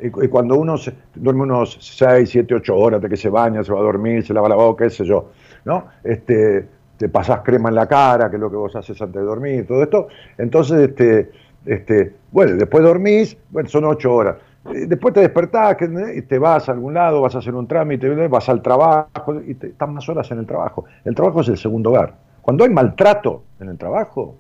[0.01, 3.63] Y, y cuando uno se- duerme unos 6, 7, 8 horas de que se baña,
[3.65, 5.31] se va a dormir, se lava la boca, qué sé yo,
[5.65, 5.87] ¿no?
[6.05, 6.67] Este,
[7.03, 9.67] te pasás crema en la cara, que es lo que vos haces antes de dormir,
[9.67, 10.07] todo esto.
[10.39, 11.33] Entonces, este,
[11.67, 14.37] este, bueno, después dormís, bueno, son 8 horas.
[14.73, 17.67] Eh, Después te despertás que- y te vas a algún lado, vas a hacer un
[17.67, 20.85] trámite, vas al trabajo y te, estás más horas en el trabajo.
[21.05, 22.15] El trabajo es el segundo hogar.
[22.41, 24.37] Cuando hay maltrato en el trabajo,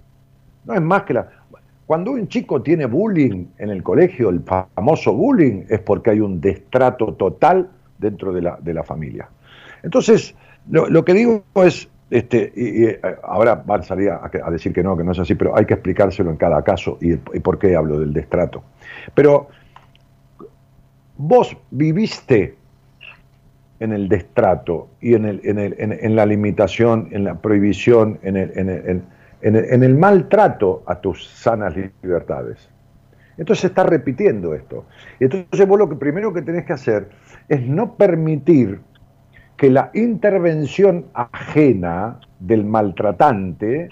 [0.64, 1.26] no es más que la...
[1.84, 6.40] Cuando un chico tiene bullying en el colegio, el famoso bullying, es porque hay un
[6.40, 7.68] destrato total
[7.98, 9.28] dentro de la, de la familia.
[9.82, 10.36] Entonces,
[10.70, 14.94] lo que digo es, este, y, eh, ahora van a salir a, decir que no,
[14.98, 17.98] que no es así, pero hay que explicárselo en cada caso y, por qué hablo
[17.98, 18.62] del destrato.
[19.14, 19.48] Pero
[21.16, 22.54] vos viviste
[23.80, 28.36] en el destrato y en, el, en, el, en, la limitación, en la prohibición, en
[28.36, 32.68] el, en, el, el maltrato a tus sanas libertades.
[33.38, 34.84] Entonces se está repitiendo esto.
[35.18, 37.08] Entonces vos lo que primero que tenés que hacer
[37.48, 38.80] es no permitir
[39.62, 43.90] que la intervención ajena del maltratante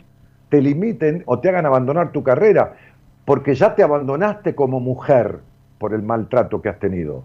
[0.48, 2.74] te limiten o te hagan abandonar tu carrera,
[3.24, 5.38] porque ya te abandonaste como mujer
[5.78, 7.22] por el maltrato que has tenido.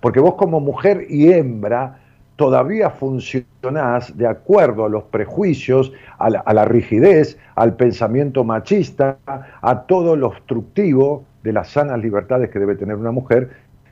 [0.00, 2.00] Porque vos como mujer y hembra
[2.36, 9.16] todavía funcionás de acuerdo a los prejuicios, a la, a la rigidez, al pensamiento machista,
[9.62, 13.48] a todo lo obstructivo de las sanas libertades que debe tener una mujer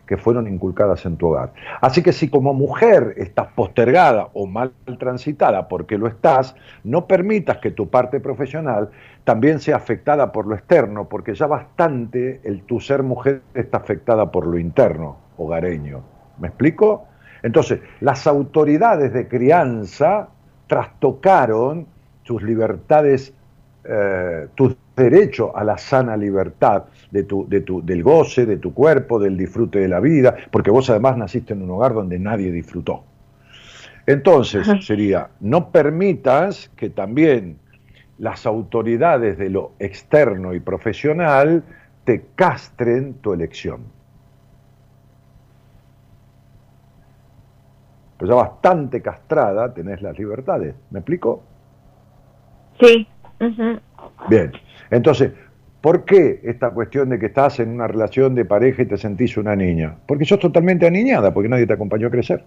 [0.06, 1.52] que fueron inculcadas en tu hogar.
[1.80, 6.54] Así que si como mujer estás postergada o mal transitada, porque lo estás,
[6.84, 8.90] no permitas que tu parte profesional
[9.24, 14.30] también sea afectada por lo externo, porque ya bastante el tu ser mujer está afectada
[14.30, 16.02] por lo interno, hogareño.
[16.38, 17.06] ¿Me explico?
[17.42, 20.28] Entonces, las autoridades de crianza
[20.66, 21.86] trastocaron
[22.22, 23.32] tus libertades,
[23.84, 28.74] eh, tus derechos a la sana libertad de tu, de tu, del goce, de tu
[28.74, 32.50] cuerpo, del disfrute de la vida, porque vos además naciste en un hogar donde nadie
[32.50, 33.04] disfrutó.
[34.06, 37.58] Entonces, sería, no permitas que también
[38.18, 41.64] las autoridades de lo externo y profesional
[42.04, 43.80] te castren tu elección.
[48.16, 50.74] Pues ya bastante castrada tenés las libertades.
[50.90, 51.42] ¿Me explico?
[52.80, 53.06] Sí.
[54.28, 54.52] Bien.
[54.90, 55.32] Entonces,
[55.86, 59.36] ¿por qué esta cuestión de que estás en una relación de pareja y te sentís
[59.36, 59.94] una niña?
[60.04, 62.42] Porque sos totalmente aniñada, porque nadie te acompañó a crecer.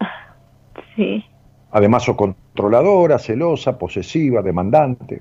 [0.96, 1.22] Sí.
[1.72, 5.20] Además, sos controladora, celosa, posesiva, demandante,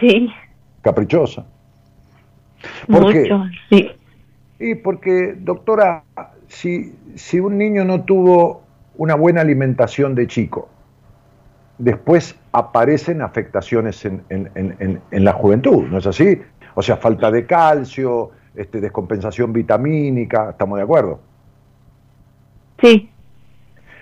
[0.00, 0.28] Sí.
[0.82, 1.46] caprichosa.
[2.90, 3.30] ¿Por qué?
[3.70, 3.88] Sí.
[4.58, 6.02] Y porque, doctora,
[6.48, 8.62] si, si un niño no tuvo
[8.96, 10.68] una buena alimentación de chico,
[11.78, 16.40] después aparecen afectaciones en, en- en- en- en la juventud, ¿no es así?
[16.74, 21.20] O sea, falta de calcio, este, descompensación vitamínica, ¿estamos de acuerdo?
[22.80, 23.10] Sí.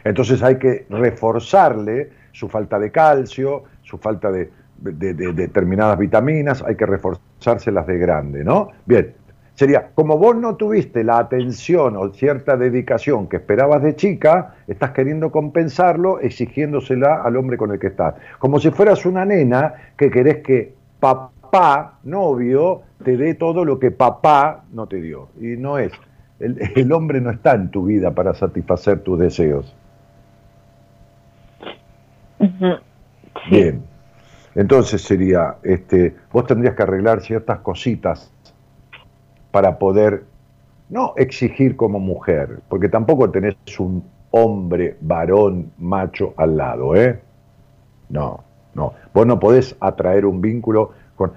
[0.05, 6.62] Entonces hay que reforzarle su falta de calcio, su falta de, de- de determinadas vitaminas,
[6.62, 8.69] hay que reforzárselas de grande, ¿no?
[8.85, 9.15] Bien,
[9.57, 14.91] sería, como vos no tuviste la atención o cierta dedicación que esperabas de chica, estás
[14.93, 18.15] queriendo compensarlo exigiéndosela al hombre con el que estás.
[18.39, 23.91] Como si fueras una nena que querés que papá, novio, te dé todo lo que
[23.91, 25.31] papá no te dio.
[25.41, 25.93] Y no es.
[26.39, 29.74] El, el hombre no está en tu vida para satisfacer tus deseos.
[33.51, 33.83] Bien.
[34.55, 38.33] Entonces sería, este, vos tendrías que arreglar ciertas cositas
[39.57, 40.24] para poder
[40.91, 47.19] no exigir como mujer, porque tampoco tenés un hombre, varón, macho al lado, ¿eh?
[48.11, 48.93] No, no.
[49.15, 51.33] Vos no podés atraer un vínculo con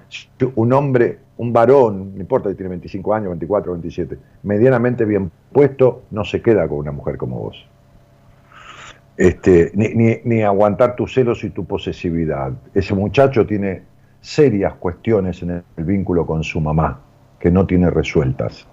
[0.54, 6.02] un hombre, un varón, no importa si tiene 25 años, 24, 27, medianamente bien puesto,
[6.10, 7.66] no se queda con una mujer como vos
[9.16, 12.52] este, ni, ni- ni aguantar tus celos y tu posesividad.
[12.74, 13.80] Ese muchacho tiene
[14.20, 17.00] serias cuestiones en el vínculo con su mamá
[17.40, 18.66] que no tiene resueltas.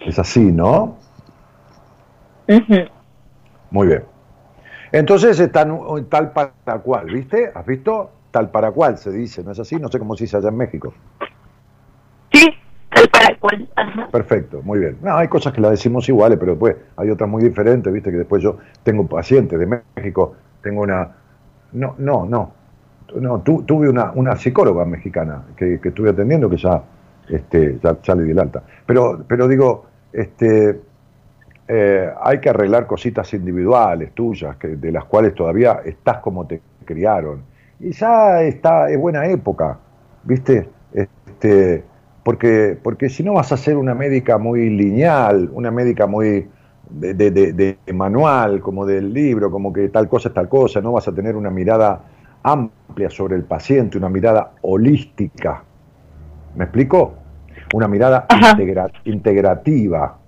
[0.00, 0.96] Es así, ¿no?
[3.70, 4.04] Muy bien.
[4.92, 5.78] Entonces están
[6.10, 7.50] tal para cual, ¿viste?
[7.54, 8.10] ¿Has visto?
[8.30, 9.76] Tal para cual se dice, ¿no es así?
[9.76, 10.92] No sé cómo se dice allá en México.
[12.32, 12.46] Sí.
[12.90, 13.68] Tal para cual.
[13.76, 14.08] Ajá.
[14.10, 14.98] Perfecto, muy bien.
[15.02, 18.18] No, hay cosas que las decimos iguales, pero después hay otras muy diferentes, viste, que
[18.18, 21.08] después yo tengo pacientes de México, tengo una...
[21.72, 22.61] No, no, no.
[23.20, 26.82] No, tu- tuve una, una psicóloga mexicana que, que estuve atendiendo que ya,
[27.28, 28.62] este, ya, le di el alta.
[28.86, 30.80] Pero, pero digo, este,
[31.68, 36.62] eh, hay que arreglar cositas individuales tuyas, que, de las cuales todavía estás como te
[36.84, 37.42] criaron.
[37.80, 39.78] Y ya está, es buena época,
[40.24, 40.68] ¿viste?
[40.92, 41.84] Este,
[42.24, 46.48] porque, porque si no vas a ser una médica muy lineal, una médica muy
[46.90, 47.30] de-
[47.86, 51.14] de manual, como del libro, como que tal cosa es tal cosa, no vas a
[51.14, 52.00] tener una mirada
[52.42, 55.62] amplia sobre el paciente, una mirada holística.
[56.56, 57.14] ¿Me explico?
[57.74, 60.18] Una mirada integra- integrativa.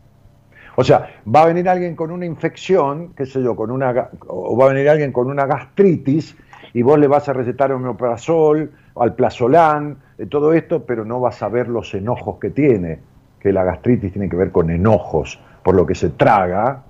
[0.77, 4.57] O sea, va a venir alguien con una infección, qué sé yo, con una o
[4.57, 6.37] va a venir alguien con una gastritis
[6.73, 11.49] y vos le vas a recetar omeprazol, alplazolán, eh, todo esto, pero no vas a
[11.49, 12.99] ver los enojos que tiene,
[13.39, 16.83] que la gastritis tiene que ver con enojos por lo que se traga,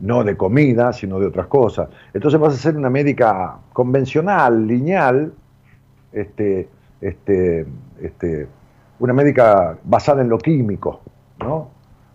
[0.00, 1.88] no de comida, sino de otras cosas.
[2.14, 5.32] Entonces vas a ser una médica convencional, lineal,
[6.12, 6.68] este,
[7.00, 7.66] este,
[8.00, 8.46] este,
[8.98, 11.00] una médica basada en lo químico,
[11.40, 11.68] ¿no?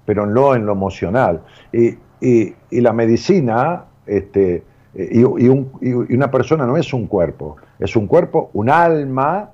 [0.06, 1.42] pero no en lo emocional.
[1.72, 4.64] Y, y- la medicina, este,
[4.94, 9.50] y, y un- y- una persona no es un cuerpo, es un cuerpo, un alma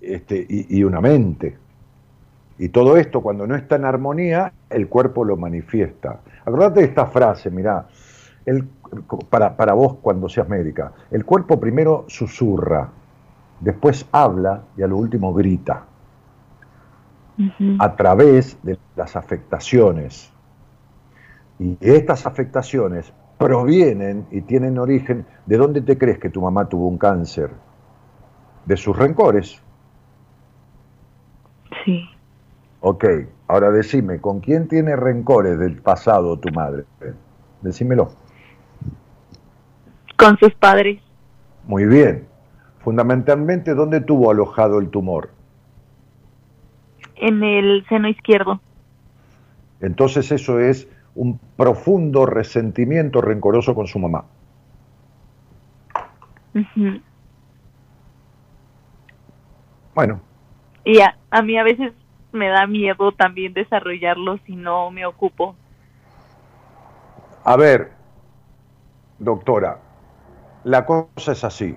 [0.00, 1.56] este, y una mente.
[2.58, 6.20] Y todo esto, cuando no está en armonía, el cuerpo lo manifiesta.
[6.44, 7.86] Acordate de esta frase, mirá,
[8.44, 8.68] el,
[9.30, 12.88] para, para vos cuando seas médica, el cuerpo primero susurra,
[13.60, 15.84] después habla y a lo último grita
[17.78, 20.32] a través de las afectaciones.
[21.58, 26.88] Y estas afectaciones provienen y tienen origen de dónde te crees que tu mamá tuvo
[26.88, 27.50] un cáncer.
[28.64, 29.62] De sus rencores.
[31.84, 32.08] Sí.
[32.80, 33.04] Ok,
[33.48, 36.84] ahora decime, ¿con quién tiene rencores del pasado tu madre?
[37.62, 38.10] Decímelo.
[40.16, 41.00] Con sus padres.
[41.64, 42.26] Muy bien.
[42.78, 45.30] Fundamentalmente, ¿dónde tuvo alojado el tumor?
[47.16, 48.60] En el seno izquierdo.
[49.80, 54.24] Entonces eso es un profundo resentimiento rencoroso con su mamá.
[59.94, 60.20] Bueno,
[60.84, 61.92] Y a, a mí a veces
[62.36, 65.56] me da miedo también desarrollarlo si no me ocupo.
[67.44, 67.92] a ver,
[69.18, 69.78] doctora,
[70.64, 71.76] la cosa es así.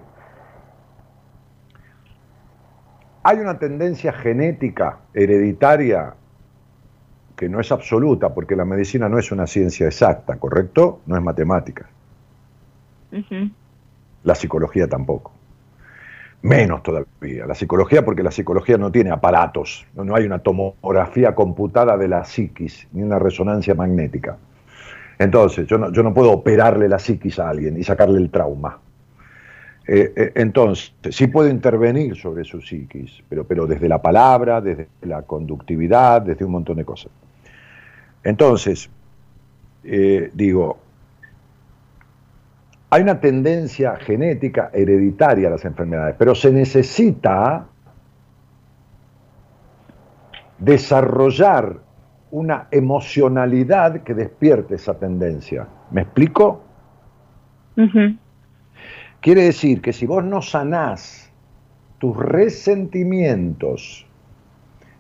[3.21, 6.15] Hay una tendencia genética, hereditaria,
[7.35, 11.01] que no es absoluta, porque la medicina no es una ciencia exacta, ¿correcto?
[11.05, 11.87] No es matemática.
[14.23, 15.38] La psicología tampoco.
[16.41, 17.45] Menos todavía.
[17.45, 22.23] La psicología, porque la psicología no tiene aparatos, no, hay una tomografía computada de la
[22.23, 24.37] psiquis, ni una resonancia magnética.
[25.17, 28.79] Entonces, yo no, yo no puedo operarle la psiquis a alguien y sacarle el trauma.
[29.85, 34.87] Eh, eh, entonces, sí puedo intervenir sobre su psiquis, pero, pero desde la palabra, desde
[35.01, 37.11] la conductividad, desde un montón de cosas.
[38.23, 38.89] Entonces,
[39.83, 40.77] eh, digo,
[42.91, 47.67] hay una tendencia genética hereditaria a las enfermedades, pero se necesita
[50.57, 51.79] desarrollar
[52.31, 55.67] una emocionalidad que despierte esa tendencia.
[55.91, 56.63] ¿Me explico?
[59.21, 61.31] Quiere decir que si vos no sanás
[61.97, 64.05] tus resentimientos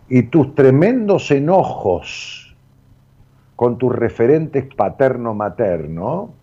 [0.07, 2.55] y tus tremendos enojos
[3.55, 6.33] con tus referentes paterno-materno,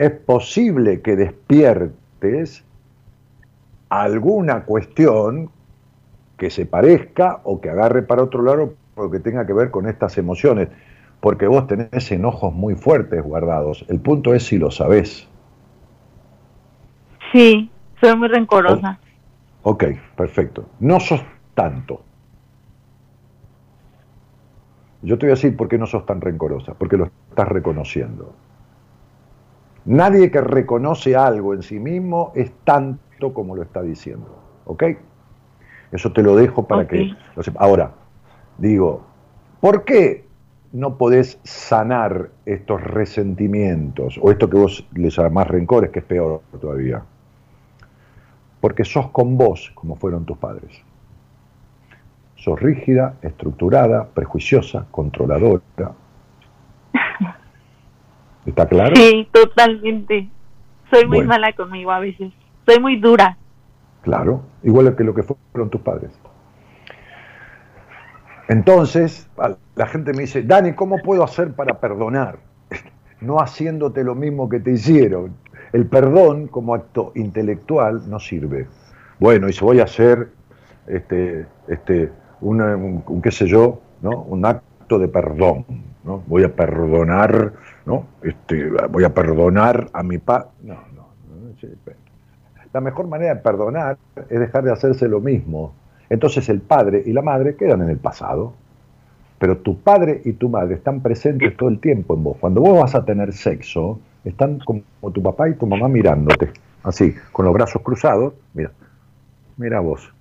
[0.00, 2.64] es posible que despiertes
[3.90, 5.50] alguna cuestión
[6.38, 10.16] que se parezca o que agarre para otro lado porque tenga que ver con estas
[10.16, 10.70] emociones,
[11.20, 13.84] porque vos tenés enojos muy fuertes guardados.
[13.90, 15.28] El punto es si lo sabés.
[17.30, 17.70] Sí,
[18.00, 18.98] soy muy rencorosa.
[19.64, 19.84] Ok,
[20.16, 20.64] perfecto.
[20.80, 21.22] No sos
[21.54, 22.00] tanto.
[25.02, 28.34] Yo te voy a decir por qué no sos tan rencorosa, porque lo estás reconociendo.
[29.84, 34.38] Nadie que reconoce algo en sí mismo es tanto como lo está diciendo.
[34.66, 34.84] ¿Ok?
[35.92, 37.60] Eso te lo dejo para que lo sepa.
[37.64, 37.92] Ahora,
[38.58, 39.02] digo,
[39.60, 40.24] ¿por qué
[40.72, 46.42] no podés sanar estos resentimientos o esto que vos le llamás rencores, que es peor
[46.60, 47.02] todavía?
[48.60, 50.82] Porque sos con vos como fueron tus padres.
[52.36, 55.62] Sos rígida, estructurada, prejuiciosa, controladora.
[58.46, 58.96] ¿Está claro?
[58.96, 60.28] Sí, totalmente.
[60.90, 61.28] Soy muy Bueno.
[61.28, 62.32] mala conmigo a veces.
[62.66, 63.36] Soy muy dura.
[64.02, 66.10] Claro, igual que lo que fueron tus padres.
[68.48, 69.28] Entonces,
[69.76, 72.38] la gente me dice, Dani, ¿cómo puedo hacer para perdonar?
[73.20, 75.34] No haciéndote lo mismo que te hicieron.
[75.74, 78.66] El perdón como acto intelectual no sirve.
[79.18, 80.28] Bueno, y si voy a hacer
[80.86, 82.10] este, este,
[82.40, 84.22] una- un, un qué sé yo, ¿no?
[84.22, 85.66] Un acto de perdón,
[86.02, 86.22] ¿no?
[86.28, 87.52] Voy a perdonar,
[87.90, 88.06] ¿no?
[88.22, 90.48] Este, voy a perdonar a mi padre.
[90.62, 91.92] No, no, no,
[92.72, 93.98] la mejor manera de perdonar
[94.28, 95.72] es dejar de hacerse lo mismo.
[96.08, 98.54] Entonces el padre y la madre quedan en el pasado.
[99.40, 102.36] Pero tu padre y tu madre están presentes todo el tiempo en vos.
[102.38, 106.52] Cuando vos vas a tener sexo, están como tu papá y tu mamá mirándote.
[106.84, 108.34] Así, con los brazos cruzados.
[108.54, 108.70] Mira,
[109.56, 110.12] mira vos.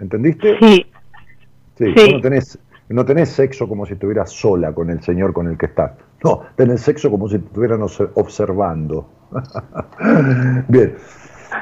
[0.00, 0.58] ¿Entendiste?
[0.60, 0.86] Sí,
[1.76, 1.92] Sí, Sí.
[1.94, 2.58] vos no tenés,
[2.88, 5.92] no tenés sexo como si estuvieras sola con el señor con el que estás.
[6.24, 9.08] No, tenés sexo como si estuvieran obse- observando.
[10.68, 10.94] Bien.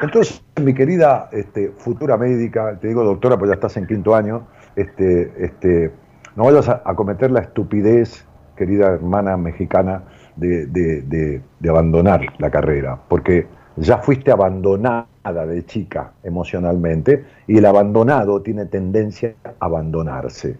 [0.03, 4.47] Entonces, mi querida este, futura médica, te digo doctora, pues ya estás en quinto año,
[4.75, 5.93] este, este,
[6.35, 8.27] no vayas a, cometer la estupidez,
[8.57, 10.03] querida hermana mexicana,
[10.37, 13.47] de- de- de abandonar la carrera, porque
[13.77, 15.07] ya fuiste abandonada
[15.47, 20.57] de chica emocionalmente y el abandonado tiene tendencia a abandonarse.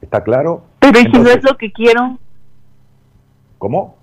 [0.00, 0.62] ¿Está claro?
[0.80, 2.18] pero ¿y si no es lo que quiero?
[3.58, 3.96] ¿Cómo?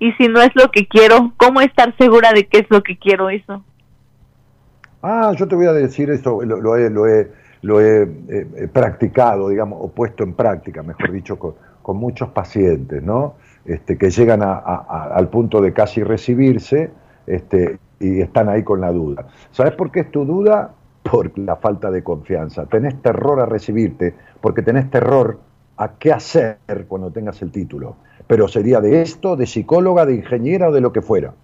[0.00, 2.98] Y si no es lo que quiero, ¿cómo estar segura de que es lo que
[2.98, 3.62] quiero eso?
[5.02, 7.30] Ah, yo te voy a decir esto, lo, lo he, lo he-
[7.62, 12.28] lo he, eh, eh, practicado, digamos, o puesto en práctica, mejor dicho, con, con muchos
[12.28, 13.34] pacientes, ¿no?
[13.64, 16.90] Este, que llegan a- a- a- al punto de casi recibirse,
[17.26, 19.26] este, y están ahí con la duda.
[19.50, 20.70] ¿Sabes por qué es tu duda?
[21.10, 22.66] Por la falta de confianza.
[22.66, 25.38] Tenés terror a recibirte, porque tenés terror
[25.76, 27.96] a qué hacer cuando tengas el título.
[28.26, 31.34] Pero sería de esto, de psicóloga, de ingeniera o de lo que fuera.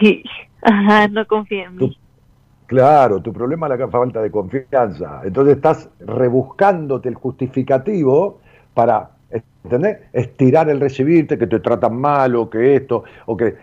[0.00, 0.22] Sí,
[0.62, 1.98] ajá, no confío en mí.
[2.66, 5.22] Claro, tu problema es la falta de confianza.
[5.24, 8.40] Entonces estás rebuscándote el justificativo
[8.74, 9.10] para,
[9.64, 9.98] ¿entendés?
[10.12, 13.54] Estirar el recibirte, que te tratan mal o que esto, o que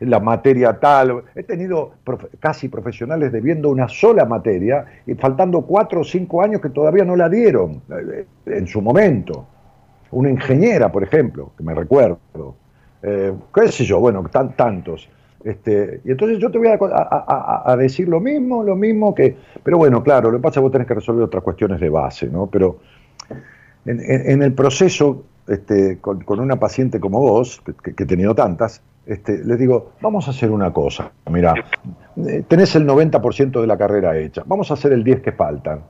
[0.00, 1.22] la materia tal.
[1.34, 1.92] He tenido
[2.40, 7.16] casi profesionales debiendo una sola materia y faltando cuatro o cinco años que todavía no
[7.16, 9.46] la dieron eh, en su momento.
[10.10, 12.18] Una ingeniera, por ejemplo, que me recuerdo.
[13.02, 15.08] Eh, qué sé yo, bueno, tan, tantos.
[15.44, 19.36] Este, y entonces yo te voy a- a decir lo mismo, lo mismo que...
[19.64, 21.88] Pero bueno, claro, lo que pasa es que vos tenés que resolver otras cuestiones de
[21.88, 22.46] base, ¿no?
[22.46, 22.78] Pero
[23.84, 29.44] en, en- el proceso, este, con, una paciente como vos, que, he tenido tantas, este,
[29.44, 31.54] les digo, vamos a hacer una cosa, mira,
[32.16, 35.80] eh, tenés el 90% de la carrera hecha, vamos a hacer el 10 que faltan.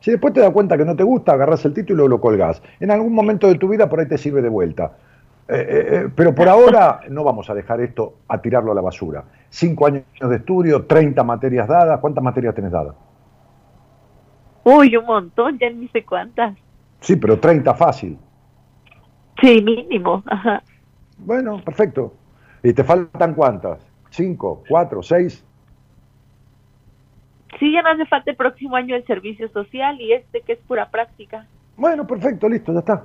[0.00, 2.62] Si después te das cuenta que no te gusta, agarrás el título y lo colgás.
[2.80, 4.92] En algún momento de tu vida por ahí te sirve de vuelta.
[5.46, 9.24] Eh, eh, pero por ahora no vamos a dejar esto a tirarlo a la basura.
[9.50, 12.00] Cinco años de estudio, 30 materias dadas.
[12.00, 12.94] ¿Cuántas materias tenés dadas?
[14.64, 16.56] Uy, un montón, ya ni sé cuántas.
[17.00, 18.18] Sí, pero 30 fácil.
[19.40, 20.62] Sí, mínimo, ajá.
[21.18, 22.14] Bueno, perfecto.
[22.62, 23.78] ¿Y te faltan cuántas?
[24.10, 24.62] ¿Cinco?
[24.68, 25.02] ¿Cuatro?
[25.02, 25.44] ¿Seis?
[27.58, 30.58] Sí, ya no hace falta el próximo año el servicio social y este que es
[30.60, 31.46] pura práctica.
[31.76, 33.04] Bueno, perfecto, listo, ya está.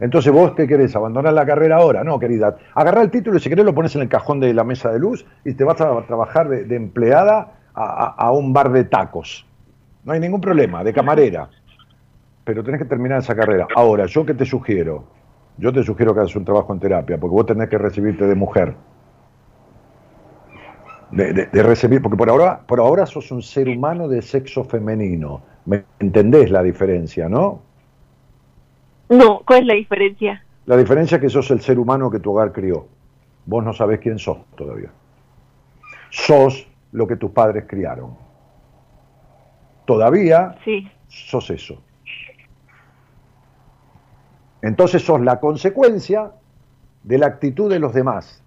[0.00, 0.96] Entonces, ¿vos qué querés?
[0.96, 2.02] ¿Abandonar la carrera ahora?
[2.02, 2.56] No, querida.
[2.74, 4.98] Agarrá el título y si querés lo pones en el cajón de la mesa de
[4.98, 8.84] luz y te vas a trabajar de, de empleada a, a- a un bar de
[8.84, 9.46] tacos.
[10.04, 11.50] No hay ningún problema, de camarera.
[12.50, 13.68] Pero tenés que terminar esa carrera.
[13.76, 15.04] Ahora, ¿yo qué te sugiero?
[15.56, 18.34] Yo te sugiero que hagas un trabajo en terapia, porque vos tenés que recibirte de
[18.34, 18.74] mujer.
[21.12, 24.64] De, de- de recibir, porque por ahora, por ahora sos un ser humano de sexo
[24.64, 25.42] femenino.
[25.64, 27.60] ¿Me entendés la diferencia, no?
[29.08, 30.44] No, ¿cuál es la diferencia?
[30.66, 32.84] La diferencia es que sos el ser humano que tu hogar crió.
[33.46, 34.90] Vos no sabés quién sos todavía.
[36.10, 38.10] Sos lo que tus padres criaron.
[39.86, 41.80] Todavía Sí, sos eso.
[44.62, 46.32] Entonces sos la consecuencia
[47.02, 48.42] de la actitud de los demás.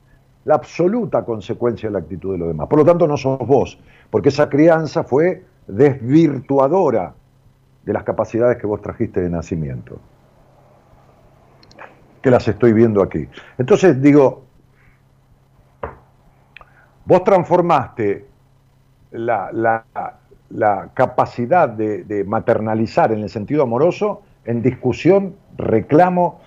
[0.46, 2.68] La absoluta consecuencia de la actitud de los demás.
[2.68, 3.80] Por lo tanto, no sos vos,
[4.10, 7.14] porque esa crianza fue desvirtuadora
[7.84, 10.00] de las capacidades que vos trajiste de nacimiento
[12.22, 13.28] que las estoy viendo aquí.
[13.58, 14.46] Entonces digo,
[17.04, 18.26] vos transformaste
[19.12, 19.84] la,
[20.94, 26.42] capacidad de maternalizar en el sentido amoroso en discusión, reclamo,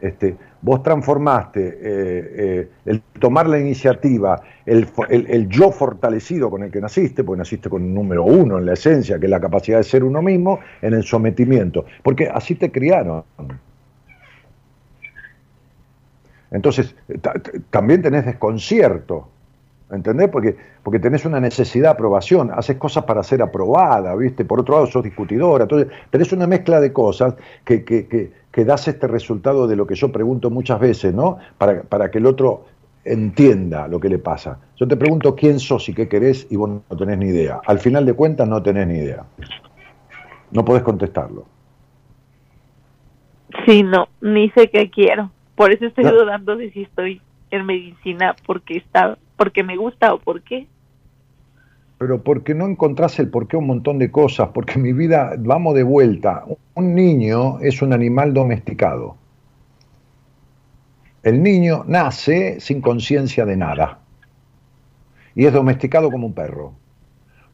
[0.00, 6.62] este, vos transformaste eh, eh, el tomar la iniciativa, el, el- el yo fortalecido con
[6.62, 9.40] el que naciste, porque naciste con un número uno en la esencia, que es la
[9.40, 13.24] capacidad de ser uno mismo, en el sometimiento, porque así te criaron.
[16.50, 19.28] Entonces, ta- ta- también tenés desconcierto,
[19.90, 20.28] ¿entendés?
[20.28, 24.44] Porque, porque tenés una necesidad de aprobación, haces cosas para ser aprobada, ¿viste?
[24.44, 27.34] Por otro lado, sos discutidora, entonces tenés una mezcla de cosas
[27.64, 31.38] que, que, que, que das este resultado de lo que yo pregunto muchas veces, ¿no?
[31.58, 32.66] Para, para que el otro
[33.04, 34.58] entienda lo que le pasa.
[34.76, 37.60] Yo te pregunto quién sos y qué querés y vos no tenés ni idea.
[37.66, 39.24] Al final de cuentas no tenés ni idea.
[40.50, 41.46] No podés contestarlo.
[43.66, 45.30] sí, no, ni sé qué quiero.
[45.54, 47.20] Por eso estoy dudando de si estoy
[47.50, 50.66] en medicina porque está, porque me gusta o por qué.
[51.98, 55.84] pero porque no encontrás el porqué un montón de cosas, porque mi vida, vamos de
[55.84, 56.44] vuelta,
[56.74, 59.16] un niño es un animal domesticado.
[61.22, 64.00] El niño nace sin conciencia de nada
[65.34, 66.74] y es domesticado como un perro.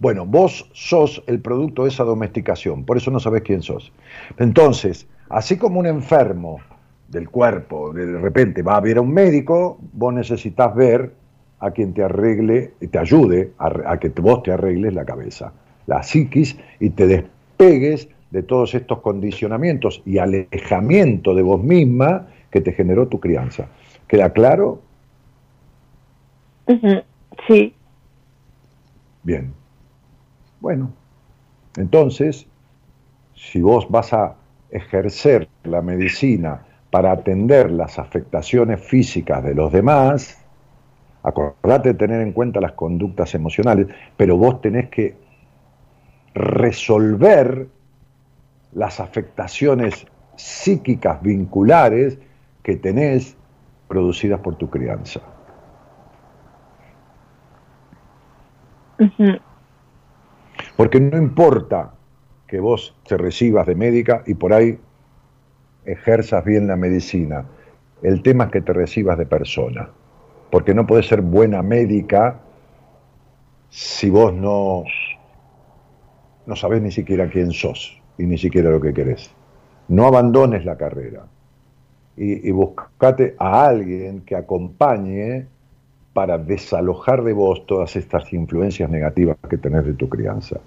[0.00, 3.92] Bueno, vos sos el producto de esa domesticación, por eso no sabés quién sos.
[4.38, 6.58] Entonces, así como un enfermo
[7.06, 11.19] del cuerpo de repente va a ver a un médico, vos necesitas ver
[11.60, 15.52] a quien te arregle y te ayude a, a que vos te arregles la cabeza,
[15.86, 22.60] la psiquis y te despegues de todos estos condicionamientos y alejamiento de vos misma que
[22.60, 23.68] te generó tu crianza.
[24.06, 24.82] ¿Queda claro?
[27.46, 27.74] Sí,
[29.22, 29.52] Bien.
[30.60, 30.92] Bueno,
[31.76, 32.46] entonces,
[33.34, 34.36] si vos vas a
[34.70, 40.38] ejercer la medicina para atender las afectaciones físicas de los demás,
[41.22, 45.16] Acordate de tener en cuenta las conductas emocionales, pero vos tenés que
[46.34, 47.68] resolver
[48.72, 50.06] las afectaciones
[50.36, 52.18] psíquicas vinculares
[52.62, 53.36] que tenés
[53.88, 55.20] producidas por tu crianza.
[60.76, 61.92] Porque no importa
[62.46, 64.78] que vos te recibas de médica y por ahí
[65.84, 67.44] ejerzas bien la medicina,
[68.02, 69.90] el tema es que te recibas de persona.
[70.50, 72.40] Porque no podés ser buena médica
[73.70, 74.82] si vos no,
[76.46, 79.30] no sabés ni siquiera quién sos y ni siquiera lo que querés.
[79.88, 81.24] No abandones la carrera
[82.16, 85.46] y, y buscate a alguien que acompañe
[86.12, 90.58] para desalojar de vos todas estas influencias negativas que tenés de tu crianza.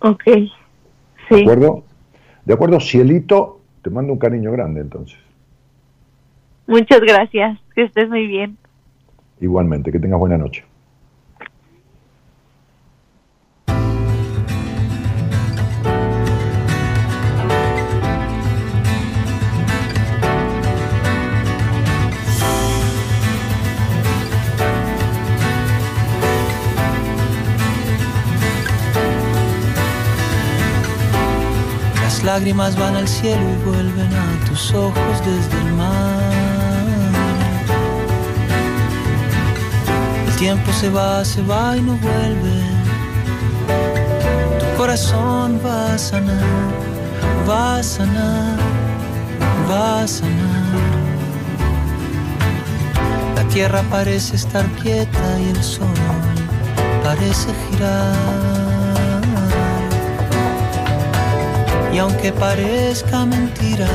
[0.00, 0.24] Ok.
[0.24, 0.50] ¿De
[1.28, 1.40] Sí.
[1.42, 1.82] acuerdo?
[2.44, 3.55] De acuerdo, cielito,
[3.86, 5.16] te mando un cariño grande entonces.
[6.66, 7.56] Muchas gracias.
[7.72, 8.58] Que estés muy bien.
[9.40, 10.64] Igualmente, que tengas buena noche.
[32.26, 36.22] Lágrimas van al cielo y vuelven a tus ojos desde el mar.
[40.26, 42.56] El tiempo se va, se va y no vuelve.
[44.58, 46.72] Tu corazón va a sanar,
[47.48, 48.58] va a sanar,
[49.70, 50.66] va a sanar.
[53.36, 55.94] La tierra parece estar quieta y el sol
[57.04, 58.75] parece girar.
[61.96, 63.88] Y aunque parezca mentira,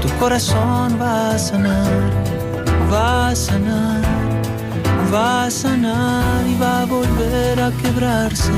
[0.00, 2.12] tu corazón va a sanar,
[2.92, 4.00] va a sanar,
[5.12, 8.52] va a sanar y va a volver a quebrarse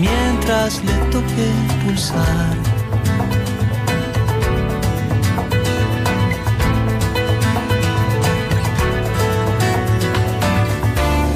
[0.00, 1.48] mientras le toque
[1.84, 2.56] pulsar.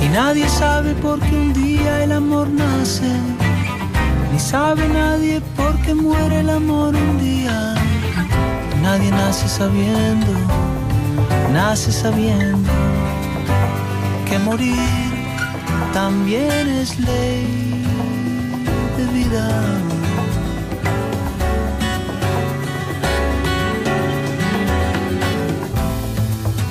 [0.02, 3.12] Y nadie sabe por qué un día el amor nace,
[4.40, 7.74] sabe nadie por qué muere el amor un día.
[8.82, 10.32] Nadie nace sabiendo,
[11.52, 12.72] nace sabiendo
[14.26, 15.10] que morir
[15.92, 17.84] también es ley
[18.96, 19.46] de vida.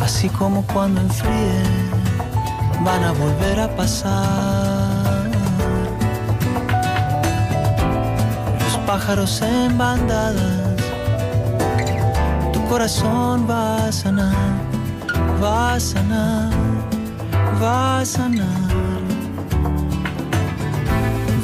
[0.04, 1.64] Así como cuando enfríe
[2.84, 4.59] van a volver a pasar.
[8.90, 10.76] Pájaros en bandadas,
[12.52, 14.56] tu corazón va a sanar,
[15.44, 16.50] va a sanar,
[17.62, 18.48] va a sanar.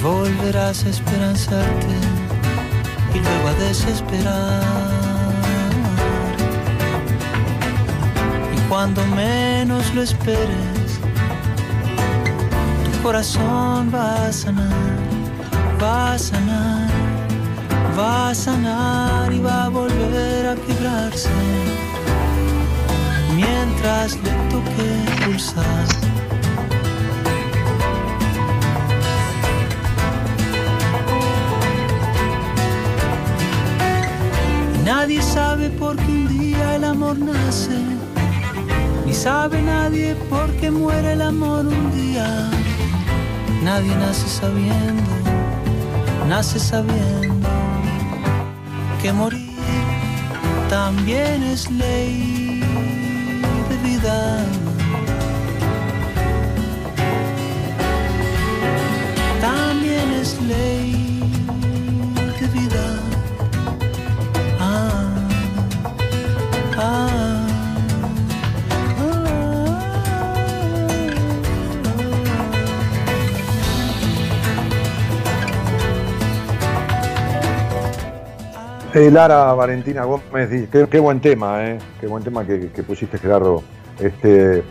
[0.01, 1.97] Volverás a esperanzarte
[3.13, 4.63] y luego a desesperar.
[8.57, 10.99] Y cuando menos lo esperes,
[12.85, 14.97] tu corazón va a sanar,
[15.79, 16.84] va a sanar,
[17.97, 21.29] va a sanar y va a volver a quebrarse
[23.33, 24.89] mientras le toque
[25.25, 25.87] pulsar.
[34.83, 37.77] Nadie sabe por qué un día el amor nace,
[39.05, 42.49] ni sabe nadie por qué muere el amor un día.
[43.63, 45.11] Nadie nace sabiendo,
[46.27, 47.44] nace sabiendo
[49.05, 49.45] que morir
[50.67, 52.59] también es ley
[53.69, 54.43] de vida.
[59.41, 60.84] También es ley
[78.95, 83.61] Eh, Lara Valentina Gómez, qué, qué buen tema, eh, qué buen tema que, pusiste Gerardo.
[83.99, 84.63] Este,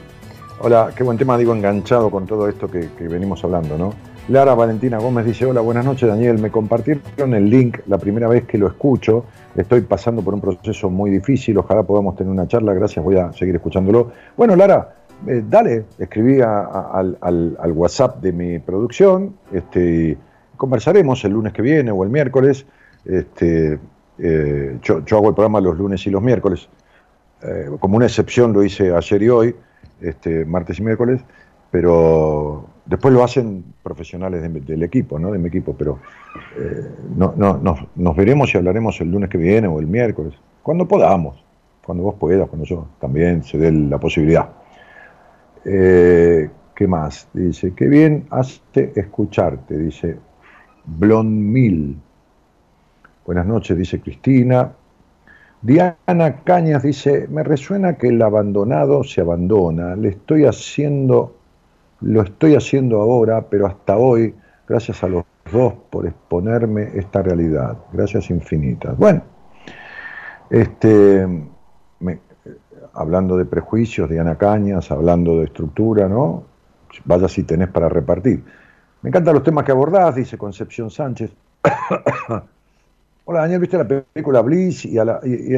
[0.61, 3.93] hola, qué buen tema, digo, enganchado con todo esto que, venimos hablando, ¿no?
[4.29, 8.47] Lara Valentina Gómez dice, hola, buenas noches Daniel, me compartieron el link la primera vez
[8.47, 12.73] que lo escucho, estoy pasando por un proceso muy difícil, ojalá podamos tener una charla,
[12.73, 14.11] gracias, voy a seguir escuchándolo.
[14.39, 14.95] Bueno, Lara,
[15.27, 20.17] eh, dale, escribí al WhatsApp de mi producción, este,
[20.57, 22.65] conversaremos el lunes que viene o el miércoles,
[23.05, 23.79] este,
[24.19, 26.69] eh, yo, hago el programa los lunes y los miércoles.
[27.43, 29.57] Eh, como una excepción lo hice ayer y hoy,
[30.01, 31.21] este, martes y miércoles,
[31.71, 35.33] pero después lo hacen profesionales del equipo, ¿no?
[35.33, 35.99] de mi equipo, pero
[36.59, 40.87] eh, no, no, nos, veremos y hablaremos el lunes que viene o el miércoles, cuando
[40.87, 41.43] podamos.
[41.85, 44.49] cuando vos puedas, cuando yo también se dé la posibilidad.
[45.65, 47.29] ¿Qué más?
[47.33, 50.17] Dice, qué bien hace escucharte, dice
[50.85, 51.97] Blon Mil.
[53.25, 54.73] Buenas noches, dice Cristina.
[55.63, 61.35] Diana Cañas dice, me resuena que el abandonado se abandona, le estoy haciendo,
[62.03, 64.35] lo estoy haciendo ahora, pero hasta hoy,
[64.69, 67.79] gracias a los dos por exponerme esta realidad.
[67.93, 68.95] Gracias infinitas.
[68.99, 69.23] Bueno,
[70.51, 71.27] este,
[72.01, 72.19] me-
[72.93, 76.45] hablando de prejuicios, Diana Cañas, hablando de estructura, ¿no?
[77.07, 78.45] Vaya si tenés para repartir.
[79.01, 81.33] Me encantan los temas que abordás, dice Concepción Sánchez.
[83.25, 84.85] Hola Daniel, ¿viste la película Bliss?
[84.85, 85.55] Y, a la, y-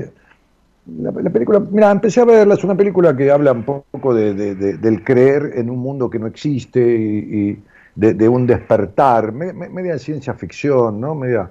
[0.86, 4.34] la, la película, mira, empecé a verla, es una película que habla un poco de,
[4.34, 7.64] de- de- del creer en un mundo que no existe y,
[7.94, 11.14] de, un despertar, me- me- media ciencia ficción, ¿no?
[11.14, 11.50] Media,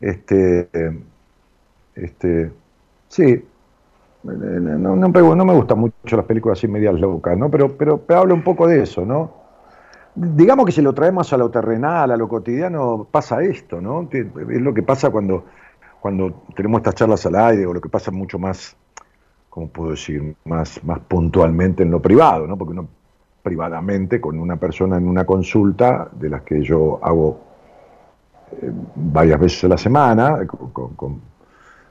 [0.00, 0.70] este,
[1.94, 2.52] este,
[3.08, 3.42] sí,
[4.22, 7.50] no, no, no me gustan mucho las películas así medias locas, ¿no?
[7.50, 9.39] Pero, pero, pero habla un poco de eso, ¿no?
[10.14, 14.08] Digamos que si lo traemos a lo terrenal, a lo cotidiano, pasa esto, ¿no?
[14.12, 15.44] Es lo que pasa cuando,
[16.00, 18.76] cuando tenemos estas charlas al aire, o lo que pasa mucho más,
[19.48, 20.34] ¿cómo puedo decir?
[20.44, 22.56] Más, más puntualmente en lo privado, ¿no?
[22.58, 22.88] Porque uno
[23.42, 27.40] privadamente con una persona en una consulta, de las que yo hago
[28.60, 31.20] eh, varias veces a la semana, con-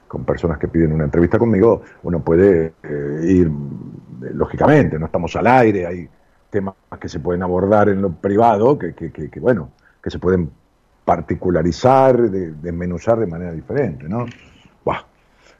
[0.06, 5.34] con personas que piden una entrevista conmigo, uno puede eh, ir, eh, lógicamente, no estamos
[5.36, 6.08] al aire, hay
[6.50, 9.70] temas que se pueden abordar en lo privado, que, que- que- que, bueno,
[10.02, 10.50] que se pueden
[11.04, 14.26] particularizar, de- desmenuzar de manera diferente, ¿no?
[14.84, 15.02] Buah,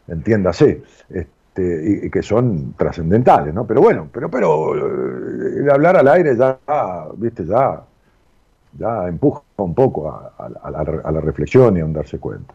[0.08, 3.66] entiéndase, este, y, que son trascendentales, ¿no?
[3.66, 6.58] Pero bueno, pero, pero eh, el hablar al aire ya,
[7.16, 7.82] viste, ya,
[8.78, 12.54] ya empuja un poco a, la, a la reflexión y a un darse cuenta.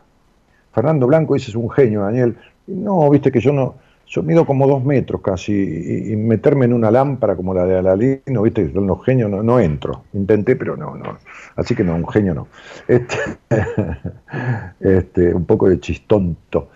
[0.73, 2.37] Fernando Blanco dice es un genio, Daniel.
[2.67, 3.75] No, viste que yo no,
[4.07, 8.41] yo mido como dos metros casi, y, meterme en una lámpara como la de Aladino,
[8.43, 10.03] viste son los genios, no, no entro.
[10.13, 11.17] Intenté, pero no, no.
[11.55, 12.47] Así que no, un genio no.
[12.87, 13.17] Este,
[14.79, 16.69] este, un poco de chistonto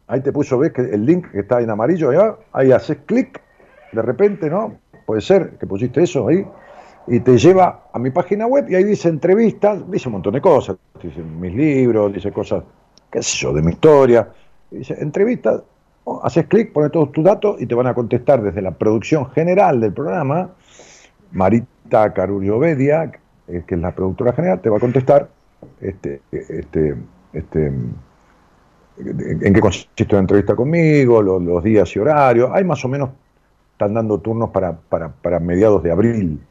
[0.09, 2.09] Ahí te puso, ves que el link que está en amarillo
[2.51, 3.39] ahí haces clic,
[3.91, 4.79] de repente, ¿no?
[5.05, 6.45] Puede ser que pusiste eso ahí,
[7.05, 10.41] y te lleva a mi página web y ahí dice entrevistas, dice un montón de
[10.41, 12.63] cosas, dice mis libros, dice cosas,
[13.11, 14.27] qué sé yo, de mi historia,
[14.71, 15.61] dice entrevistas,
[16.23, 19.79] haces clic, pones todos tus datos y te van a contestar desde la producción general
[19.79, 20.49] del programa,
[21.31, 23.11] Marita Caruriovedia,
[23.47, 25.29] eh, que es la productora general, te va a contestar
[25.81, 26.95] este, este,
[27.33, 27.71] este,
[28.99, 32.49] en qué consiste la entrevista conmigo, los, los días y horarios.
[32.53, 33.09] Hay más o menos,
[33.73, 36.41] están dando turnos para, para, para mediados de abril,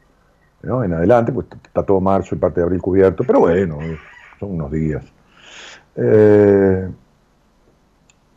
[0.63, 0.83] ¿no?
[0.83, 3.77] En adelante, pues está todo marzo y parte de abril cubierto, pero bueno,
[4.39, 5.05] son unos días.
[5.95, 6.89] Eh,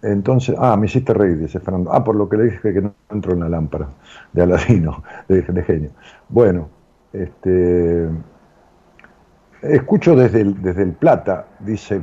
[0.03, 1.93] entonces, ah, me hiciste reír, dice Fernando.
[1.93, 3.89] Ah, por lo que le dije que no entro en la lámpara
[4.33, 5.91] de Aladino, de, de genio.
[6.29, 6.69] Bueno,
[7.13, 8.09] este,
[9.63, 12.01] escucho desde el, desde el Plata, dice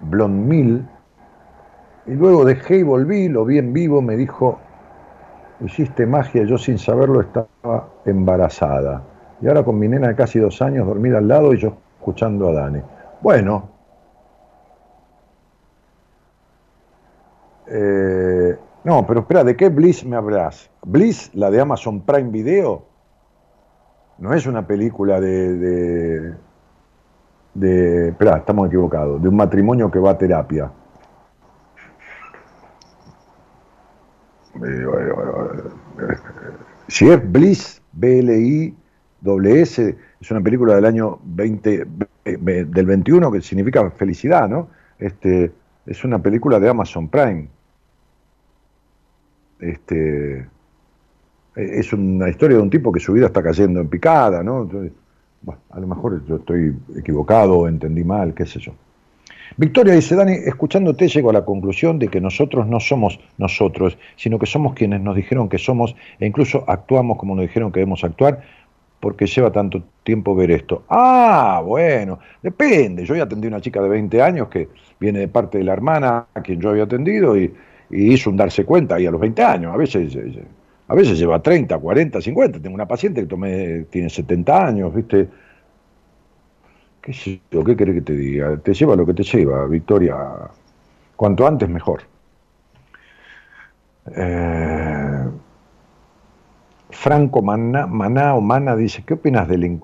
[0.00, 0.88] Blond Mil,
[2.06, 4.58] y luego dejé y volví, lo vi en vivo, me dijo,
[5.60, 9.02] hiciste magia, yo sin saberlo estaba embarazada.
[9.40, 12.48] Y ahora con mi nena de casi dos años dormida al lado y yo escuchando
[12.48, 12.80] a Dani.
[13.20, 13.68] Bueno,
[17.66, 20.70] eh, no, pero espera, ¿de qué Bliss me hablas?
[20.82, 22.82] Bliss, la de Amazon Prime Video,
[24.18, 25.54] no es una película de...
[25.54, 26.34] de,
[27.54, 30.70] de espera, estamos equivocados, de un matrimonio que va a terapia.
[36.88, 38.76] Si es Bliss, B-L-I-S,
[40.20, 41.86] es una película del año 20,
[42.24, 44.68] del 21 que significa felicidad, ¿no?
[44.98, 45.52] Este,
[45.86, 47.48] es una película de Amazon Prime.
[49.60, 50.46] Este,
[51.56, 54.62] es una historia de un tipo que su vida está cayendo en picada, ¿no?
[54.62, 54.92] Entonces,
[55.42, 58.72] bueno, a lo mejor yo estoy equivocado entendí mal, qué sé yo.
[59.56, 64.38] Victoria dice, Dani, escuchándote llego a la conclusión de que nosotros no somos nosotros, sino
[64.38, 68.04] que somos quienes nos dijeron que somos e incluso actuamos como nos dijeron que debemos
[68.04, 68.42] actuar
[69.00, 70.84] porque lleva tanto tiempo ver esto.
[70.88, 73.04] Ah, bueno, depende.
[73.04, 74.68] Yo ya atendí a una chica de 20 años que
[75.00, 77.52] viene de parte de la hermana a quien yo había atendido y,
[77.92, 79.74] hizo un darse cuenta ahí a los 20 años.
[79.74, 80.44] A veces, eh,
[80.86, 82.60] a veces lleva 30, 40, 50.
[82.60, 85.28] Tengo una paciente que tomé, tiene 70 años, ¿viste?
[87.02, 87.64] ¿Qué sé yo?
[87.64, 88.56] ¿Qué querés que te diga?
[88.58, 90.16] Te lleva lo que te lleva, Victoria.
[91.16, 92.02] Cuanto antes, mejor.
[94.14, 95.24] Eh,
[96.90, 99.80] Franco Maná, Maná o Mana dice, ¿qué opinas del...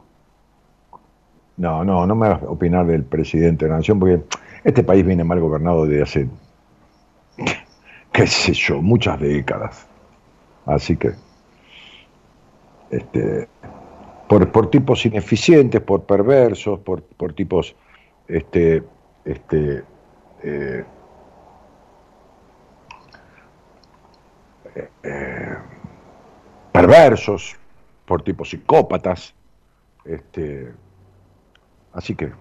[1.57, 4.23] No, no, no me a opinar del presidente de la nación, porque
[4.65, 6.29] este país viene mal gobernado desde hace,
[8.13, 9.87] qué sé yo, muchas décadas.
[10.67, 11.13] Así que,
[12.91, 13.49] este,
[14.29, 17.77] por, por tipos ineficientes, por perversos, por, por tipos,
[18.29, 18.83] este,
[19.25, 19.85] este,
[20.43, 20.85] eh,
[26.73, 27.57] perversos,
[28.05, 29.35] por tipos psicópatas.
[30.05, 30.73] Este,
[31.93, 32.33] así que,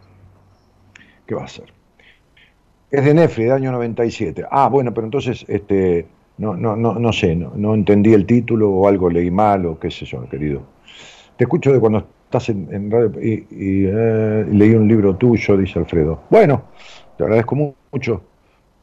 [1.25, 1.73] ¿qué va a hacer?
[2.91, 4.45] Es de Nefri, de año 97.
[4.49, 6.07] Ah, bueno, pero entonces, este,
[6.37, 9.79] no, no, no, no sé, no, no entendí el título o algo leí mal o
[9.79, 10.74] qué sé yo, querido.
[11.37, 15.79] Te escucho de cuando estás en, radio y, y, eh, leí un libro tuyo, dice
[15.79, 16.21] Alfredo.
[16.29, 16.63] Bueno,
[17.17, 18.21] te agradezco mu- mucho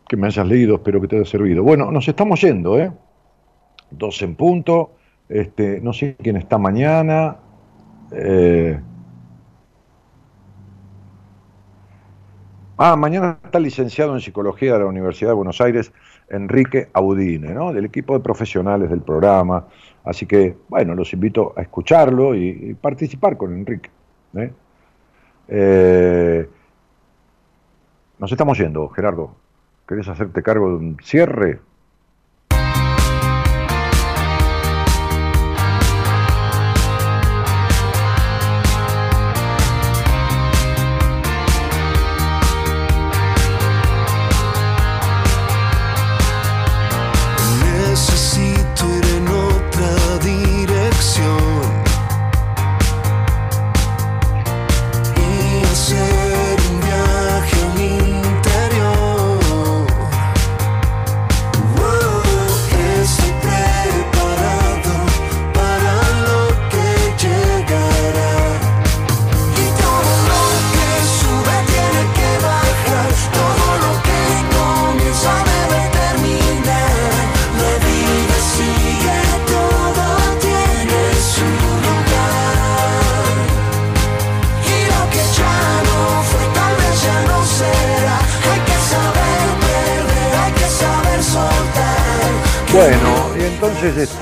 [0.08, 1.62] que me hayas leído, espero que te haya servido.
[1.62, 2.90] Bueno, nos estamos yendo, ¿eh?
[3.90, 4.92] Dos en punto.
[5.28, 7.36] Este, no sé quién está mañana.
[8.10, 8.78] eh,
[12.84, 15.92] Ah, mañana está licenciado en Psicología de la Universidad de Buenos Aires,
[16.28, 17.72] Enrique Audine, ¿no?
[17.72, 19.68] Del equipo de profesionales del programa.
[20.02, 23.88] Así que, bueno, los invito a escucharlo y, participar con Enrique.
[24.34, 24.52] ¿eh?
[25.46, 26.48] Eh,
[28.18, 29.36] nos estamos yendo, Gerardo.
[29.86, 31.60] ¿Querés hacerte cargo de un cierre?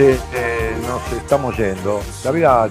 [0.01, 2.01] Este, eh, nos estamos yendo.
[2.25, 2.71] La vida eh,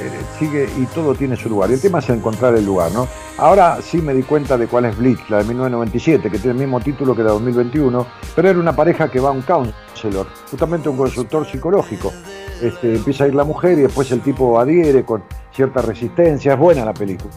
[0.00, 1.70] eh, sigue y todo tiene su lugar.
[1.70, 3.08] Y el tema es encontrar el lugar, ¿no?
[3.36, 6.58] Ahora sí me di cuenta de cuál es Blitz, la de 1997, que tiene el
[6.58, 10.26] mismo título que la de 2021, pero era una pareja que va a un counselor,
[10.50, 12.12] justamente un consultor psicológico.
[12.60, 15.22] Este, empieza a ir la mujer y después el tipo adhiere con
[15.52, 16.54] cierta resistencia.
[16.54, 17.32] Es buena la película.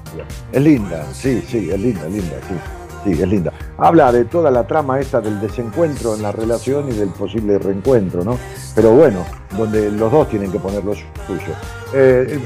[0.51, 2.80] Es linda, sí, sí, es linda, es linda, sí.
[3.03, 3.51] Sí, es linda.
[3.77, 8.23] Habla de toda la trama esta del desencuentro en la relación y del posible reencuentro,
[8.23, 8.37] ¿no?
[8.75, 9.25] Pero bueno,
[9.57, 11.53] donde los dos tienen que poner lo suyo.
[11.93, 12.39] Eh, eh,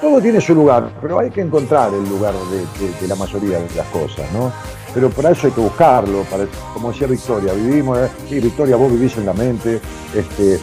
[0.00, 2.34] todo tiene su lugar, pero hay que encontrar el lugar
[3.00, 4.52] de, la mayoría de las cosas, ¿no?
[4.94, 8.92] Pero para eso hay que buscarlo, para, como decía Victoria, vivimos, eh, sí, Victoria, vos
[8.92, 9.80] vivís en la mente,
[10.14, 10.60] este,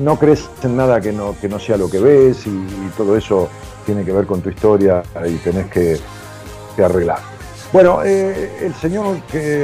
[0.00, 2.66] no crees en nada que no, que no sea lo que ves y,
[2.96, 3.48] todo eso
[3.86, 5.98] tiene que ver con tu historia y tenés que
[6.82, 7.31] arreglar.
[7.72, 9.16] Bueno, eh, el señor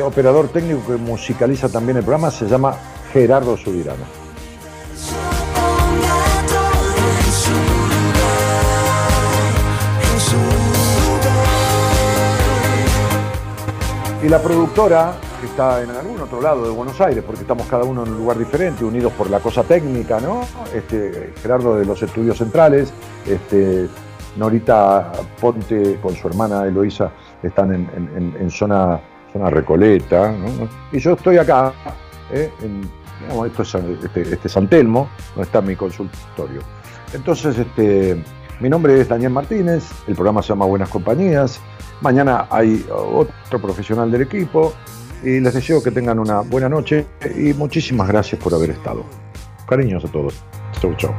[0.02, 2.74] operador técnico que musicaliza también el programa se llama
[3.12, 4.04] Gerardo Subirano.
[14.22, 17.84] Y la productora, que está en algún otro lado de Buenos Aires, porque estamos cada
[17.84, 20.40] uno en un lugar diferente, unidos por la cosa técnica, ¿no?
[20.74, 22.90] Este, Gerardo de los Estudios Centrales,
[23.26, 23.86] este,
[24.36, 29.00] Norita Ponte con su hermana Eloísa están en, zona,
[29.32, 30.34] zona Recoleta.
[30.92, 31.72] Y yo estoy acá,
[32.32, 32.50] ¿eh?
[32.62, 32.82] en,
[33.20, 33.74] digamos, esto es
[34.04, 36.60] este, este San Telmo, donde está mi consultorio.
[37.12, 38.22] Entonces, este,
[38.60, 41.60] mi nombre es Daniel Martínez, el programa se llama Buenas Compañías.
[42.00, 44.72] Mañana hay otro profesional del equipo
[45.22, 47.06] y les deseo que tengan una buena noche
[47.36, 49.04] y muchísimas gracias por haber estado.
[49.68, 50.34] Cariños a todos.
[50.80, 51.14] Chau, chau.